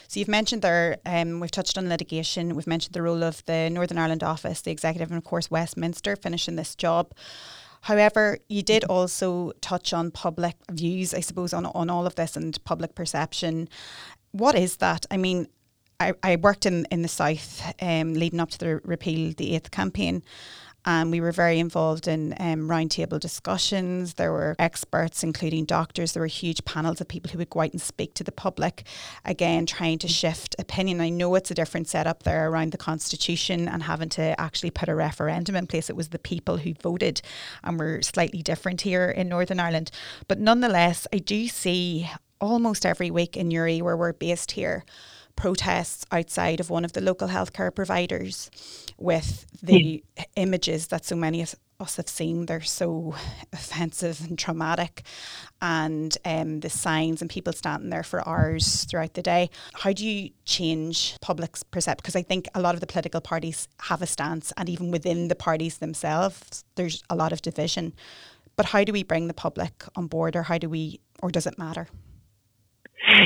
So 0.09 0.21
you've 0.21 0.29
mentioned 0.29 0.63
there, 0.63 0.99
um, 1.07 1.41
we've 1.41 1.51
touched 1.51 1.77
on 1.79 1.89
litigation, 1.89 2.55
we've 2.55 2.67
mentioned 2.67 2.95
the 2.95 3.03
role 3.03 3.23
of 3.23 3.45
the 3.47 3.71
Northern 3.71 3.99
Ireland 3.99 4.23
office, 4.23 4.61
the 4.61 4.71
executive, 4.71 5.11
and 5.11 5.19
of 5.19 5.25
course 5.25 5.51
Westminster 5.51 6.17
finishing 6.17 6.57
this 6.57 6.75
job. 6.75 7.13
However, 7.83 8.39
you 8.49 8.63
did 8.63 8.85
also 8.85 9.53
touch 9.61 9.93
on 9.93 10.11
public 10.11 10.57
views, 10.71 11.13
I 11.13 11.21
suppose, 11.21 11.53
on, 11.53 11.67
on 11.67 11.91
all 11.91 12.07
of 12.07 12.15
this 12.15 12.35
and 12.35 12.59
public 12.65 12.95
perception. 12.95 13.69
What 14.33 14.55
is 14.55 14.77
that? 14.77 15.05
I 15.11 15.19
mean, 15.19 15.49
I, 16.01 16.15
I 16.23 16.37
worked 16.37 16.67
in, 16.67 16.87
in 16.91 17.03
the 17.03 17.09
South 17.09 17.63
um, 17.81 18.15
leading 18.15 18.41
up 18.41 18.51
to 18.51 18.59
the 18.59 18.81
repeal 18.85 19.33
the 19.37 19.55
eighth 19.55 19.71
campaign 19.71 20.23
and 20.87 21.11
we 21.11 21.21
were 21.21 21.33
very 21.33 21.59
involved 21.59 22.07
in 22.07 22.35
um, 22.39 22.69
roundtable 22.69 23.19
discussions. 23.19 24.15
There 24.15 24.33
were 24.33 24.55
experts, 24.59 25.23
including 25.23 25.65
doctors. 25.65 26.13
There 26.13 26.21
were 26.21 26.27
huge 26.27 26.65
panels 26.65 27.01
of 27.01 27.09
people 27.09 27.31
who 27.31 27.39
would 27.39 27.51
go 27.51 27.61
out 27.61 27.73
and 27.73 27.81
speak 27.81 28.15
to 28.15 28.25
the 28.25 28.33
public, 28.33 28.85
again, 29.25 29.65
trying 29.67 29.99
to 30.01 30.09
shift 30.09 30.55
opinion. 30.59 31.01
I 31.01 31.09
know 31.09 31.35
it's 31.37 31.51
a 31.51 31.55
different 31.55 31.89
setup 31.89 32.25
there 32.25 32.51
around 32.51 32.73
the 32.73 32.79
constitution 32.79 33.67
and 33.67 33.85
having 33.85 34.11
to 34.11 34.39
actually 34.39 34.71
put 34.71 34.89
a 34.89 34.95
referendum 34.95 35.57
in 35.57 35.67
place. 35.67 35.89
It 35.89 35.97
was 35.97 36.11
the 36.11 36.19
people 36.19 36.59
who 36.59 36.75
voted, 36.75 37.23
and 37.63 37.79
we're 37.79 38.03
slightly 38.03 38.43
different 38.43 38.83
here 38.83 39.09
in 39.09 39.29
Northern 39.29 39.61
Ireland. 39.61 39.91
But 40.29 40.39
nonetheless, 40.39 41.07
I 41.13 41.19
do 41.19 41.49
see 41.49 42.11
almost 42.41 42.85
every 42.85 43.11
week 43.11 43.39
in 43.39 43.49
Newry, 43.49 43.81
where 43.81 43.97
we're 43.97 44.13
based 44.13 44.53
here, 44.53 44.85
protests 45.37 46.05
outside 46.13 46.61
of 46.61 46.71
one 46.71 46.85
of 46.85 46.93
the 46.93 47.01
local 47.01 47.29
healthcare 47.29 47.75
providers 47.75 48.51
with 48.99 49.47
the 49.63 50.03
yeah. 50.17 50.25
images 50.37 50.89
that 50.89 51.05
so 51.05 51.17
many 51.17 51.43
of 51.43 51.55
us 51.81 51.97
have 51.97 52.09
seen. 52.09 52.47
They're 52.47 52.61
so 52.61 53.15
offensive 53.53 54.21
and 54.23 54.39
traumatic, 54.39 55.03
and 55.61 56.17
um, 56.25 56.61
the 56.61 56.71
signs 56.71 57.21
and 57.21 57.31
people 57.31 57.53
standing 57.53 57.91
there 57.91 58.03
for 58.03 58.27
hours 58.29 58.85
throughout 58.85 59.15
the 59.15 59.23
day. 59.23 59.51
How 59.75 59.93
do 59.93 60.07
you 60.07 60.31
change 60.45 61.17
public's 61.21 61.63
perception? 61.63 62.03
Because 62.03 62.17
I 62.17 62.23
think 62.23 62.47
a 62.55 62.61
lot 62.61 62.75
of 62.75 62.81
the 62.81 62.87
political 62.87 63.21
parties 63.21 63.69
have 63.83 64.03
a 64.03 64.07
stance, 64.07 64.53
and 64.57 64.69
even 64.69 64.91
within 64.91 65.29
the 65.29 65.35
parties 65.35 65.79
themselves, 65.79 66.65
there's 66.77 67.03
a 67.11 67.17
lot 67.17 67.33
of 67.33 67.43
division. 67.43 67.95
But 68.57 68.67
how 68.67 68.85
do 68.85 68.93
we 68.93 69.03
bring 69.03 69.27
the 69.27 69.35
public 69.35 69.85
on 69.97 70.07
board, 70.07 70.37
or 70.37 70.45
how 70.45 70.59
do 70.59 70.69
we, 70.69 71.01
or 71.23 71.31
does 71.31 71.47
it 71.47 71.59
matter? 71.59 71.89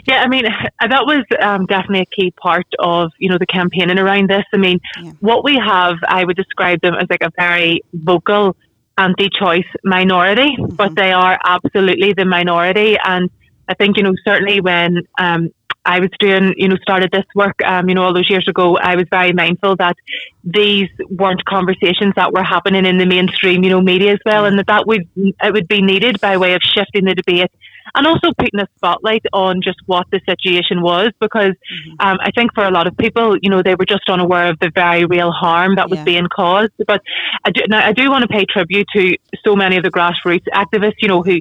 Yeah, 0.06 0.22
I 0.22 0.28
mean, 0.28 0.44
that 0.80 1.06
was 1.06 1.24
um, 1.40 1.66
definitely 1.66 2.00
a 2.00 2.06
key 2.06 2.30
part 2.32 2.66
of, 2.78 3.12
you 3.18 3.28
know, 3.28 3.38
the 3.38 3.46
campaigning 3.46 3.98
around 3.98 4.30
this. 4.30 4.44
I 4.52 4.56
mean, 4.56 4.80
yeah. 5.00 5.12
what 5.20 5.44
we 5.44 5.56
have, 5.56 5.96
I 6.06 6.24
would 6.24 6.36
describe 6.36 6.80
them 6.80 6.94
as 6.94 7.06
like 7.10 7.22
a 7.22 7.30
very 7.36 7.82
vocal 7.92 8.56
anti-choice 8.96 9.66
minority, 9.84 10.56
mm-hmm. 10.56 10.74
but 10.74 10.94
they 10.96 11.12
are 11.12 11.38
absolutely 11.44 12.12
the 12.12 12.24
minority. 12.24 12.96
And 13.04 13.30
I 13.68 13.74
think, 13.74 13.96
you 13.96 14.02
know, 14.02 14.14
certainly 14.24 14.60
when 14.60 15.02
um, 15.18 15.50
I 15.84 16.00
was 16.00 16.10
doing, 16.18 16.54
you 16.56 16.68
know, 16.68 16.76
started 16.82 17.10
this 17.12 17.24
work, 17.34 17.54
um, 17.64 17.88
you 17.88 17.94
know, 17.94 18.02
all 18.02 18.12
those 18.12 18.28
years 18.28 18.46
ago, 18.48 18.76
I 18.76 18.96
was 18.96 19.06
very 19.10 19.32
mindful 19.32 19.76
that 19.76 19.96
these 20.42 20.88
weren't 21.08 21.44
conversations 21.44 22.14
that 22.16 22.32
were 22.32 22.42
happening 22.42 22.84
in 22.84 22.98
the 22.98 23.06
mainstream, 23.06 23.62
you 23.62 23.70
know, 23.70 23.80
media 23.80 24.12
as 24.12 24.18
well, 24.26 24.44
and 24.44 24.58
that 24.58 24.66
that 24.66 24.86
would 24.86 25.08
it 25.16 25.52
would 25.52 25.68
be 25.68 25.80
needed 25.80 26.20
by 26.20 26.36
way 26.36 26.54
of 26.54 26.62
shifting 26.62 27.04
the 27.04 27.14
debate 27.14 27.50
and 27.94 28.06
also 28.06 28.32
putting 28.38 28.60
a 28.60 28.68
spotlight 28.76 29.24
on 29.32 29.60
just 29.62 29.78
what 29.86 30.06
the 30.10 30.20
situation 30.28 30.82
was 30.82 31.10
because 31.20 31.50
mm-hmm. 31.50 31.90
um, 32.00 32.18
I 32.20 32.30
think 32.30 32.54
for 32.54 32.64
a 32.64 32.70
lot 32.70 32.86
of 32.86 32.96
people, 32.96 33.36
you 33.40 33.50
know, 33.50 33.62
they 33.62 33.74
were 33.74 33.86
just 33.86 34.08
unaware 34.08 34.50
of 34.50 34.58
the 34.58 34.70
very 34.74 35.04
real 35.04 35.30
harm 35.30 35.76
that 35.76 35.90
was 35.90 35.98
yeah. 35.98 36.04
being 36.04 36.26
caused. 36.34 36.72
But 36.86 37.02
I 37.44 37.50
do, 37.50 37.62
now 37.68 37.84
I 37.84 37.92
do 37.92 38.10
want 38.10 38.22
to 38.22 38.28
pay 38.28 38.44
tribute 38.44 38.86
to 38.94 39.16
so 39.44 39.56
many 39.56 39.76
of 39.76 39.84
the 39.84 39.90
grassroots 39.90 40.46
activists, 40.54 40.96
you 41.00 41.08
know, 41.08 41.22
who 41.22 41.40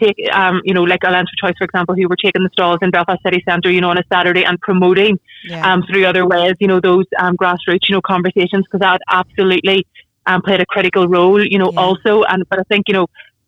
take, 0.00 0.16
um, 0.32 0.60
you 0.64 0.74
know, 0.74 0.82
like 0.82 1.00
Alliance 1.04 1.30
for 1.30 1.48
Choice, 1.48 1.56
for 1.58 1.64
example, 1.64 1.94
who 1.94 2.08
were 2.08 2.16
taking 2.16 2.42
the 2.42 2.50
stalls 2.52 2.78
in 2.82 2.90
Belfast 2.90 3.20
City 3.22 3.42
Centre, 3.46 3.70
you 3.70 3.80
know, 3.80 3.90
on 3.90 3.98
a 3.98 4.04
Saturday 4.12 4.44
and 4.44 4.58
promoting 4.60 5.18
yeah. 5.44 5.72
um, 5.72 5.82
through 5.88 6.06
other 6.06 6.26
ways, 6.26 6.54
you 6.60 6.68
know, 6.68 6.80
those 6.80 7.04
um, 7.18 7.36
grassroots, 7.36 7.88
you 7.88 7.94
know, 7.94 8.00
conversations 8.00 8.64
because 8.64 8.80
that 8.80 9.00
absolutely 9.10 9.86
um, 10.26 10.42
played 10.42 10.60
a 10.60 10.66
critical 10.66 11.06
role, 11.06 11.44
you 11.44 11.58
know, 11.58 11.70
yeah. 11.72 11.80
also. 11.80 12.22
And 12.22 12.48
but 12.48 12.58
I 12.58 12.62
think, 12.64 12.88
you 12.88 12.94
know, 12.94 13.06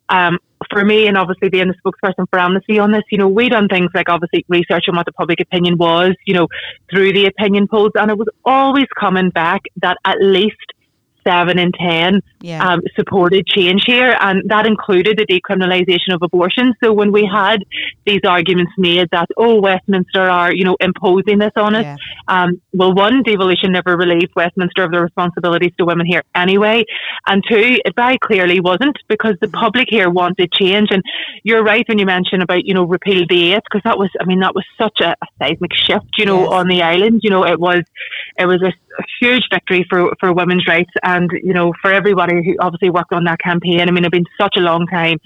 um, 0.09 0.37
for 0.71 0.83
me, 0.83 1.07
and 1.07 1.17
obviously 1.17 1.49
being 1.49 1.67
the 1.67 1.75
spokesperson 1.75 2.25
for 2.29 2.39
Amnesty 2.39 2.79
on 2.79 2.91
this, 2.91 3.03
you 3.09 3.17
know, 3.17 3.27
we 3.27 3.49
done 3.49 3.67
things 3.67 3.89
like 3.93 4.09
obviously 4.09 4.45
research 4.47 4.85
on 4.89 4.95
what 4.95 5.05
the 5.05 5.11
public 5.13 5.39
opinion 5.39 5.77
was, 5.77 6.13
you 6.25 6.33
know, 6.33 6.47
through 6.89 7.13
the 7.13 7.25
opinion 7.25 7.67
polls, 7.67 7.91
and 7.95 8.09
it 8.11 8.17
was 8.17 8.27
always 8.45 8.87
coming 8.99 9.29
back 9.29 9.61
that 9.77 9.97
at 10.05 10.17
least 10.21 10.55
seven 11.27 11.59
in 11.59 11.71
ten 11.71 12.21
yeah. 12.41 12.65
um, 12.65 12.81
supported 12.95 13.45
change 13.47 13.83
here, 13.85 14.15
and 14.19 14.49
that 14.49 14.65
included 14.65 15.17
the 15.17 15.25
decriminalisation 15.25 16.13
of 16.13 16.21
abortion. 16.21 16.73
So 16.83 16.93
when 16.93 17.11
we 17.11 17.29
had 17.31 17.63
these 18.05 18.21
arguments 18.27 18.71
made 18.77 19.09
that 19.11 19.27
oh 19.37 19.59
Westminster 19.59 20.21
are 20.21 20.53
you 20.53 20.63
know 20.63 20.77
imposing 20.79 21.39
this 21.39 21.51
on 21.55 21.75
us, 21.75 21.83
yeah. 21.83 21.95
um, 22.27 22.61
well 22.73 22.93
one 22.93 23.23
devolution 23.23 23.71
never 23.71 23.97
relieved 23.97 24.31
Westminster 24.35 24.83
of 24.83 24.91
the 24.91 25.01
responsibilities 25.01 25.73
to 25.77 25.85
women 25.85 26.05
here 26.05 26.23
anyway, 26.35 26.85
and 27.27 27.43
two 27.47 27.77
it 27.83 27.95
very 27.95 28.17
clearly 28.17 28.59
wasn't 28.59 28.97
because 29.07 29.35
the 29.41 29.47
mm-hmm. 29.47 29.59
public 29.59 29.87
here 29.89 30.09
wanted 30.09 30.51
change. 30.53 30.89
And 30.91 31.03
you're 31.43 31.63
right 31.63 31.87
when 31.87 31.99
you 31.99 32.05
mention 32.05 32.41
about 32.41 32.65
you 32.65 32.73
know 32.73 32.83
repeal 32.83 33.25
the 33.27 33.53
eighth 33.53 33.63
because 33.69 33.83
that 33.83 33.97
was 33.97 34.09
I 34.19 34.25
mean 34.25 34.39
that 34.39 34.55
was 34.55 34.65
such 34.77 35.01
a, 35.01 35.15
a 35.21 35.27
seismic 35.39 35.73
shift 35.73 36.17
you 36.17 36.25
know 36.25 36.43
yes. 36.43 36.51
on 36.51 36.67
the 36.67 36.81
island. 36.81 37.21
You 37.23 37.29
know 37.29 37.45
it 37.45 37.59
was 37.59 37.83
it 38.37 38.45
was 38.45 38.61
a, 38.61 38.71
huge 39.19 39.47
victory 39.51 39.85
for 39.89 40.11
for 40.19 40.33
women's 40.33 40.67
rights 40.67 40.89
and 41.03 41.29
you 41.43 41.53
know 41.53 41.71
for 41.81 41.91
everybody 41.91 42.43
who 42.43 42.55
obviously 42.59 42.89
worked 42.89 43.13
on 43.13 43.23
that 43.25 43.39
campaign. 43.39 43.81
I 43.81 43.91
mean, 43.91 44.05
it's 44.05 44.11
been 44.11 44.25
such 44.39 44.55
a 44.57 44.59
long 44.59 44.87
time 44.87 45.19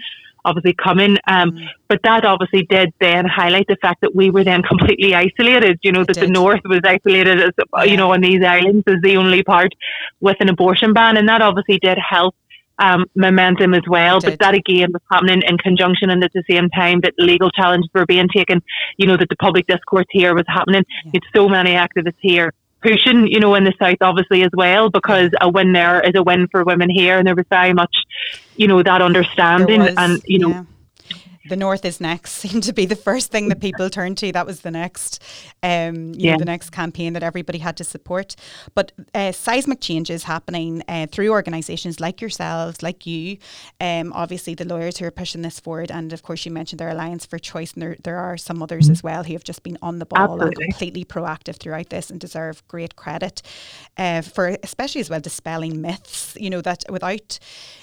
obviously 0.45 0.73
coming. 0.73 1.17
Um, 1.27 1.51
mm. 1.51 1.67
But 1.87 2.01
that 2.03 2.25
obviously 2.25 2.63
did 2.63 2.93
then 2.99 3.25
highlight 3.25 3.67
the 3.67 3.77
fact 3.81 4.01
that 4.01 4.15
we 4.15 4.29
were 4.29 4.43
then 4.43 4.63
completely 4.67 5.13
isolated. 5.13 5.79
You 5.81 5.91
know, 5.91 6.03
that 6.03 6.17
the 6.17 6.27
North 6.27 6.61
was 6.65 6.81
isolated 6.83 7.39
as, 7.39 7.51
yeah. 7.57 7.83
you 7.83 7.97
know, 7.97 8.13
on 8.13 8.21
these 8.21 8.43
islands 8.43 8.83
as 8.87 8.95
the 9.01 9.17
only 9.17 9.43
part 9.43 9.73
with 10.19 10.37
an 10.39 10.49
abortion 10.49 10.93
ban. 10.93 11.17
And 11.17 11.27
that 11.29 11.41
obviously 11.41 11.79
did 11.79 11.97
help 11.97 12.35
um, 12.79 13.05
momentum 13.15 13.73
as 13.73 13.83
well. 13.87 14.19
But 14.19 14.39
that 14.39 14.55
again 14.55 14.91
was 14.91 15.01
happening 15.11 15.41
in 15.47 15.57
conjunction 15.57 16.09
and 16.09 16.23
at 16.23 16.33
the 16.33 16.43
same 16.49 16.69
time 16.69 17.01
that 17.01 17.13
legal 17.17 17.51
challenges 17.51 17.89
were 17.93 18.05
being 18.05 18.27
taken, 18.35 18.61
you 18.97 19.07
know, 19.07 19.17
that 19.17 19.29
the 19.29 19.35
public 19.35 19.67
discourse 19.67 20.07
here 20.09 20.33
was 20.33 20.45
happening. 20.47 20.83
Yeah. 21.05 21.11
It's 21.15 21.27
so 21.35 21.47
many 21.47 21.73
activists 21.73 22.15
here 22.19 22.53
pushing, 22.81 23.27
you 23.27 23.39
know, 23.39 23.55
in 23.55 23.63
the 23.63 23.73
south 23.79 23.97
obviously 24.01 24.43
as 24.43 24.51
well, 24.53 24.89
because 24.89 25.31
a 25.39 25.49
win 25.49 25.73
there 25.73 26.01
is 26.01 26.13
a 26.15 26.23
win 26.23 26.47
for 26.49 26.63
women 26.63 26.89
here, 26.89 27.17
and 27.17 27.27
there 27.27 27.35
was 27.35 27.45
very 27.49 27.73
much, 27.73 27.95
you 28.55 28.67
know, 28.67 28.81
that 28.83 29.01
understanding, 29.01 29.81
was, 29.81 29.93
and 29.97 30.21
you 30.25 30.39
know. 30.39 30.49
Yeah 30.49 30.63
the 31.51 31.57
north 31.57 31.83
is 31.83 31.99
next 31.99 32.31
seemed 32.43 32.63
to 32.63 32.71
be 32.71 32.85
the 32.85 32.95
first 32.95 33.29
thing 33.29 33.49
that 33.49 33.59
people 33.59 33.89
turned 33.89 34.17
to. 34.19 34.31
That 34.31 34.45
was 34.45 34.61
the 34.61 34.71
next, 34.71 35.21
um, 35.61 36.13
you 36.13 36.27
yeah. 36.27 36.31
know, 36.31 36.37
the 36.39 36.45
next 36.45 36.69
campaign 36.69 37.11
that 37.13 37.23
everybody 37.23 37.59
had 37.59 37.75
to 37.77 37.83
support. 37.83 38.37
But 38.73 38.93
uh, 39.13 39.33
seismic 39.33 39.81
changes 39.81 40.23
happening 40.23 40.81
uh, 40.87 41.07
through 41.11 41.29
organisations 41.29 41.99
like 41.99 42.21
yourselves, 42.21 42.81
like 42.81 43.05
you. 43.05 43.37
Um, 43.81 44.13
obviously, 44.13 44.55
the 44.55 44.63
lawyers 44.63 44.97
who 44.97 45.05
are 45.05 45.11
pushing 45.11 45.41
this 45.41 45.59
forward, 45.59 45.91
and 45.91 46.13
of 46.13 46.23
course, 46.23 46.45
you 46.45 46.51
mentioned 46.51 46.79
their 46.79 46.89
Alliance 46.89 47.25
for 47.25 47.37
Choice, 47.37 47.73
and 47.73 47.81
there 47.83 47.97
there 48.01 48.17
are 48.17 48.37
some 48.37 48.63
others 48.63 48.89
as 48.89 49.03
well 49.03 49.23
who 49.25 49.33
have 49.33 49.43
just 49.43 49.61
been 49.63 49.77
on 49.81 49.99
the 49.99 50.05
ball 50.05 50.41
Absolutely. 50.41 50.63
and 50.63 50.73
completely 50.73 51.03
proactive 51.03 51.57
throughout 51.57 51.89
this 51.89 52.09
and 52.09 52.19
deserve 52.19 52.65
great 52.69 52.95
credit 52.95 53.41
uh, 53.97 54.21
for, 54.21 54.55
especially 54.63 55.01
as 55.01 55.09
well, 55.09 55.19
dispelling 55.19 55.81
myths. 55.81 56.37
You 56.39 56.49
know 56.49 56.61
that 56.61 56.85
without 56.89 57.39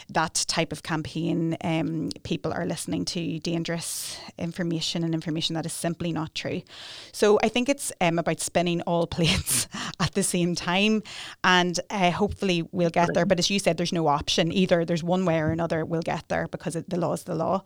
that 0.09 0.47
type 0.49 0.73
of 0.73 0.83
campaign, 0.83 1.57
um, 1.63 2.11
people 2.23 2.51
are 2.51 2.65
listening 2.65 3.05
to 3.05 3.39
dangerous 3.59 4.21
information 4.39 5.03
and 5.03 5.13
information 5.15 5.55
that 5.55 5.67
is 5.67 5.73
simply 5.73 6.13
not 6.13 6.33
true. 6.33 6.63
So 7.11 7.41
I 7.43 7.49
think 7.49 7.69
it's 7.69 7.91
um, 8.01 8.17
about 8.19 8.39
spinning 8.39 8.83
all 8.83 9.07
plates 9.17 9.67
at 9.99 10.15
the 10.15 10.23
same 10.23 10.55
time, 10.55 11.03
and 11.43 11.81
uh, 11.91 12.13
hopefully 12.13 12.63
we'll 12.71 12.91
get 12.91 13.09
there. 13.15 13.27
But 13.27 13.41
as 13.41 13.51
you 13.51 13.59
said, 13.59 13.77
there's 13.77 13.93
no 13.93 14.07
option 14.07 14.53
either. 14.53 14.85
There's 14.85 15.03
one 15.03 15.25
way 15.25 15.41
or 15.41 15.51
another 15.51 15.85
we'll 15.85 16.03
get 16.03 16.29
there 16.29 16.47
because 16.47 16.77
it, 16.77 16.89
the 16.89 16.99
law 16.99 17.15
is 17.15 17.25
the 17.25 17.35
law. 17.35 17.65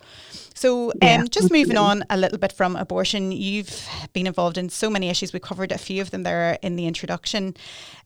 So 0.55 0.91
um, 0.91 0.97
yeah, 1.03 1.25
just 1.31 1.51
moving 1.51 1.77
on 1.77 2.05
a 2.09 2.17
little 2.17 2.39
bit 2.39 2.53
from 2.53 2.75
abortion, 2.77 3.33
you've 3.33 3.87
been 4.15 4.27
involved 4.27 4.57
in 4.57 4.71
so 4.71 4.89
many 4.89 5.11
issues. 5.11 5.35
We 5.35 5.41
covered 5.41 5.73
a 5.73 5.79
few 5.79 6.01
of 6.01 6.11
them 6.11 6.23
there 6.23 6.59
in 6.63 6.77
the 6.77 6.87
introduction. 6.87 7.55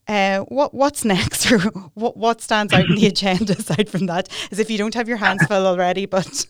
Uh, 0.09 0.39
what 0.39 0.73
what's 0.73 1.05
next, 1.15 1.49
or 1.51 1.59
what 1.93 2.17
what 2.17 2.41
stands 2.41 2.73
out 2.73 2.85
in 2.89 2.95
the 2.95 3.07
agenda 3.13 3.53
aside 3.53 3.89
from 3.89 4.07
that? 4.07 4.27
As 4.51 4.59
if 4.59 4.69
you 4.69 4.77
don't 4.77 4.95
have 4.95 5.07
your 5.07 5.17
hands 5.17 5.45
full 5.45 5.65
already, 5.65 6.05
but. 6.05 6.45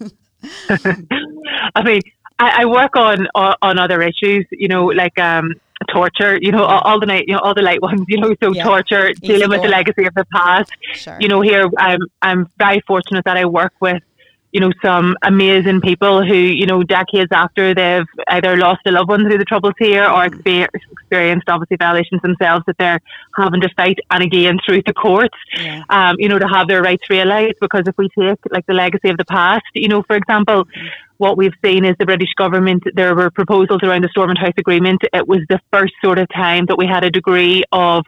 I 0.70 1.84
mean, 1.84 2.02
I, 2.40 2.62
I 2.62 2.66
work 2.66 2.96
on, 2.96 3.28
on, 3.36 3.56
on 3.62 3.80
other 3.80 4.02
issues. 4.02 4.46
You 4.52 4.68
know, 4.68 4.86
like 4.86 5.18
um, 5.20 5.54
torture. 5.92 6.38
You 6.42 6.52
know, 6.52 6.64
all, 6.64 6.82
all, 6.82 7.00
the 7.00 7.06
night, 7.06 7.26
you 7.28 7.34
know, 7.34 7.40
all 7.40 7.54
the 7.54 7.62
light 7.62 7.82
ones. 7.82 8.02
You 8.08 8.20
know, 8.20 8.36
so 8.42 8.54
yeah. 8.54 8.64
torture, 8.64 9.10
Easy 9.10 9.28
dealing 9.28 9.50
with 9.50 9.62
the 9.62 9.70
legacy 9.70 10.06
of 10.06 10.14
the 10.14 10.26
past. 10.26 10.72
Sure. 10.94 11.18
You 11.20 11.28
know, 11.28 11.42
here 11.42 11.70
I'm 11.78 12.02
I'm 12.22 12.50
very 12.58 12.82
fortunate 12.82 13.26
that 13.26 13.38
I 13.38 13.46
work 13.46 13.74
with 13.80 14.02
you 14.52 14.62
know, 14.62 14.72
some 14.82 15.16
amazing 15.24 15.82
people 15.82 16.24
who, 16.24 16.36
you 16.36 16.66
know, 16.66 16.82
decades 16.84 17.30
after 17.32 17.74
they've 17.74 18.06
either 18.30 18.56
lost 18.56 18.82
a 18.86 18.92
loved 18.92 19.10
one 19.10 19.24
through 19.24 19.38
the 19.38 19.46
troubles 19.46 19.74
here 19.78 20.06
or 20.06 20.26
experienced 20.26 21.50
obviously 21.50 21.78
violations 21.78 22.22
themselves 22.22 22.64
that 22.66 22.78
they're 22.78 23.00
having 23.36 23.62
to 23.62 23.70
fight 23.76 24.00
and 24.10 24.24
again 24.24 24.58
through 24.66 24.82
the 24.86 24.94
courts, 24.94 25.38
yeah. 25.58 25.84
um, 25.90 26.16
you 26.18 26.30
know, 26.30 26.40
to 26.40 26.48
have 26.48 26.68
their 26.68 26.82
rights 26.82 27.10
realised. 27.10 27.56
Because 27.60 27.84
if 27.88 27.98
we 27.98 28.10
take 28.10 28.40
like 28.50 28.66
the 28.68 28.74
legacy 28.74 29.10
of 29.10 29.18
the 29.18 29.26
past, 29.26 29.66
you 29.74 29.90
know, 29.90 30.02
for 30.04 30.16
example, 30.16 30.66
mm-hmm 30.66 30.88
what 31.18 31.38
we've 31.38 31.54
seen 31.64 31.86
is 31.86 31.96
the 32.00 32.06
British 32.06 32.34
government, 32.38 32.84
there 32.94 33.16
were 33.16 33.30
proposals 33.32 33.80
around 33.84 34.04
the 34.04 34.10
Stormont 34.12 34.40
House 34.40 34.54
Agreement. 34.58 35.02
It 35.14 35.28
was 35.28 35.40
the 35.50 35.60
first 35.72 35.94
sort 36.04 36.20
of 36.20 36.28
time 36.34 36.66
that 36.68 36.78
we 36.78 36.86
had 36.88 37.04
a 37.04 37.10
degree 37.10 37.64
of 37.72 38.04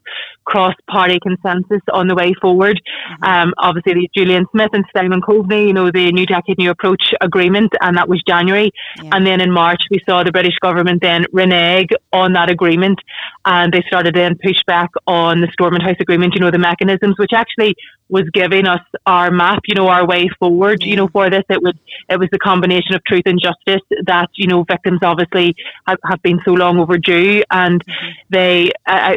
cross 0.46 0.74
party 0.90 1.20
consensus 1.22 1.82
on 1.94 2.08
the 2.08 2.16
way 2.16 2.34
forward. 2.42 2.80
Mm-hmm. 2.80 3.24
Um, 3.24 3.54
obviously, 3.58 4.10
Julian 4.16 4.46
Smith 4.52 4.70
and 4.74 4.86
Simon 4.96 5.22
Coveney, 5.22 5.68
you 5.68 5.74
know, 5.74 5.92
the 5.92 6.12
New 6.12 6.26
Decade 6.26 6.58
New 6.58 6.72
Approach 6.72 7.14
Agreement, 7.22 7.72
and 7.82 7.98
that 7.98 8.10
was 8.10 8.22
January. 8.28 8.72
Yeah. 9.02 9.10
And 9.14 9.26
then 9.26 9.42
in 9.42 9.52
March, 9.52 9.82
we 9.92 10.00
saw 10.08 10.24
the 10.24 10.32
British 10.32 10.58
government 10.62 11.02
then 11.02 11.26
renege 11.32 11.90
on 12.12 12.34
that 12.34 12.50
agreement 12.50 13.00
and 13.46 13.72
they 13.74 13.84
started 13.88 14.16
then 14.16 14.38
push 14.44 14.58
back 14.66 14.90
on 15.08 15.42
the 15.42 15.48
Stormont 15.54 15.84
House 15.84 15.98
Agreement, 16.00 16.34
you 16.34 16.42
know, 16.42 16.52
the 16.52 16.60
mechanisms, 16.60 17.16
which 17.18 17.32
actually 17.34 17.76
was 18.10 18.24
giving 18.34 18.66
us 18.66 18.82
our 19.06 19.32
map, 19.32 19.62
you 19.68 19.76
know, 19.76 19.88
our 19.88 20.06
way 20.06 20.28
forward, 20.40 20.84
you 20.84 20.96
know, 20.96 21.08
for 21.08 21.30
this. 21.30 21.44
It 21.50 21.62
was 21.62 21.74
it 22.10 22.20
was 22.20 22.30
the 22.32 22.40
combination 22.40 22.96
of 22.96 23.04
truth 23.06 23.24
and 23.26 23.40
justice 23.42 23.86
that 24.06 24.30
you 24.36 24.48
know 24.48 24.64
victims 24.64 25.00
obviously 25.04 25.56
have, 25.88 26.00
have 26.10 26.22
been 26.22 26.40
so 26.44 26.52
long 26.52 26.80
overdue, 26.80 27.44
and 27.52 27.84
mm-hmm. 27.86 28.10
they. 28.30 28.72
Uh, 28.86 29.16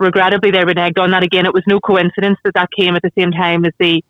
regrettably, 0.00 0.50
they 0.50 0.58
reneged 0.58 0.98
on 0.98 1.10
that 1.12 1.22
again. 1.22 1.46
It 1.46 1.54
was 1.54 1.62
no 1.66 1.80
coincidence 1.80 2.38
that 2.44 2.52
that 2.54 2.68
came 2.78 2.94
at 2.94 3.00
the 3.00 3.12
same 3.16 3.32
time 3.32 3.64
as 3.64 3.72
the 3.78 4.04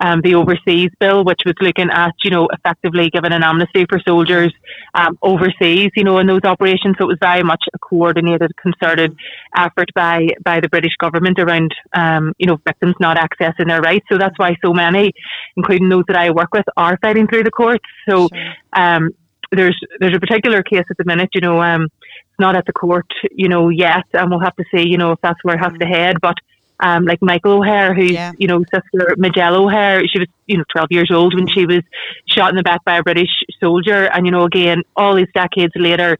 um, 0.00 0.20
the 0.22 0.34
overseas 0.34 0.90
bill, 0.98 1.24
which 1.24 1.40
was 1.46 1.54
looking 1.60 1.90
at, 1.90 2.14
you 2.24 2.30
know, 2.30 2.48
effectively 2.52 3.10
giving 3.10 3.32
an 3.32 3.42
amnesty 3.42 3.86
for 3.88 4.00
soldiers 4.06 4.52
um, 4.94 5.18
overseas, 5.22 5.90
you 5.94 6.04
know, 6.04 6.18
in 6.18 6.26
those 6.26 6.44
operations. 6.44 6.96
So 6.98 7.04
it 7.04 7.08
was 7.08 7.18
very 7.20 7.42
much 7.42 7.62
a 7.72 7.78
coordinated, 7.78 8.50
concerted 8.56 9.16
effort 9.56 9.90
by 9.94 10.28
by 10.44 10.60
the 10.60 10.68
British 10.68 10.96
government 10.98 11.38
around, 11.38 11.74
um, 11.94 12.32
you 12.38 12.46
know, 12.46 12.58
victims 12.66 12.94
not 13.00 13.16
accessing 13.16 13.68
their 13.68 13.80
rights. 13.80 14.06
So 14.10 14.18
that's 14.18 14.38
why 14.38 14.56
so 14.64 14.72
many, 14.72 15.12
including 15.56 15.88
those 15.88 16.04
that 16.08 16.16
I 16.16 16.30
work 16.30 16.52
with, 16.52 16.64
are 16.76 16.98
fighting 17.00 17.26
through 17.26 17.44
the 17.44 17.50
courts. 17.50 17.84
So 18.08 18.28
sure. 18.32 18.54
um, 18.72 19.10
there's 19.52 19.78
there's 20.00 20.16
a 20.16 20.20
particular 20.20 20.62
case 20.62 20.84
at 20.90 20.96
the 20.96 21.04
minute, 21.04 21.30
you 21.34 21.40
know, 21.40 21.62
um, 21.62 21.84
it's 21.84 22.40
not 22.40 22.56
at 22.56 22.66
the 22.66 22.72
court, 22.72 23.06
you 23.30 23.48
know, 23.48 23.68
yet, 23.68 24.04
and 24.12 24.30
we'll 24.30 24.40
have 24.40 24.56
to 24.56 24.64
see, 24.74 24.88
you 24.88 24.98
know, 24.98 25.12
if 25.12 25.20
that's 25.22 25.38
where 25.44 25.54
it 25.54 25.60
has 25.60 25.72
to 25.74 25.86
mm. 25.86 25.94
head, 25.94 26.16
but 26.20 26.34
um, 26.80 27.04
like 27.04 27.20
Michael 27.22 27.58
O'Hare, 27.58 27.94
who's, 27.94 28.10
yeah. 28.10 28.32
you 28.38 28.46
know, 28.46 28.64
sister 28.72 29.14
Majella 29.16 29.62
O'Hare. 29.62 30.06
She 30.06 30.18
was, 30.18 30.28
you 30.46 30.58
know, 30.58 30.64
12 30.72 30.88
years 30.90 31.10
old 31.10 31.34
when 31.34 31.46
she 31.48 31.66
was 31.66 31.82
shot 32.26 32.50
in 32.50 32.56
the 32.56 32.62
back 32.62 32.84
by 32.84 32.98
a 32.98 33.02
British 33.02 33.30
soldier. 33.60 34.06
And, 34.12 34.26
you 34.26 34.32
know, 34.32 34.44
again, 34.44 34.82
all 34.96 35.14
these 35.14 35.28
decades 35.34 35.72
later, 35.76 36.18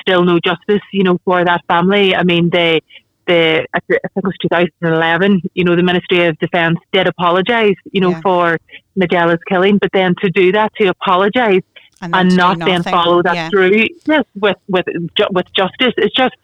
still 0.00 0.24
no 0.24 0.38
justice, 0.38 0.82
you 0.92 1.02
know, 1.02 1.18
for 1.24 1.44
that 1.44 1.62
family. 1.66 2.14
I 2.14 2.22
mean, 2.22 2.50
they, 2.50 2.80
the, 3.26 3.66
I 3.72 3.80
think 3.80 4.00
it 4.04 4.24
was 4.24 4.34
2011, 4.42 5.42
you 5.54 5.64
know, 5.64 5.74
the 5.76 5.82
Ministry 5.82 6.26
of 6.26 6.38
Defence 6.38 6.78
did 6.92 7.06
apologise, 7.06 7.76
you 7.90 8.00
know, 8.00 8.10
yeah. 8.10 8.20
for 8.20 8.58
Majella's 8.96 9.40
killing. 9.48 9.78
But 9.78 9.90
then 9.92 10.14
to 10.20 10.30
do 10.30 10.52
that, 10.52 10.74
to 10.74 10.88
apologise, 10.88 11.62
and, 12.02 12.14
and 12.14 12.36
not 12.36 12.58
then 12.58 12.82
follow 12.82 13.22
that 13.22 13.34
yeah. 13.34 13.48
through 13.48 13.86
yes, 14.06 14.24
with 14.34 14.56
with 14.68 14.84
with 15.30 15.46
justice. 15.54 15.94
It's 15.96 16.14
just 16.14 16.34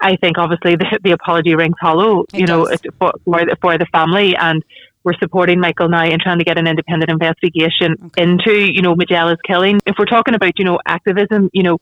I 0.00 0.16
think 0.16 0.38
obviously 0.38 0.76
the, 0.76 0.98
the 1.02 1.12
apology 1.12 1.54
rings 1.54 1.76
hollow, 1.80 2.24
it 2.32 2.40
you 2.40 2.46
know, 2.46 2.66
for, 2.98 3.12
for 3.24 3.44
the, 3.44 3.56
for 3.60 3.78
the 3.78 3.86
family 3.92 4.36
and 4.36 4.62
we're 5.04 5.14
supporting 5.20 5.60
Michael 5.60 5.88
now 5.88 6.04
in 6.04 6.18
trying 6.18 6.38
to 6.38 6.44
get 6.44 6.58
an 6.58 6.66
independent 6.66 7.10
investigation 7.10 7.94
okay. 8.06 8.22
into, 8.24 8.52
you 8.52 8.82
know, 8.82 8.96
Majella's 8.96 9.38
killing. 9.46 9.78
If 9.86 9.94
we're 9.98 10.04
talking 10.04 10.34
about, 10.34 10.58
you 10.58 10.64
know, 10.64 10.80
activism, 10.84 11.48
you 11.52 11.62
know, 11.62 11.78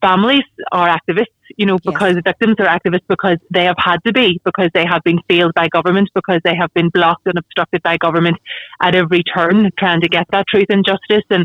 families 0.00 0.44
are 0.72 0.88
activists, 0.88 1.26
you 1.56 1.66
know, 1.66 1.76
because 1.84 2.14
yes. 2.14 2.22
victims 2.24 2.56
are 2.58 2.66
activists 2.66 3.06
because 3.08 3.36
they 3.50 3.64
have 3.64 3.76
had 3.78 3.98
to 4.06 4.12
be, 4.12 4.40
because 4.44 4.70
they 4.72 4.86
have 4.86 5.02
been 5.04 5.18
failed 5.28 5.52
by 5.54 5.68
government, 5.68 6.08
because 6.14 6.40
they 6.44 6.54
have 6.58 6.72
been 6.72 6.88
blocked 6.88 7.26
and 7.26 7.36
obstructed 7.36 7.82
by 7.82 7.98
government 7.98 8.38
at 8.80 8.94
every 8.94 9.22
turn 9.22 9.70
trying 9.78 10.00
to 10.00 10.08
get 10.08 10.26
that 10.30 10.46
truth 10.48 10.66
and 10.70 10.84
justice. 10.84 11.24
And 11.28 11.44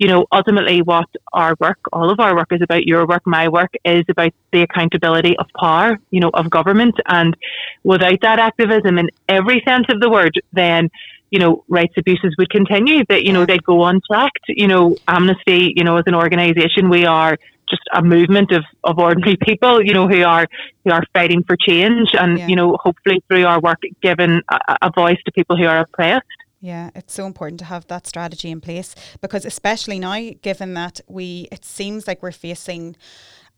you 0.00 0.08
know, 0.08 0.26
ultimately 0.32 0.80
what 0.80 1.04
our 1.34 1.54
work, 1.60 1.78
all 1.92 2.10
of 2.10 2.18
our 2.20 2.34
work 2.34 2.50
is 2.52 2.62
about, 2.62 2.84
your 2.86 3.06
work, 3.06 3.22
my 3.26 3.48
work, 3.48 3.70
is 3.84 4.04
about 4.08 4.32
the 4.50 4.62
accountability 4.62 5.36
of 5.36 5.46
power, 5.54 5.98
you 6.10 6.20
know, 6.20 6.30
of 6.32 6.48
government. 6.48 6.94
And 7.06 7.36
without 7.84 8.18
that 8.22 8.38
activism 8.38 8.96
in 8.96 9.10
every 9.28 9.62
sense 9.68 9.84
of 9.90 10.00
the 10.00 10.08
word, 10.08 10.40
then, 10.54 10.88
you 11.30 11.38
know, 11.38 11.64
rights 11.68 11.92
abuses 11.98 12.34
would 12.38 12.48
continue, 12.48 13.04
that, 13.10 13.24
you 13.24 13.34
know, 13.34 13.44
they'd 13.44 13.62
go 13.62 13.84
unchecked. 13.84 14.46
You 14.48 14.68
know, 14.68 14.96
Amnesty, 15.06 15.74
you 15.76 15.84
know, 15.84 15.98
as 15.98 16.04
an 16.06 16.14
organisation, 16.14 16.88
we 16.88 17.04
are 17.04 17.36
just 17.68 17.82
a 17.92 18.02
movement 18.02 18.52
of, 18.52 18.64
of 18.84 18.98
ordinary 18.98 19.36
people, 19.36 19.84
you 19.84 19.92
know, 19.92 20.08
who 20.08 20.22
are 20.22 20.46
who 20.82 20.92
are 20.92 21.04
fighting 21.12 21.44
for 21.44 21.56
change 21.56 22.08
and, 22.14 22.38
yeah. 22.38 22.46
you 22.46 22.56
know, 22.56 22.78
hopefully 22.80 23.22
through 23.28 23.44
our 23.44 23.60
work 23.60 23.82
giving 24.00 24.40
a, 24.48 24.78
a 24.80 24.90
voice 24.90 25.18
to 25.26 25.32
people 25.32 25.58
who 25.58 25.66
are 25.66 25.80
oppressed. 25.80 26.24
Yeah, 26.60 26.90
it's 26.94 27.14
so 27.14 27.24
important 27.26 27.58
to 27.60 27.64
have 27.64 27.86
that 27.86 28.06
strategy 28.06 28.50
in 28.50 28.60
place 28.60 28.94
because, 29.22 29.46
especially 29.46 29.98
now, 29.98 30.32
given 30.42 30.74
that 30.74 31.00
we, 31.08 31.48
it 31.50 31.64
seems 31.64 32.06
like 32.06 32.22
we're 32.22 32.32
facing 32.32 32.96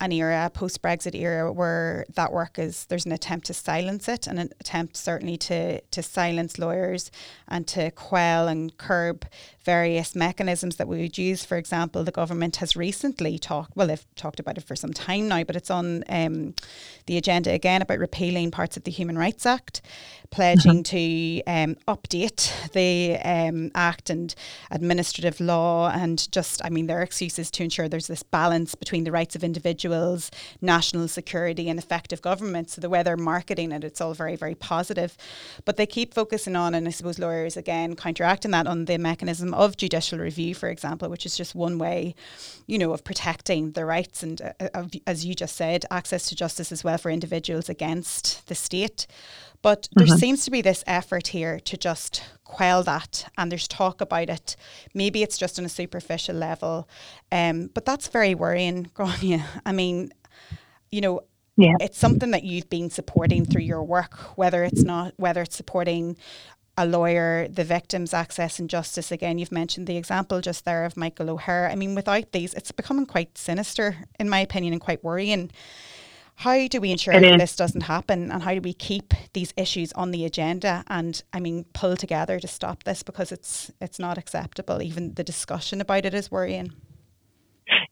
an 0.00 0.12
era, 0.12 0.50
post 0.52 0.82
Brexit 0.82 1.14
era, 1.14 1.52
where 1.52 2.04
that 2.14 2.32
work 2.32 2.58
is 2.58 2.86
there's 2.86 3.06
an 3.06 3.12
attempt 3.12 3.46
to 3.46 3.54
silence 3.54 4.08
it, 4.08 4.26
and 4.26 4.38
an 4.38 4.50
attempt 4.60 4.96
certainly 4.96 5.36
to 5.36 5.80
to 5.80 6.02
silence 6.02 6.58
lawyers 6.58 7.10
and 7.48 7.66
to 7.68 7.90
quell 7.92 8.48
and 8.48 8.76
curb 8.78 9.26
various 9.64 10.16
mechanisms 10.16 10.76
that 10.76 10.88
we 10.88 11.00
would 11.02 11.16
use. 11.16 11.44
For 11.44 11.56
example, 11.56 12.02
the 12.02 12.10
government 12.10 12.56
has 12.56 12.74
recently 12.74 13.38
talked, 13.38 13.76
well, 13.76 13.86
they've 13.86 14.14
talked 14.16 14.40
about 14.40 14.58
it 14.58 14.64
for 14.64 14.74
some 14.74 14.92
time 14.92 15.28
now, 15.28 15.44
but 15.44 15.54
it's 15.54 15.70
on 15.70 16.02
um, 16.08 16.54
the 17.06 17.16
agenda 17.16 17.52
again 17.52 17.80
about 17.80 18.00
repealing 18.00 18.50
parts 18.50 18.76
of 18.76 18.82
the 18.82 18.90
Human 18.90 19.16
Rights 19.16 19.46
Act, 19.46 19.80
pledging 20.30 20.82
mm-hmm. 20.82 21.42
to 21.42 21.42
um, 21.46 21.76
update 21.86 22.72
the 22.72 23.20
um, 23.20 23.70
Act 23.76 24.10
and 24.10 24.34
administrative 24.72 25.38
law, 25.38 25.90
and 25.90 26.30
just, 26.32 26.64
I 26.64 26.70
mean, 26.70 26.88
their 26.88 27.02
excuses 27.02 27.48
to 27.52 27.62
ensure 27.62 27.88
there's 27.88 28.08
this 28.08 28.24
balance 28.24 28.74
between 28.74 29.04
the 29.04 29.12
rights 29.12 29.36
of 29.36 29.44
individuals 29.44 29.91
individuals, 29.92 30.30
national 30.60 31.08
security, 31.08 31.68
and 31.68 31.78
effective 31.78 32.22
government. 32.22 32.70
So 32.70 32.80
the 32.80 32.88
way 32.88 33.02
they're 33.02 33.16
marketing 33.16 33.72
it, 33.72 33.84
it's 33.84 34.00
all 34.00 34.14
very, 34.14 34.36
very 34.36 34.54
positive. 34.54 35.16
But 35.64 35.76
they 35.76 35.86
keep 35.86 36.14
focusing 36.14 36.56
on, 36.56 36.74
and 36.74 36.86
I 36.86 36.90
suppose 36.90 37.18
lawyers 37.18 37.56
again 37.56 37.96
counteracting 37.96 38.52
that 38.52 38.66
on 38.66 38.86
the 38.86 38.98
mechanism 38.98 39.54
of 39.54 39.76
judicial 39.76 40.18
review, 40.18 40.54
for 40.54 40.68
example, 40.68 41.08
which 41.08 41.26
is 41.26 41.36
just 41.36 41.54
one 41.54 41.78
way, 41.78 42.14
you 42.66 42.78
know, 42.78 42.92
of 42.92 43.04
protecting 43.04 43.72
the 43.72 43.84
rights 43.84 44.22
and, 44.22 44.40
uh, 44.40 44.68
uh 44.74 44.86
as 45.06 45.24
you 45.24 45.34
just 45.34 45.56
said, 45.56 45.84
access 45.90 46.28
to 46.28 46.34
justice 46.34 46.72
as 46.72 46.84
well 46.84 46.98
for 46.98 47.10
individuals 47.10 47.68
against 47.68 48.46
the 48.46 48.54
state. 48.54 49.06
But 49.62 49.88
there 49.92 50.06
mm-hmm. 50.06 50.16
seems 50.16 50.44
to 50.44 50.50
be 50.50 50.62
this 50.62 50.82
effort 50.86 51.28
here 51.28 51.60
to 51.60 51.76
just 51.76 52.24
quell 52.52 52.82
that, 52.82 53.30
and 53.38 53.50
there's 53.50 53.66
talk 53.66 54.02
about 54.02 54.28
it. 54.28 54.56
Maybe 54.92 55.22
it's 55.22 55.38
just 55.38 55.58
on 55.58 55.64
a 55.64 55.70
superficial 55.70 56.36
level, 56.36 56.86
um, 57.30 57.70
but 57.72 57.86
that's 57.86 58.08
very 58.08 58.34
worrying, 58.34 58.90
Grania. 58.94 59.46
I 59.64 59.72
mean, 59.72 60.12
you 60.90 61.00
know, 61.00 61.20
yeah. 61.56 61.76
it's 61.80 61.98
something 61.98 62.30
that 62.32 62.44
you've 62.44 62.68
been 62.68 62.90
supporting 62.90 63.46
through 63.46 63.62
your 63.62 63.82
work, 63.82 64.36
whether 64.36 64.64
it's 64.64 64.82
not 64.82 65.14
whether 65.16 65.40
it's 65.40 65.56
supporting 65.56 66.18
a 66.76 66.86
lawyer, 66.86 67.48
the 67.48 67.64
victims 67.64 68.12
access 68.12 68.58
and 68.58 68.68
justice. 68.68 69.10
Again, 69.10 69.38
you've 69.38 69.52
mentioned 69.52 69.86
the 69.86 69.96
example 69.96 70.40
just 70.40 70.64
there 70.64 70.84
of 70.84 70.96
Michael 70.96 71.30
O'Hare. 71.30 71.70
I 71.70 71.74
mean, 71.74 71.94
without 71.94 72.32
these, 72.32 72.52
it's 72.54 72.72
becoming 72.72 73.06
quite 73.06 73.36
sinister, 73.36 73.96
in 74.18 74.28
my 74.28 74.40
opinion, 74.40 74.72
and 74.74 74.80
quite 74.80 75.02
worrying. 75.02 75.50
How 76.36 76.66
do 76.66 76.80
we 76.80 76.90
ensure 76.90 77.18
that 77.18 77.38
this 77.38 77.54
doesn't 77.54 77.82
happen 77.82 78.32
and 78.32 78.42
how 78.42 78.54
do 78.54 78.60
we 78.60 78.72
keep 78.72 79.14
these 79.32 79.54
issues 79.56 79.92
on 79.92 80.10
the 80.10 80.24
agenda 80.24 80.82
and 80.88 81.22
I 81.32 81.38
mean 81.40 81.66
pull 81.72 81.96
together 81.96 82.40
to 82.40 82.48
stop 82.48 82.82
this 82.84 83.02
because 83.02 83.30
it's 83.30 83.70
it's 83.80 83.98
not 83.98 84.18
acceptable. 84.18 84.82
Even 84.82 85.14
the 85.14 85.24
discussion 85.24 85.80
about 85.80 86.04
it 86.04 86.14
is 86.14 86.30
worrying. 86.30 86.72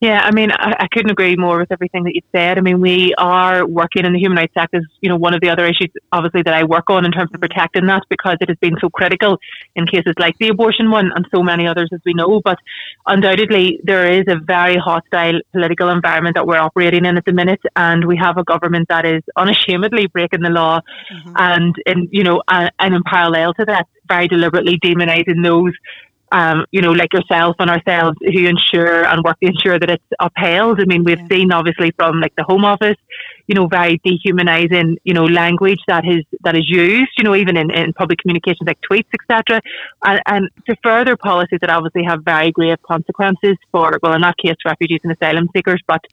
Yeah, 0.00 0.20
I 0.22 0.30
mean, 0.32 0.50
I, 0.50 0.76
I, 0.80 0.88
couldn't 0.90 1.10
agree 1.10 1.36
more 1.36 1.58
with 1.58 1.70
everything 1.70 2.04
that 2.04 2.14
you 2.14 2.22
said. 2.32 2.58
I 2.58 2.62
mean, 2.62 2.80
we 2.80 3.14
are 3.18 3.66
working 3.66 4.04
in 4.04 4.12
the 4.12 4.18
Human 4.18 4.38
Rights 4.38 4.54
Act 4.56 4.74
is, 4.74 4.84
you 5.00 5.08
know, 5.08 5.16
one 5.16 5.34
of 5.34 5.40
the 5.40 5.50
other 5.50 5.66
issues, 5.66 5.90
obviously, 6.12 6.42
that 6.42 6.54
I 6.54 6.64
work 6.64 6.88
on 6.88 7.04
in 7.04 7.12
terms 7.12 7.30
of 7.34 7.40
protecting 7.40 7.86
that 7.86 8.02
because 8.08 8.36
it 8.40 8.48
has 8.48 8.58
been 8.58 8.76
so 8.80 8.88
critical 8.88 9.38
in 9.76 9.86
cases 9.86 10.14
like 10.18 10.36
the 10.38 10.48
abortion 10.48 10.90
one 10.90 11.12
and 11.14 11.26
so 11.34 11.42
many 11.42 11.66
others, 11.66 11.90
as 11.92 12.00
we 12.04 12.14
know. 12.14 12.40
But 12.42 12.58
undoubtedly, 13.06 13.80
there 13.84 14.10
is 14.10 14.24
a 14.28 14.36
very 14.36 14.76
hostile 14.76 15.40
political 15.52 15.90
environment 15.90 16.34
that 16.36 16.46
we're 16.46 16.58
operating 16.58 17.04
in 17.04 17.16
at 17.16 17.24
the 17.24 17.32
minute, 17.32 17.60
and 17.76 18.06
we 18.06 18.16
have 18.16 18.38
a 18.38 18.44
government 18.44 18.88
that 18.88 19.04
is 19.04 19.22
unashamedly 19.36 20.06
breaking 20.06 20.40
the 20.40 20.50
law, 20.50 20.80
mm-hmm. 21.12 21.34
and 21.36 21.74
in 21.86 22.08
you 22.10 22.24
know, 22.24 22.42
and, 22.48 22.70
and 22.78 22.94
in 22.94 23.02
parallel 23.04 23.54
to 23.54 23.64
that, 23.66 23.86
very 24.08 24.28
deliberately 24.28 24.78
demonising 24.78 25.42
those 25.44 25.72
um, 26.32 26.64
you 26.70 26.80
know, 26.80 26.92
like 26.92 27.12
yourself 27.12 27.56
and 27.58 27.70
ourselves 27.70 28.16
who 28.20 28.46
ensure 28.46 29.04
and 29.04 29.22
work 29.24 29.38
to 29.40 29.48
ensure 29.48 29.78
that 29.78 29.90
it's 29.90 30.04
upheld. 30.20 30.80
I 30.80 30.84
mean, 30.84 31.04
we've 31.04 31.18
yeah. 31.18 31.28
seen 31.28 31.52
obviously 31.52 31.90
from 31.92 32.20
like 32.20 32.34
the 32.36 32.44
Home 32.44 32.64
Office, 32.64 32.96
you 33.46 33.54
know, 33.54 33.66
very 33.66 33.98
dehumanising, 34.06 34.96
you 35.04 35.12
know, 35.12 35.24
language 35.24 35.80
that 35.88 36.06
is 36.06 36.24
that 36.44 36.56
is 36.56 36.68
used, 36.68 37.10
you 37.18 37.24
know, 37.24 37.34
even 37.34 37.56
in, 37.56 37.70
in 37.72 37.92
public 37.94 38.18
communications 38.20 38.66
like 38.66 38.78
tweets, 38.88 39.08
etc. 39.20 39.60
And, 40.04 40.20
and 40.26 40.48
to 40.66 40.76
further 40.82 41.16
policies 41.16 41.58
that 41.60 41.70
obviously 41.70 42.04
have 42.04 42.22
very 42.24 42.52
grave 42.52 42.80
consequences 42.82 43.56
for, 43.72 43.98
well, 44.02 44.14
in 44.14 44.20
that 44.22 44.36
case, 44.38 44.56
refugees 44.64 45.00
and 45.02 45.12
asylum 45.12 45.48
seekers, 45.54 45.82
but 45.86 46.04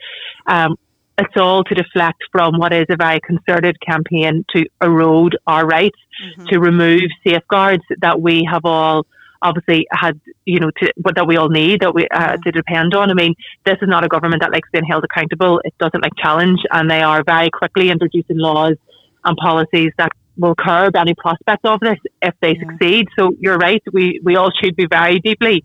um, 0.48 0.78
it's 1.20 1.36
all 1.36 1.64
to 1.64 1.76
deflect 1.76 2.24
from 2.32 2.58
what 2.58 2.74
is 2.74 2.86
a 2.90 2.96
very 2.96 3.20
concerted 3.20 3.80
campaign 3.82 4.46
to 4.56 4.66
erode 4.82 5.38
our 5.48 5.66
rights, 5.66 5.98
mm-hmm. 6.24 6.46
to 6.46 6.60
remove 6.60 7.04
safeguards 7.26 7.84
that 8.02 8.20
we 8.22 8.48
have 8.50 8.66
all 8.66 9.06
obviously 9.42 9.88
had, 9.92 10.20
you 10.46 10.60
know, 10.60 10.72
to, 10.78 10.94
that 11.16 11.28
we 11.28 11.38
all 11.38 11.50
need 11.50 11.82
that 11.82 11.94
we 11.94 12.08
uh, 12.10 12.38
to 12.38 12.52
depend 12.52 12.94
on. 12.94 13.10
I 13.10 13.14
mean, 13.14 13.36
this 13.66 13.78
is 13.82 13.88
not 13.88 14.04
a 14.04 14.08
government 14.08 14.42
that 14.42 14.52
likes 14.52 14.70
being 14.72 14.86
held 14.86 15.04
accountable. 15.04 15.62
It 15.64 15.74
doesn't 15.80 16.02
like 16.02 16.14
challenge, 16.18 16.60
and 16.72 16.90
they 16.90 17.02
are 17.02 17.24
very 17.24 17.50
quickly 17.50 17.90
introducing 17.90 18.38
laws 18.38 18.76
and 19.24 19.38
policies 19.38 19.92
that 19.98 20.12
will 20.38 20.56
curb 20.56 20.96
any 20.96 21.16
prospect 21.16 21.66
of 21.66 21.80
this 21.80 21.98
if 22.22 22.34
they 22.42 22.56
yeah. 22.56 22.64
succeed. 22.70 23.08
So 23.18 23.32
you're 23.40 23.58
right. 23.58 23.82
We 23.92 24.22
we 24.24 24.36
all 24.36 24.52
should 24.62 24.76
be 24.76 24.88
very 24.88 25.20
deeply 25.20 25.64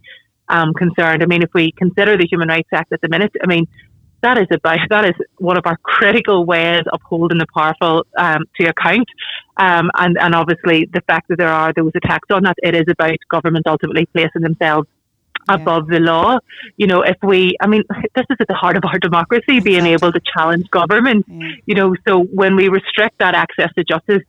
um, 0.48 0.72
concerned. 0.74 1.22
I 1.22 1.26
mean, 1.26 1.42
if 1.42 1.50
we 1.54 1.72
consider 1.72 2.16
the 2.16 2.26
Human 2.30 2.48
Rights 2.48 2.68
Act 2.72 2.92
at 2.92 3.00
the 3.00 3.08
minute, 3.08 3.32
I 3.42 3.46
mean, 3.46 3.66
that 4.22 4.38
is 4.38 4.46
about 4.50 4.80
that 4.90 5.04
is 5.04 5.14
one 5.38 5.58
of 5.58 5.66
our 5.66 5.76
critical 5.78 6.44
ways 6.44 6.82
of 6.92 7.00
holding 7.02 7.38
the 7.38 7.46
powerful 7.54 8.06
um, 8.16 8.44
to 8.56 8.68
account. 8.68 9.08
Um, 9.56 9.90
and 9.94 10.16
and 10.18 10.34
obviously 10.34 10.86
the 10.92 11.02
fact 11.02 11.28
that 11.28 11.38
there 11.38 11.52
are 11.52 11.72
those 11.72 11.92
attacks 11.94 12.28
on 12.30 12.44
that, 12.44 12.56
it 12.62 12.74
is 12.74 12.84
about 12.88 13.16
government 13.28 13.66
ultimately 13.66 14.06
placing 14.06 14.42
themselves 14.42 14.88
yeah. 15.48 15.56
above 15.56 15.88
the 15.88 16.00
law. 16.00 16.38
You 16.76 16.86
know, 16.86 17.02
if 17.02 17.16
we, 17.22 17.56
I 17.60 17.66
mean, 17.66 17.82
this 18.14 18.26
is 18.30 18.36
at 18.40 18.48
the 18.48 18.54
heart 18.54 18.76
of 18.76 18.84
our 18.84 18.98
democracy, 18.98 19.44
exactly. 19.48 19.70
being 19.72 19.86
able 19.86 20.12
to 20.12 20.20
challenge 20.34 20.70
government. 20.70 21.26
Yeah. 21.28 21.48
You 21.66 21.74
know, 21.74 21.96
so 22.06 22.22
when 22.22 22.56
we 22.56 22.68
restrict 22.68 23.18
that 23.18 23.34
access 23.34 23.70
to 23.76 23.84
justice, 23.84 24.22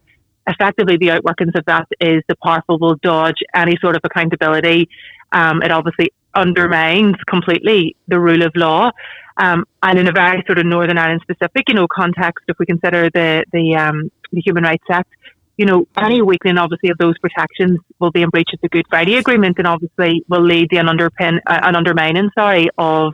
effectively 0.48 0.98
the 0.98 1.08
outworkings 1.08 1.58
of 1.58 1.66
that 1.66 1.88
is 2.02 2.22
the 2.28 2.36
powerful 2.44 2.78
will 2.78 2.96
dodge 2.96 3.38
any 3.54 3.78
sort 3.82 3.96
of 3.96 4.02
accountability. 4.04 4.90
Um, 5.32 5.62
it 5.64 5.72
obviously 5.72 6.12
undermines 6.36 7.16
completely 7.28 7.96
the 8.08 8.20
rule 8.20 8.44
of 8.44 8.52
law. 8.56 8.92
Um, 9.38 9.66
and 9.82 9.98
in 9.98 10.08
a 10.08 10.12
very 10.12 10.44
sort 10.46 10.60
of 10.60 10.66
Northern 10.66 10.98
Ireland 10.98 11.22
specific, 11.24 11.68
you 11.68 11.74
know, 11.74 11.88
context, 11.88 12.46
if 12.48 12.58
we 12.60 12.66
consider 12.66 13.10
the 13.10 13.44
the, 13.52 13.76
um, 13.76 14.12
the 14.32 14.42
Human 14.42 14.64
Rights 14.64 14.86
Act, 14.90 15.10
you 15.58 15.66
know, 15.66 15.88
any 15.98 16.22
weakening 16.22 16.58
obviously 16.58 16.90
of 16.90 16.98
those 16.98 17.18
protections 17.20 17.80
will 18.00 18.12
be 18.12 18.22
in 18.22 18.30
breach 18.30 18.50
of 18.54 18.62
the 18.62 18.70
Good 18.70 18.86
Friday 18.90 19.16
Agreement, 19.16 19.58
and 19.58 19.68
obviously 19.68 20.24
will 20.28 20.44
lead 20.44 20.70
to 20.72 20.78
an 20.78 20.88
underpin, 20.88 21.40
uh, 21.48 21.60
an 21.64 21.76
undermining, 21.76 22.30
sorry, 22.36 22.70
of 22.78 23.14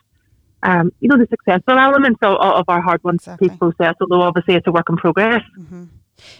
um, 0.63 0.91
you 0.99 1.07
know, 1.07 1.17
the 1.17 1.27
successful 1.29 1.77
elements 1.77 2.19
of, 2.21 2.37
of 2.37 2.65
our 2.67 2.81
hard 2.81 3.03
won 3.03 3.15
exactly. 3.15 3.49
peace 3.49 3.57
process. 3.57 3.95
Although 4.01 4.21
obviously 4.21 4.55
it's 4.55 4.67
a 4.67 4.71
work 4.71 4.89
in 4.89 4.97
progress. 4.97 5.41
Mm-hmm. 5.57 5.85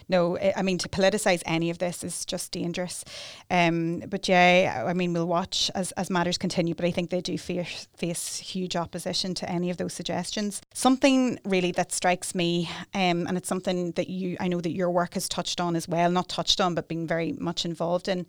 No, 0.08 0.38
I 0.38 0.62
mean 0.62 0.78
to 0.80 0.90
politicise 0.90 1.42
any 1.46 1.70
of 1.70 1.78
this 1.78 2.04
is 2.04 2.26
just 2.26 2.52
dangerous. 2.52 3.04
Um, 3.50 4.00
but 4.08 4.28
yeah, 4.28 4.86
I 4.88 4.94
mean 4.94 5.14
we'll 5.14 5.28
watch 5.28 5.72
as, 5.76 5.92
as 5.94 6.10
matters 6.10 6.38
continue. 6.38 6.76
But 6.76 6.86
I 6.86 6.92
think 6.92 7.10
they 7.10 7.22
do 7.22 7.38
face 7.38 7.88
face 7.96 8.38
huge 8.38 8.76
opposition 8.76 9.34
to 9.36 9.50
any 9.50 9.70
of 9.70 9.78
those 9.78 9.94
suggestions. 9.94 10.62
Something 10.74 11.40
really 11.44 11.72
that 11.74 11.92
strikes 11.92 12.34
me, 12.36 12.70
um, 12.94 13.28
and 13.28 13.38
it's 13.38 13.50
something 13.50 13.92
that 13.94 14.10
you 14.10 14.38
I 14.40 14.48
know 14.48 14.62
that 14.62 14.72
your 14.72 14.90
work 14.90 15.14
has 15.16 15.28
touched 15.30 15.60
on 15.60 15.76
as 15.76 15.88
well. 15.88 16.12
Not 16.12 16.30
touched 16.30 16.62
on, 16.62 16.76
but 16.76 16.88
being 16.88 17.08
very 17.08 17.34
much 17.34 17.66
involved 17.66 18.08
in. 18.08 18.26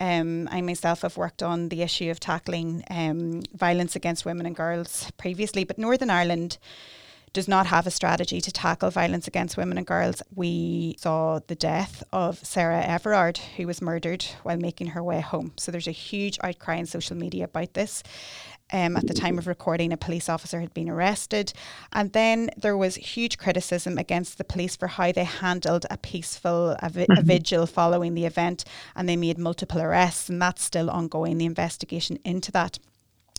Um, 0.00 0.48
I 0.50 0.60
myself 0.60 1.02
have 1.02 1.16
worked 1.16 1.42
on 1.42 1.68
the 1.68 1.82
issue 1.82 2.10
of 2.10 2.20
tackling 2.20 2.84
um, 2.90 3.42
violence 3.54 3.96
against 3.96 4.24
women 4.24 4.46
and 4.46 4.56
girls 4.56 5.10
previously, 5.18 5.64
but 5.64 5.78
Northern 5.78 6.10
Ireland 6.10 6.58
does 7.32 7.48
not 7.48 7.66
have 7.66 7.86
a 7.86 7.90
strategy 7.90 8.40
to 8.40 8.50
tackle 8.50 8.90
violence 8.90 9.28
against 9.28 9.56
women 9.56 9.78
and 9.78 9.86
girls. 9.86 10.22
We 10.34 10.96
saw 10.98 11.40
the 11.46 11.54
death 11.54 12.02
of 12.12 12.44
Sarah 12.44 12.82
Everard, 12.82 13.38
who 13.56 13.66
was 13.66 13.80
murdered 13.80 14.24
while 14.42 14.56
making 14.56 14.88
her 14.88 15.02
way 15.02 15.20
home. 15.20 15.52
So 15.56 15.70
there's 15.70 15.88
a 15.88 15.92
huge 15.92 16.38
outcry 16.42 16.76
in 16.76 16.86
social 16.86 17.16
media 17.16 17.44
about 17.44 17.74
this. 17.74 18.02
Um, 18.72 18.96
at 18.96 19.06
the 19.06 19.14
time 19.14 19.36
of 19.36 19.48
recording, 19.48 19.92
a 19.92 19.96
police 19.96 20.28
officer 20.28 20.60
had 20.60 20.72
been 20.72 20.88
arrested. 20.88 21.52
And 21.92 22.12
then 22.12 22.50
there 22.56 22.76
was 22.76 22.94
huge 22.94 23.36
criticism 23.36 23.98
against 23.98 24.38
the 24.38 24.44
police 24.44 24.76
for 24.76 24.86
how 24.86 25.10
they 25.10 25.24
handled 25.24 25.86
a 25.90 25.96
peaceful 25.96 26.76
a, 26.80 26.88
vi- 26.88 27.02
a 27.02 27.06
mm-hmm. 27.06 27.26
vigil 27.26 27.66
following 27.66 28.14
the 28.14 28.26
event. 28.26 28.64
And 28.94 29.08
they 29.08 29.16
made 29.16 29.38
multiple 29.38 29.80
arrests, 29.80 30.28
and 30.28 30.40
that's 30.40 30.62
still 30.62 30.88
ongoing, 30.88 31.38
the 31.38 31.46
investigation 31.46 32.18
into 32.24 32.52
that. 32.52 32.78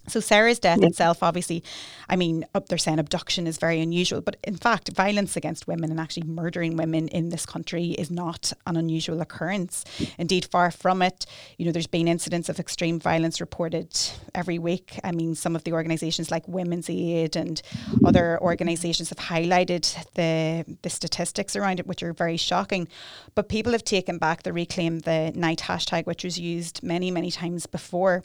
So 0.08 0.20
Sarah's 0.20 0.60
death 0.60 0.80
yeah. 0.82 0.88
itself, 0.88 1.22
obviously, 1.22 1.64
I 2.10 2.16
mean, 2.16 2.46
up 2.56 2.68
they're 2.68 2.78
saying 2.78 3.00
abduction 3.00 3.46
is 3.46 3.58
very 3.58 3.80
unusual, 3.80 4.22
but 4.22 4.38
in 4.44 4.58
fact, 4.58 4.90
violence 4.94 5.38
against 5.38 5.68
women 5.68 5.92
and 5.92 6.00
actually 6.00 6.28
murdering 6.28 6.76
women 6.76 7.08
in 7.10 7.30
this 7.30 7.46
country 7.46 7.92
is 7.92 8.10
not 8.10 8.52
an 8.66 8.78
unusual 8.78 9.22
occurrence. 9.22 9.86
Indeed, 10.18 10.46
far 10.46 10.72
from 10.72 11.02
it. 11.02 11.26
You 11.58 11.66
know, 11.66 11.72
there's 11.72 11.88
been 11.88 12.08
incidents 12.08 12.50
of 12.50 12.60
extreme 12.60 13.00
violence 13.00 13.40
reported 13.40 13.98
every 14.34 14.58
week. 14.58 15.00
I 15.04 15.12
mean, 15.12 15.36
some 15.36 15.56
of 15.56 15.64
the 15.64 15.74
organisations 15.74 16.32
like 16.32 16.48
Women's 16.48 16.90
Aid 16.90 17.36
and 17.36 17.62
other 18.06 18.42
organisations 18.42 19.10
have 19.10 19.20
highlighted 19.20 19.84
the 20.16 20.66
the 20.82 20.90
statistics 20.90 21.56
around 21.56 21.80
it, 21.80 21.88
which 21.88 22.02
are 22.04 22.14
very 22.14 22.38
shocking. 22.38 22.88
But 23.36 23.50
people 23.50 23.72
have 23.72 23.84
taken 23.84 24.18
back 24.18 24.44
the 24.44 24.54
reclaim 24.54 25.00
the 25.00 25.32
night 25.36 25.60
hashtag, 25.60 26.06
which 26.06 26.24
was 26.24 26.40
used 26.40 26.82
many, 26.84 27.12
many 27.12 27.32
times 27.32 27.66
before. 27.66 28.24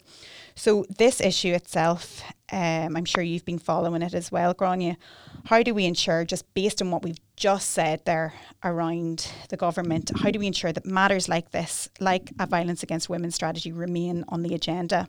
So 0.57 0.85
this 0.97 1.21
issue 1.21 1.53
itself, 1.53 2.23
um, 2.51 2.97
I'm 2.97 3.05
sure 3.05 3.23
you've 3.23 3.45
been 3.45 3.59
following 3.59 4.01
it 4.01 4.15
as 4.15 4.31
well, 4.31 4.55
Grania. 4.55 4.97
How 5.45 5.61
do 5.61 5.75
we 5.75 5.85
ensure, 5.85 6.25
just 6.25 6.51
based 6.55 6.81
on 6.81 6.89
what 6.89 7.03
we've 7.03 7.19
just 7.35 7.71
said 7.71 8.03
there 8.05 8.33
around 8.63 9.31
the 9.49 9.55
government, 9.55 10.11
how 10.17 10.31
do 10.31 10.39
we 10.39 10.47
ensure 10.47 10.73
that 10.73 10.83
matters 10.83 11.29
like 11.29 11.51
this, 11.51 11.89
like 11.99 12.31
a 12.39 12.47
violence 12.47 12.81
against 12.81 13.07
women 13.07 13.29
strategy, 13.29 13.71
remain 13.71 14.25
on 14.29 14.41
the 14.41 14.55
agenda? 14.55 15.07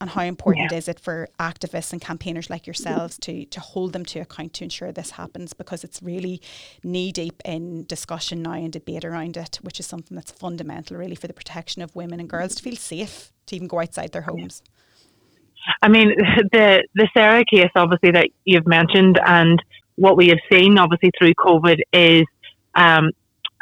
And 0.00 0.08
how 0.08 0.22
important 0.22 0.72
yeah. 0.72 0.78
is 0.78 0.88
it 0.88 0.98
for 0.98 1.28
activists 1.38 1.92
and 1.92 2.00
campaigners 2.00 2.48
like 2.48 2.66
yourselves 2.66 3.18
to 3.18 3.44
to 3.44 3.60
hold 3.60 3.92
them 3.92 4.06
to 4.06 4.20
account 4.20 4.54
to 4.54 4.64
ensure 4.64 4.90
this 4.90 5.10
happens? 5.12 5.52
Because 5.52 5.84
it's 5.84 6.02
really 6.02 6.40
knee 6.82 7.12
deep 7.12 7.42
in 7.44 7.84
discussion 7.84 8.42
now 8.42 8.54
and 8.54 8.72
debate 8.72 9.04
around 9.04 9.36
it, 9.36 9.58
which 9.60 9.78
is 9.80 9.86
something 9.86 10.14
that's 10.14 10.32
fundamental 10.32 10.96
really 10.96 11.14
for 11.14 11.26
the 11.26 11.34
protection 11.34 11.82
of 11.82 11.94
women 11.94 12.20
and 12.20 12.28
girls 12.30 12.54
to 12.54 12.62
feel 12.62 12.76
safe 12.76 13.32
to 13.46 13.56
even 13.56 13.68
go 13.68 13.80
outside 13.80 14.12
their 14.12 14.22
homes. 14.22 14.62
I 15.82 15.88
mean, 15.88 16.14
the 16.52 16.84
the 16.94 17.08
Sarah 17.14 17.44
case, 17.44 17.70
obviously 17.74 18.12
that 18.12 18.28
you've 18.44 18.66
mentioned, 18.66 19.18
and 19.24 19.62
what 19.96 20.16
we 20.16 20.28
have 20.28 20.38
seen, 20.50 20.78
obviously 20.78 21.10
through 21.18 21.34
COVID, 21.34 21.80
is 21.92 22.24
um, 22.74 23.10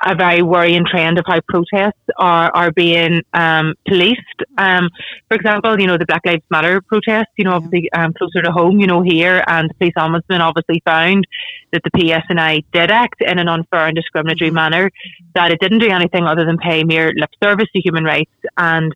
a 0.05 0.14
very 0.14 0.42
worrying 0.42 0.85
trend 0.85 1.19
of 1.19 1.25
how 1.27 1.40
protests 1.49 2.03
are, 2.19 2.51
are 2.55 2.71
being 2.73 3.23
um, 3.33 3.75
policed. 3.88 4.21
Um, 4.59 4.90
for 5.29 5.35
example, 5.35 5.81
you 5.81 5.87
know, 5.87 5.97
the 5.97 6.05
Black 6.05 6.25
Lives 6.27 6.42
Matter 6.51 6.81
protests, 6.83 7.33
you 7.37 7.45
know, 7.45 7.53
obviously 7.53 7.90
um, 7.92 8.12
closer 8.12 8.42
to 8.42 8.53
home, 8.53 8.79
you 8.79 8.87
know, 8.87 9.03
here, 9.03 9.42
and 9.47 9.71
the 9.71 9.75
police 9.75 9.95
ombudsman 9.97 10.40
obviously 10.40 10.83
found 10.85 11.27
that 11.73 11.83
the 11.83 11.90
PSNI 11.90 12.64
did 12.73 12.90
act 12.90 13.23
in 13.23 13.38
an 13.38 13.49
unfair 13.49 13.87
and 13.87 13.97
discriminatory 13.97 14.51
mm-hmm. 14.51 14.57
manner, 14.57 14.90
that 15.35 15.51
it 15.51 15.61
didn't 15.61 15.79
do 15.79 15.88
anything 15.88 16.25
other 16.25 16.45
than 16.45 16.59
pay 16.59 16.85
mere 16.85 17.12
lip 17.16 17.31
service 17.42 17.69
to 17.75 17.81
human 17.81 18.05
rights, 18.05 18.33
and 18.59 18.95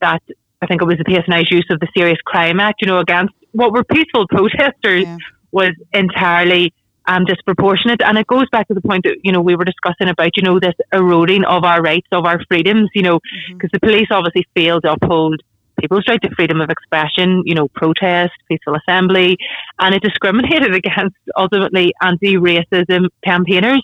that 0.00 0.22
I 0.62 0.66
think 0.66 0.80
it 0.80 0.84
was 0.84 0.96
the 0.96 1.04
PSNI's 1.04 1.50
use 1.50 1.66
of 1.70 1.80
the 1.80 1.88
Serious 1.96 2.18
Crime 2.24 2.60
Act, 2.60 2.82
you 2.82 2.86
know, 2.86 2.98
against 2.98 3.34
what 3.50 3.72
were 3.72 3.84
peaceful 3.84 4.26
protesters 4.30 5.04
yeah. 5.04 5.16
was 5.50 5.72
entirely 5.92 6.72
um, 7.06 7.24
disproportionate. 7.24 8.00
And 8.00 8.16
it 8.16 8.26
goes 8.26 8.48
back 8.50 8.68
to 8.68 8.74
the 8.74 8.80
point 8.80 9.04
that, 9.04 9.16
you 9.24 9.32
know, 9.32 9.40
we 9.40 9.56
were 9.56 9.64
discussing 9.64 10.08
about, 10.08 10.36
you 10.36 10.42
know, 10.42 10.60
this 10.60 10.74
eroding 10.92 11.44
of 11.44 11.64
our 11.64 11.82
rights, 11.82 12.06
of 12.12 12.24
our 12.24 12.40
freedoms, 12.48 12.90
you 12.94 13.02
know, 13.02 13.18
because 13.52 13.70
mm-hmm. 13.70 13.76
the 13.76 13.80
police 13.80 14.06
obviously 14.10 14.46
failed 14.54 14.84
to 14.84 14.92
uphold 14.92 15.42
people's 15.80 16.04
right 16.08 16.20
to 16.22 16.30
freedom 16.36 16.60
of 16.60 16.70
expression, 16.70 17.42
you 17.44 17.54
know, 17.54 17.66
protest, 17.68 18.32
peaceful 18.48 18.76
assembly, 18.76 19.36
and 19.80 19.94
it 19.94 20.02
discriminated 20.02 20.74
against 20.82 21.16
ultimately 21.36 21.92
anti-racism 22.02 23.08
campaigners. 23.24 23.82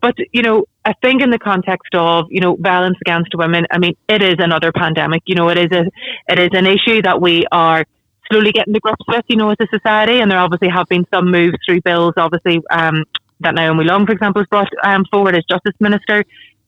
But, 0.00 0.14
you 0.32 0.42
know, 0.42 0.64
I 0.84 0.92
think 1.02 1.22
in 1.22 1.30
the 1.30 1.38
context 1.38 1.94
of, 1.94 2.26
you 2.30 2.40
know, 2.40 2.56
violence 2.56 2.98
against 3.00 3.34
women, 3.34 3.66
I 3.70 3.78
mean, 3.78 3.96
it 4.08 4.22
is 4.22 4.36
another 4.38 4.72
pandemic. 4.72 5.22
You 5.26 5.34
know, 5.34 5.48
it 5.48 5.58
is 5.58 5.72
a 5.72 5.86
it 6.28 6.38
is 6.38 6.50
an 6.52 6.66
issue 6.66 7.02
that 7.02 7.20
we 7.20 7.44
are 7.50 7.84
slowly 8.30 8.52
getting 8.52 8.74
to 8.74 8.80
grips 8.80 9.04
with, 9.08 9.24
you 9.28 9.36
know, 9.36 9.50
as 9.50 9.56
a 9.60 9.66
society. 9.72 10.20
And 10.20 10.30
there 10.30 10.38
obviously 10.38 10.68
have 10.68 10.86
been 10.88 11.06
some 11.12 11.30
moves 11.30 11.56
through 11.64 11.80
bills, 11.82 12.14
obviously, 12.16 12.60
um, 12.70 13.04
that 13.40 13.54
Naomi 13.54 13.84
Long, 13.84 14.06
for 14.06 14.12
example, 14.12 14.42
has 14.42 14.48
brought 14.48 14.68
um, 14.84 15.04
forward 15.10 15.36
as 15.36 15.44
Justice 15.44 15.74
Minister. 15.80 16.24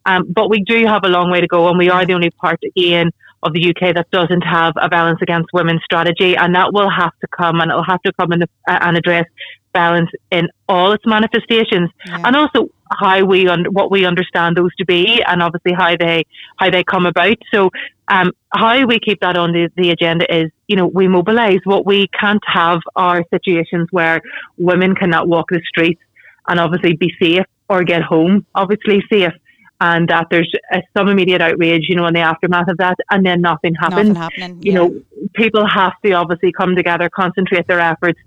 Um, 0.06 0.24
but 0.28 0.48
we 0.48 0.62
do 0.64 0.86
have 0.86 1.04
a 1.04 1.08
long 1.08 1.30
way 1.30 1.40
to 1.40 1.46
go, 1.46 1.68
and 1.68 1.78
we 1.78 1.90
are 1.90 2.06
the 2.06 2.14
only 2.14 2.30
part, 2.30 2.58
again, 2.64 3.10
of 3.42 3.52
the 3.52 3.70
UK 3.70 3.94
that 3.94 4.10
doesn't 4.10 4.40
have 4.40 4.72
a 4.76 4.88
violence 4.88 5.20
against 5.22 5.48
women 5.52 5.78
strategy. 5.84 6.36
And 6.36 6.54
that 6.54 6.72
will 6.72 6.90
have 6.90 7.12
to 7.20 7.28
come, 7.28 7.60
and 7.60 7.70
it'll 7.70 7.84
have 7.84 8.02
to 8.02 8.12
come 8.14 8.32
in 8.32 8.40
the, 8.40 8.48
uh, 8.68 8.78
and 8.80 8.96
address 8.96 9.26
violence 9.74 10.10
in 10.30 10.48
all 10.68 10.92
its 10.92 11.04
manifestations, 11.06 11.90
yeah. 12.06 12.22
and 12.24 12.34
also 12.34 12.68
how 12.90 13.24
we 13.24 13.48
un- 13.48 13.66
what 13.70 13.90
we 13.90 14.04
understand 14.04 14.56
those 14.56 14.74
to 14.76 14.84
be, 14.84 15.22
and 15.26 15.42
obviously 15.42 15.72
how 15.72 15.96
they 15.96 16.24
how 16.56 16.70
they 16.70 16.84
come 16.84 17.06
about. 17.06 17.36
So, 17.52 17.70
um, 18.08 18.32
how 18.54 18.86
we 18.86 18.98
keep 18.98 19.20
that 19.20 19.36
on 19.36 19.52
the, 19.52 19.70
the 19.76 19.90
agenda 19.90 20.32
is, 20.34 20.50
you 20.66 20.76
know, 20.76 20.86
we 20.86 21.08
mobilise. 21.08 21.60
What 21.64 21.86
we 21.86 22.08
can't 22.08 22.42
have 22.46 22.80
are 22.96 23.24
situations 23.30 23.88
where 23.90 24.20
women 24.56 24.94
cannot 24.94 25.28
walk 25.28 25.50
the 25.50 25.60
streets 25.68 26.00
and 26.48 26.58
obviously 26.58 26.94
be 26.94 27.12
safe 27.20 27.44
or 27.68 27.84
get 27.84 28.02
home, 28.02 28.46
obviously 28.54 29.02
safe. 29.10 29.32
And 29.80 30.08
that 30.08 30.26
there's 30.28 30.52
uh, 30.72 30.80
some 30.96 31.06
immediate 31.06 31.40
outrage, 31.40 31.84
you 31.88 31.94
know, 31.94 32.06
in 32.06 32.14
the 32.14 32.20
aftermath 32.20 32.66
of 32.68 32.78
that, 32.78 32.96
and 33.10 33.24
then 33.24 33.40
nothing 33.40 33.76
happens. 33.76 34.08
Nothing 34.08 34.14
happening. 34.16 34.62
You 34.62 34.72
yeah. 34.72 34.78
know, 34.78 35.00
people 35.34 35.64
have 35.68 35.92
to 36.04 36.12
obviously 36.14 36.50
come 36.50 36.74
together, 36.74 37.08
concentrate 37.08 37.68
their 37.68 37.78
efforts, 37.78 38.18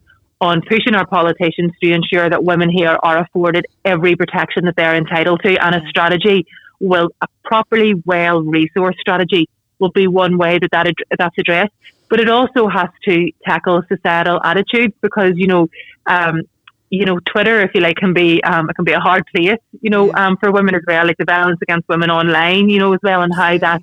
on 0.42 0.62
pushing 0.68 0.96
our 0.96 1.06
politicians 1.06 1.72
to 1.82 1.92
ensure 1.92 2.30
that 2.30 2.44
women 2.44 2.70
here 2.70 2.98
are 3.04 3.20
afforded 3.20 3.66
every 3.86 4.16
protection 4.16 4.66
that 4.66 4.76
they're 4.76 4.96
entitled 4.96 5.40
to. 5.44 5.56
And 5.64 5.76
a 5.76 5.88
strategy 5.88 6.48
will, 6.80 7.10
a 7.22 7.28
properly 7.44 7.94
well 8.06 8.42
resourced 8.42 8.98
strategy 9.00 9.48
will 9.80 9.92
be 9.92 10.08
one 10.08 10.38
way 10.40 10.58
that, 10.58 10.72
that 10.72 10.94
that's 11.18 11.38
addressed. 11.38 11.72
But 12.10 12.20
it 12.20 12.30
also 12.30 12.68
has 12.68 12.90
to 13.08 13.32
tackle 13.46 13.84
societal 13.88 14.42
attitudes 14.44 14.94
because, 15.02 15.34
you 15.36 15.48
know, 15.48 15.70
um, 16.08 16.42
you 16.90 17.06
know, 17.06 17.20
Twitter, 17.32 17.62
if 17.62 17.72
you 17.74 17.80
like, 17.80 17.96
can 17.96 18.14
be 18.14 18.44
um, 18.44 18.70
it 18.70 18.74
can 18.74 18.84
be 18.84 18.92
a 18.92 19.00
hard 19.00 19.24
place, 19.34 19.60
you 19.80 19.90
know, 19.90 20.12
um, 20.14 20.36
for 20.38 20.52
women 20.52 20.76
as 20.76 20.82
well, 20.86 21.06
like 21.06 21.18
the 21.18 21.24
violence 21.24 21.60
against 21.62 21.88
women 21.88 22.10
online, 22.10 22.70
you 22.70 22.80
know, 22.80 22.94
as 22.94 23.00
well, 23.02 23.22
and 23.22 23.34
how 23.34 23.58
that 23.60 23.82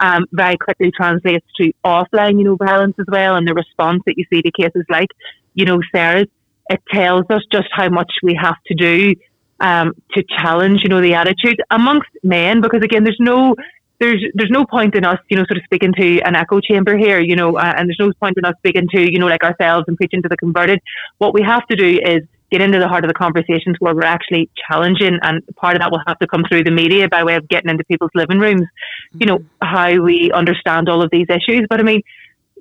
um, 0.00 0.26
very 0.32 0.58
quickly 0.58 0.90
translates 0.90 1.46
to 1.56 1.72
offline, 1.84 2.38
you 2.38 2.44
know, 2.44 2.56
violence 2.56 2.96
as 2.98 3.06
well, 3.08 3.36
and 3.36 3.48
the 3.48 3.54
response 3.54 4.02
that 4.04 4.18
you 4.18 4.26
see 4.30 4.42
to 4.42 4.50
cases 4.50 4.84
like 4.90 5.08
you 5.54 5.64
know, 5.64 5.80
Sarah's, 5.92 6.28
it 6.68 6.80
tells 6.92 7.24
us 7.30 7.42
just 7.52 7.68
how 7.72 7.88
much 7.88 8.12
we 8.22 8.34
have 8.40 8.56
to 8.66 8.74
do 8.74 9.14
um, 9.60 9.92
to 10.14 10.22
challenge, 10.38 10.82
you 10.82 10.88
know, 10.88 11.00
the 11.00 11.14
attitude 11.14 11.60
amongst 11.70 12.08
men, 12.22 12.60
because 12.60 12.82
again, 12.82 13.04
there's 13.04 13.18
no 13.20 13.54
there's 13.98 14.24
there's 14.34 14.50
no 14.50 14.64
point 14.64 14.94
in 14.94 15.04
us, 15.04 15.18
you 15.28 15.36
know, 15.36 15.44
sort 15.44 15.58
of 15.58 15.64
speaking 15.64 15.92
to 15.92 16.20
an 16.20 16.34
echo 16.34 16.60
chamber 16.60 16.96
here, 16.96 17.20
you 17.20 17.36
know, 17.36 17.56
uh, 17.58 17.74
and 17.76 17.88
there's 17.88 17.98
no 18.00 18.10
point 18.18 18.38
in 18.38 18.44
us 18.44 18.54
speaking 18.58 18.88
to, 18.94 19.12
you 19.12 19.18
know, 19.18 19.26
like 19.26 19.44
ourselves 19.44 19.84
and 19.88 19.96
preaching 19.96 20.22
to 20.22 20.28
the 20.28 20.36
converted. 20.38 20.80
What 21.18 21.34
we 21.34 21.42
have 21.42 21.66
to 21.66 21.76
do 21.76 22.00
is 22.02 22.22
get 22.50 22.62
into 22.62 22.78
the 22.78 22.88
heart 22.88 23.04
of 23.04 23.08
the 23.08 23.14
conversations 23.14 23.76
where 23.78 23.94
we're 23.94 24.02
actually 24.02 24.48
challenging, 24.68 25.18
and 25.22 25.42
part 25.56 25.76
of 25.76 25.80
that 25.80 25.90
will 25.90 26.02
have 26.06 26.18
to 26.20 26.26
come 26.26 26.44
through 26.48 26.64
the 26.64 26.70
media 26.70 27.08
by 27.08 27.22
way 27.22 27.34
of 27.36 27.46
getting 27.48 27.70
into 27.70 27.84
people's 27.84 28.10
living 28.14 28.38
rooms, 28.38 28.66
you 29.12 29.26
know, 29.26 29.44
how 29.60 29.94
we 30.00 30.32
understand 30.32 30.88
all 30.88 31.02
of 31.02 31.10
these 31.10 31.26
issues. 31.28 31.66
But 31.68 31.80
I 31.80 31.82
mean, 31.82 32.02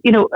you 0.04 0.12
know, 0.12 0.28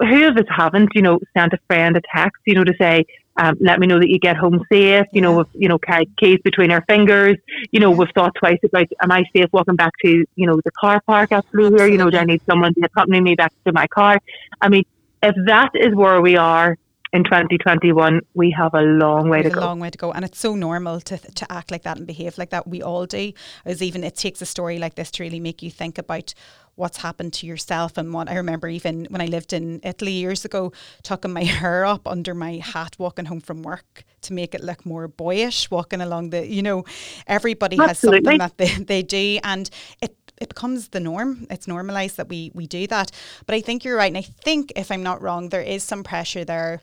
who 0.00 0.28
of 0.28 0.36
us 0.36 0.44
haven't, 0.48 0.90
you 0.94 1.02
know, 1.02 1.18
sent 1.36 1.52
a 1.52 1.58
friend 1.66 1.96
a 1.96 2.00
text, 2.14 2.42
you 2.46 2.54
know, 2.54 2.64
to 2.64 2.74
say, 2.78 3.04
um, 3.36 3.56
let 3.60 3.80
me 3.80 3.86
know 3.86 3.98
that 3.98 4.08
you 4.08 4.18
get 4.18 4.36
home 4.36 4.64
safe. 4.70 5.06
You 5.12 5.20
know, 5.20 5.38
we've, 5.38 5.46
you 5.62 5.68
know, 5.68 5.78
carried 5.78 6.16
keys 6.16 6.38
between 6.44 6.70
our 6.70 6.84
fingers. 6.88 7.36
You 7.72 7.80
know, 7.80 7.90
we've 7.90 8.08
thought 8.14 8.34
twice 8.36 8.58
about, 8.64 8.86
am 9.02 9.10
I 9.10 9.24
safe 9.34 9.48
walking 9.52 9.76
back 9.76 9.92
to, 10.04 10.24
you 10.36 10.46
know, 10.46 10.60
the 10.64 10.70
car 10.72 11.00
park 11.06 11.30
through 11.50 11.76
here? 11.76 11.86
You 11.86 11.98
know, 11.98 12.10
do 12.10 12.18
I 12.18 12.24
need 12.24 12.42
someone 12.48 12.74
to 12.74 12.80
accompany 12.82 13.20
me 13.20 13.34
back 13.34 13.52
to 13.66 13.72
my 13.72 13.86
car? 13.88 14.18
I 14.60 14.68
mean, 14.68 14.84
if 15.22 15.34
that 15.46 15.70
is 15.74 15.94
where 15.94 16.20
we 16.20 16.36
are 16.36 16.76
in 17.14 17.22
2021, 17.22 18.20
we 18.34 18.50
have 18.50 18.74
a 18.74 18.82
long 18.82 19.28
way 19.28 19.40
to 19.40 19.48
go. 19.48 19.60
A 19.60 19.62
long 19.62 19.78
way 19.78 19.88
to 19.88 19.96
go, 19.96 20.10
and 20.10 20.24
it's 20.24 20.38
so 20.38 20.56
normal 20.56 21.00
to 21.02 21.16
to 21.16 21.50
act 21.50 21.70
like 21.70 21.84
that 21.84 21.96
and 21.96 22.06
behave 22.06 22.36
like 22.36 22.50
that. 22.50 22.66
We 22.66 22.82
all 22.82 23.06
do. 23.06 23.32
As 23.64 23.80
even 23.80 24.02
it 24.02 24.16
takes 24.16 24.42
a 24.42 24.46
story 24.46 24.78
like 24.78 24.96
this 24.96 25.12
to 25.12 25.22
really 25.22 25.38
make 25.38 25.62
you 25.62 25.70
think 25.70 25.96
about 25.96 26.34
what's 26.74 26.96
happened 26.98 27.32
to 27.32 27.46
yourself 27.46 27.96
and 27.96 28.12
what 28.12 28.28
I 28.28 28.34
remember 28.34 28.66
even 28.66 29.06
when 29.10 29.20
I 29.20 29.26
lived 29.26 29.52
in 29.52 29.78
Italy 29.84 30.10
years 30.10 30.44
ago, 30.44 30.72
tucking 31.04 31.32
my 31.32 31.44
hair 31.60 31.84
up 31.84 32.08
under 32.08 32.34
my 32.34 32.56
hat 32.56 32.96
walking 32.98 33.26
home 33.26 33.40
from 33.40 33.62
work 33.62 34.02
to 34.22 34.32
make 34.32 34.52
it 34.52 34.64
look 34.64 34.84
more 34.84 35.06
boyish, 35.06 35.70
walking 35.70 36.00
along 36.00 36.30
the 36.30 36.44
you 36.44 36.62
know, 36.62 36.84
everybody 37.28 37.78
Absolutely. 37.78 38.38
has 38.38 38.50
something 38.50 38.66
that 38.66 38.86
they, 38.88 39.02
they 39.02 39.02
do 39.02 39.38
and 39.44 39.70
it 40.02 40.16
it 40.38 40.48
becomes 40.48 40.88
the 40.88 41.00
norm. 41.00 41.46
It's 41.50 41.68
normalized 41.68 42.16
that 42.16 42.28
we 42.28 42.50
we 42.54 42.66
do 42.66 42.86
that. 42.88 43.10
But 43.46 43.54
I 43.54 43.60
think 43.60 43.84
you're 43.84 43.96
right, 43.96 44.10
and 44.10 44.18
I 44.18 44.22
think 44.22 44.72
if 44.76 44.90
I'm 44.90 45.02
not 45.02 45.22
wrong, 45.22 45.48
there 45.48 45.62
is 45.62 45.82
some 45.82 46.02
pressure 46.02 46.44
there 46.44 46.80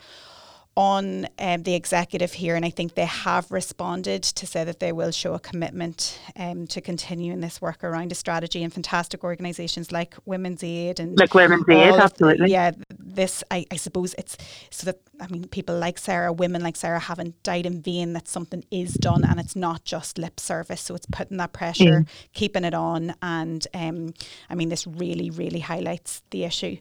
on 0.78 1.28
um, 1.38 1.64
the 1.64 1.76
executive 1.76 2.32
here, 2.32 2.56
and 2.56 2.64
I 2.64 2.70
think 2.70 2.96
they 2.96 3.06
have 3.06 3.52
responded 3.52 4.24
to 4.24 4.48
say 4.48 4.64
that 4.64 4.80
they 4.80 4.94
will 4.94 5.12
show 5.12 5.34
a 5.34 5.40
commitment 5.40 6.18
um, 6.38 6.66
to 6.68 6.80
continuing 6.80 7.42
this 7.42 7.62
work 7.62 7.84
around 7.84 8.12
a 8.14 8.16
strategy 8.16 8.64
and 8.64 8.74
fantastic 8.74 9.24
organisations 9.24 9.92
like 9.92 10.16
Women's 10.26 10.64
Aid 10.64 11.02
and 11.02 11.20
like 11.20 11.34
Women's 11.34 11.68
Aid, 11.68 11.96
absolutely. 11.96 12.48
The, 12.48 12.52
yeah, 12.52 12.72
this 12.90 13.44
I, 13.52 13.66
I 13.70 13.76
suppose 13.76 14.14
it's 14.18 14.38
so 14.70 14.86
that 14.86 15.00
I 15.20 15.28
mean 15.28 15.46
people 15.50 15.78
like 15.78 15.98
Sarah, 15.98 16.32
women 16.32 16.64
like 16.64 16.78
Sarah 16.78 17.00
haven't 17.00 17.44
died 17.44 17.66
in 17.66 17.82
vain. 17.82 18.14
That 18.14 18.30
something 18.30 18.64
is 18.72 18.94
done, 18.94 19.26
and 19.26 19.42
it's 19.42 19.58
not 19.58 19.84
just 19.84 20.18
lip 20.18 20.40
service. 20.40 20.80
So 20.80 20.96
it's 20.96 21.08
putting 21.08 21.36
that 21.38 21.52
pressure, 21.52 22.02
mm. 22.02 22.08
keeping 22.34 22.64
it 22.64 22.74
on, 22.74 23.14
and 23.22 23.68
um, 23.74 24.14
I 24.50 24.56
mean 24.56 24.70
this 24.70 24.88
really, 24.88 25.30
really 25.32 25.60
highlights 25.60 26.24
the 26.30 26.46
issue. 26.46 26.78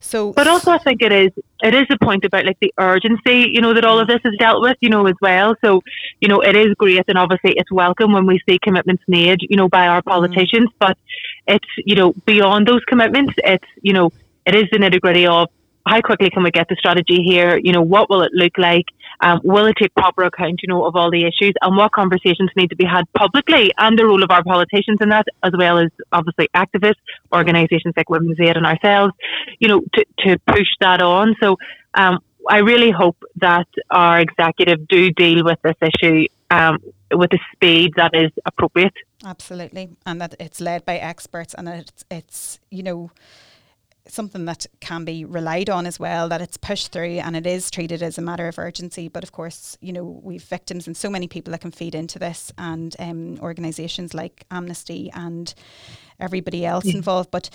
So, 0.00 0.32
but 0.32 0.46
also 0.46 0.70
I 0.70 0.78
think 0.78 1.02
it 1.02 1.12
is 1.12 1.32
it 1.62 1.74
is 1.74 1.86
a 1.90 1.98
point 1.98 2.24
about 2.24 2.44
like 2.46 2.58
the 2.60 2.72
urgency, 2.78 3.50
you 3.52 3.60
know, 3.60 3.74
that 3.74 3.84
all 3.84 3.98
of 3.98 4.06
this 4.06 4.20
is 4.24 4.34
dealt 4.38 4.62
with, 4.62 4.76
you 4.80 4.88
know, 4.88 5.06
as 5.06 5.16
well. 5.20 5.56
So, 5.64 5.82
you 6.20 6.28
know, 6.28 6.40
it 6.40 6.54
is 6.54 6.74
great 6.74 7.04
and 7.08 7.18
obviously 7.18 7.54
it's 7.56 7.70
welcome 7.72 8.12
when 8.12 8.26
we 8.26 8.40
see 8.48 8.58
commitments 8.62 9.02
made, 9.08 9.40
you 9.42 9.56
know, 9.56 9.68
by 9.68 9.88
our 9.88 10.00
mm-hmm. 10.00 10.10
politicians. 10.10 10.68
Mm. 10.70 10.78
But 10.78 10.98
it's 11.46 11.68
you 11.78 11.96
know 11.96 12.12
beyond 12.26 12.68
those 12.68 12.84
commitments, 12.84 13.34
it's 13.38 13.64
you 13.82 13.92
know 13.92 14.12
it 14.46 14.54
is 14.54 14.64
the 14.70 14.78
nitty 14.78 15.00
gritty 15.00 15.26
of 15.26 15.48
how 15.86 16.00
quickly 16.00 16.30
can 16.30 16.42
we 16.42 16.50
get 16.50 16.68
the 16.68 16.76
strategy 16.76 17.22
here? 17.22 17.58
You 17.58 17.72
know, 17.72 17.82
what 17.82 18.10
will 18.10 18.22
it 18.22 18.32
look 18.32 18.52
like? 18.58 18.84
Um, 19.20 19.40
will 19.42 19.66
it 19.66 19.76
take 19.80 19.94
proper 19.94 20.22
account, 20.24 20.60
you 20.62 20.68
know, 20.68 20.84
of 20.86 20.94
all 20.94 21.10
the 21.10 21.24
issues 21.24 21.54
and 21.60 21.76
what 21.76 21.92
conversations 21.92 22.50
need 22.56 22.70
to 22.70 22.76
be 22.76 22.84
had 22.84 23.04
publicly 23.14 23.72
and 23.78 23.98
the 23.98 24.04
role 24.04 24.22
of 24.22 24.30
our 24.30 24.44
politicians 24.44 24.98
in 25.00 25.08
that, 25.08 25.26
as 25.42 25.52
well 25.58 25.78
as 25.78 25.90
obviously 26.12 26.48
activists, 26.54 27.02
organisations 27.32 27.94
like 27.96 28.08
Women's 28.08 28.38
Aid 28.40 28.56
and 28.56 28.66
ourselves, 28.66 29.12
you 29.58 29.68
know, 29.68 29.82
to, 29.94 30.04
to 30.20 30.38
push 30.46 30.68
that 30.80 31.02
on. 31.02 31.34
So 31.40 31.56
um, 31.94 32.20
I 32.48 32.58
really 32.58 32.90
hope 32.90 33.16
that 33.36 33.68
our 33.90 34.20
executive 34.20 34.86
do 34.88 35.10
deal 35.10 35.44
with 35.44 35.58
this 35.62 35.76
issue 35.82 36.26
um, 36.50 36.78
with 37.12 37.30
the 37.30 37.38
speed 37.52 37.92
that 37.96 38.12
is 38.14 38.30
appropriate. 38.44 38.94
Absolutely, 39.24 39.90
and 40.06 40.20
that 40.20 40.34
it's 40.38 40.60
led 40.60 40.84
by 40.84 40.96
experts 40.96 41.54
and 41.54 41.68
it's, 41.68 42.04
it's 42.10 42.60
you 42.70 42.82
know, 42.82 43.10
something 44.08 44.44
that 44.46 44.66
can 44.80 45.04
be 45.04 45.24
relied 45.24 45.70
on 45.70 45.86
as 45.86 45.98
well, 45.98 46.28
that 46.28 46.40
it's 46.40 46.56
pushed 46.56 46.92
through 46.92 47.18
and 47.18 47.36
it 47.36 47.46
is 47.46 47.70
treated 47.70 48.02
as 48.02 48.18
a 48.18 48.22
matter 48.22 48.48
of 48.48 48.58
urgency. 48.58 49.08
But 49.08 49.22
of 49.22 49.32
course, 49.32 49.76
you 49.80 49.92
know, 49.92 50.20
we've 50.22 50.42
victims 50.42 50.86
and 50.86 50.96
so 50.96 51.10
many 51.10 51.28
people 51.28 51.52
that 51.52 51.60
can 51.60 51.70
feed 51.70 51.94
into 51.94 52.18
this 52.18 52.52
and 52.58 52.94
um, 52.98 53.38
organisations 53.40 54.14
like 54.14 54.44
Amnesty 54.50 55.10
and 55.14 55.52
everybody 56.20 56.64
else 56.64 56.86
yeah. 56.86 56.96
involved. 56.96 57.30
But 57.30 57.50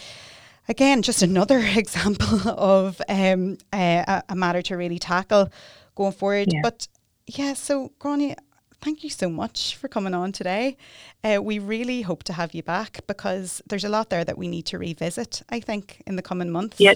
again, 0.68 1.02
just 1.02 1.22
another 1.22 1.60
example 1.76 2.50
of 2.50 3.02
um, 3.10 3.58
a, 3.74 4.24
a, 4.30 4.36
matter 4.36 4.62
to 4.64 4.78
really 4.78 5.00
tackle 5.00 5.50
going 5.96 6.14
forward. 6.14 6.50
Yeah. 6.52 6.62
But 6.64 6.88
Yeah, 7.28 7.54
so 7.54 7.92
Grania, 8.00 8.36
thank 8.84 9.04
you 9.04 9.10
so 9.10 9.30
much 9.30 9.76
for 9.78 9.88
coming 9.88 10.14
on 10.14 10.32
today. 10.32 10.78
Uh, 11.24 11.40
we 11.42 11.58
really 11.58 12.02
hope 12.02 12.24
to 12.24 12.34
have 12.34 12.54
you 12.54 12.62
back 12.62 13.00
because 13.08 13.62
there's 13.68 13.86
a 13.86 13.90
lot 13.90 14.10
there 14.10 14.26
that 14.26 14.38
we 14.38 14.48
need 14.48 14.66
to 14.68 14.78
revisit, 14.78 15.42
I 15.50 15.60
think, 15.62 16.04
in 16.06 16.18
the 16.18 16.22
coming 16.22 16.52
months. 16.52 16.80
Yeah. 16.80 16.94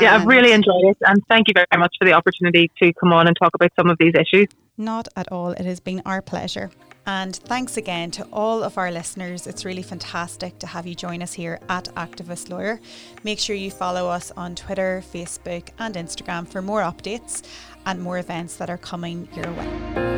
yeah, 0.00 0.16
I've 0.16 0.26
really 0.26 0.52
enjoyed 0.52 0.84
it. 0.84 0.98
And 1.02 1.22
thank 1.28 1.48
you 1.48 1.54
very 1.54 1.66
much 1.78 1.94
for 1.98 2.04
the 2.04 2.12
opportunity 2.12 2.70
to 2.82 2.92
come 2.94 3.12
on 3.12 3.26
and 3.28 3.36
talk 3.40 3.54
about 3.54 3.70
some 3.78 3.88
of 3.88 3.96
these 3.98 4.14
issues. 4.14 4.48
Not 4.76 5.08
at 5.16 5.30
all. 5.30 5.52
It 5.52 5.64
has 5.64 5.80
been 5.80 6.02
our 6.04 6.20
pleasure. 6.20 6.70
And 7.06 7.34
thanks 7.34 7.78
again 7.78 8.10
to 8.12 8.26
all 8.32 8.62
of 8.62 8.76
our 8.76 8.90
listeners. 8.90 9.46
It's 9.46 9.64
really 9.64 9.82
fantastic 9.82 10.58
to 10.58 10.66
have 10.66 10.86
you 10.86 10.94
join 10.94 11.22
us 11.22 11.32
here 11.32 11.58
at 11.68 11.86
Activist 11.94 12.50
Lawyer. 12.50 12.80
Make 13.24 13.38
sure 13.38 13.56
you 13.56 13.70
follow 13.70 14.08
us 14.08 14.30
on 14.36 14.54
Twitter, 14.54 15.02
Facebook, 15.10 15.70
and 15.78 15.94
Instagram 15.94 16.46
for 16.46 16.60
more 16.60 16.82
updates 16.82 17.44
and 17.86 18.02
more 18.02 18.18
events 18.18 18.56
that 18.56 18.68
are 18.68 18.76
coming 18.76 19.26
your 19.34 19.50
way. 19.52 20.17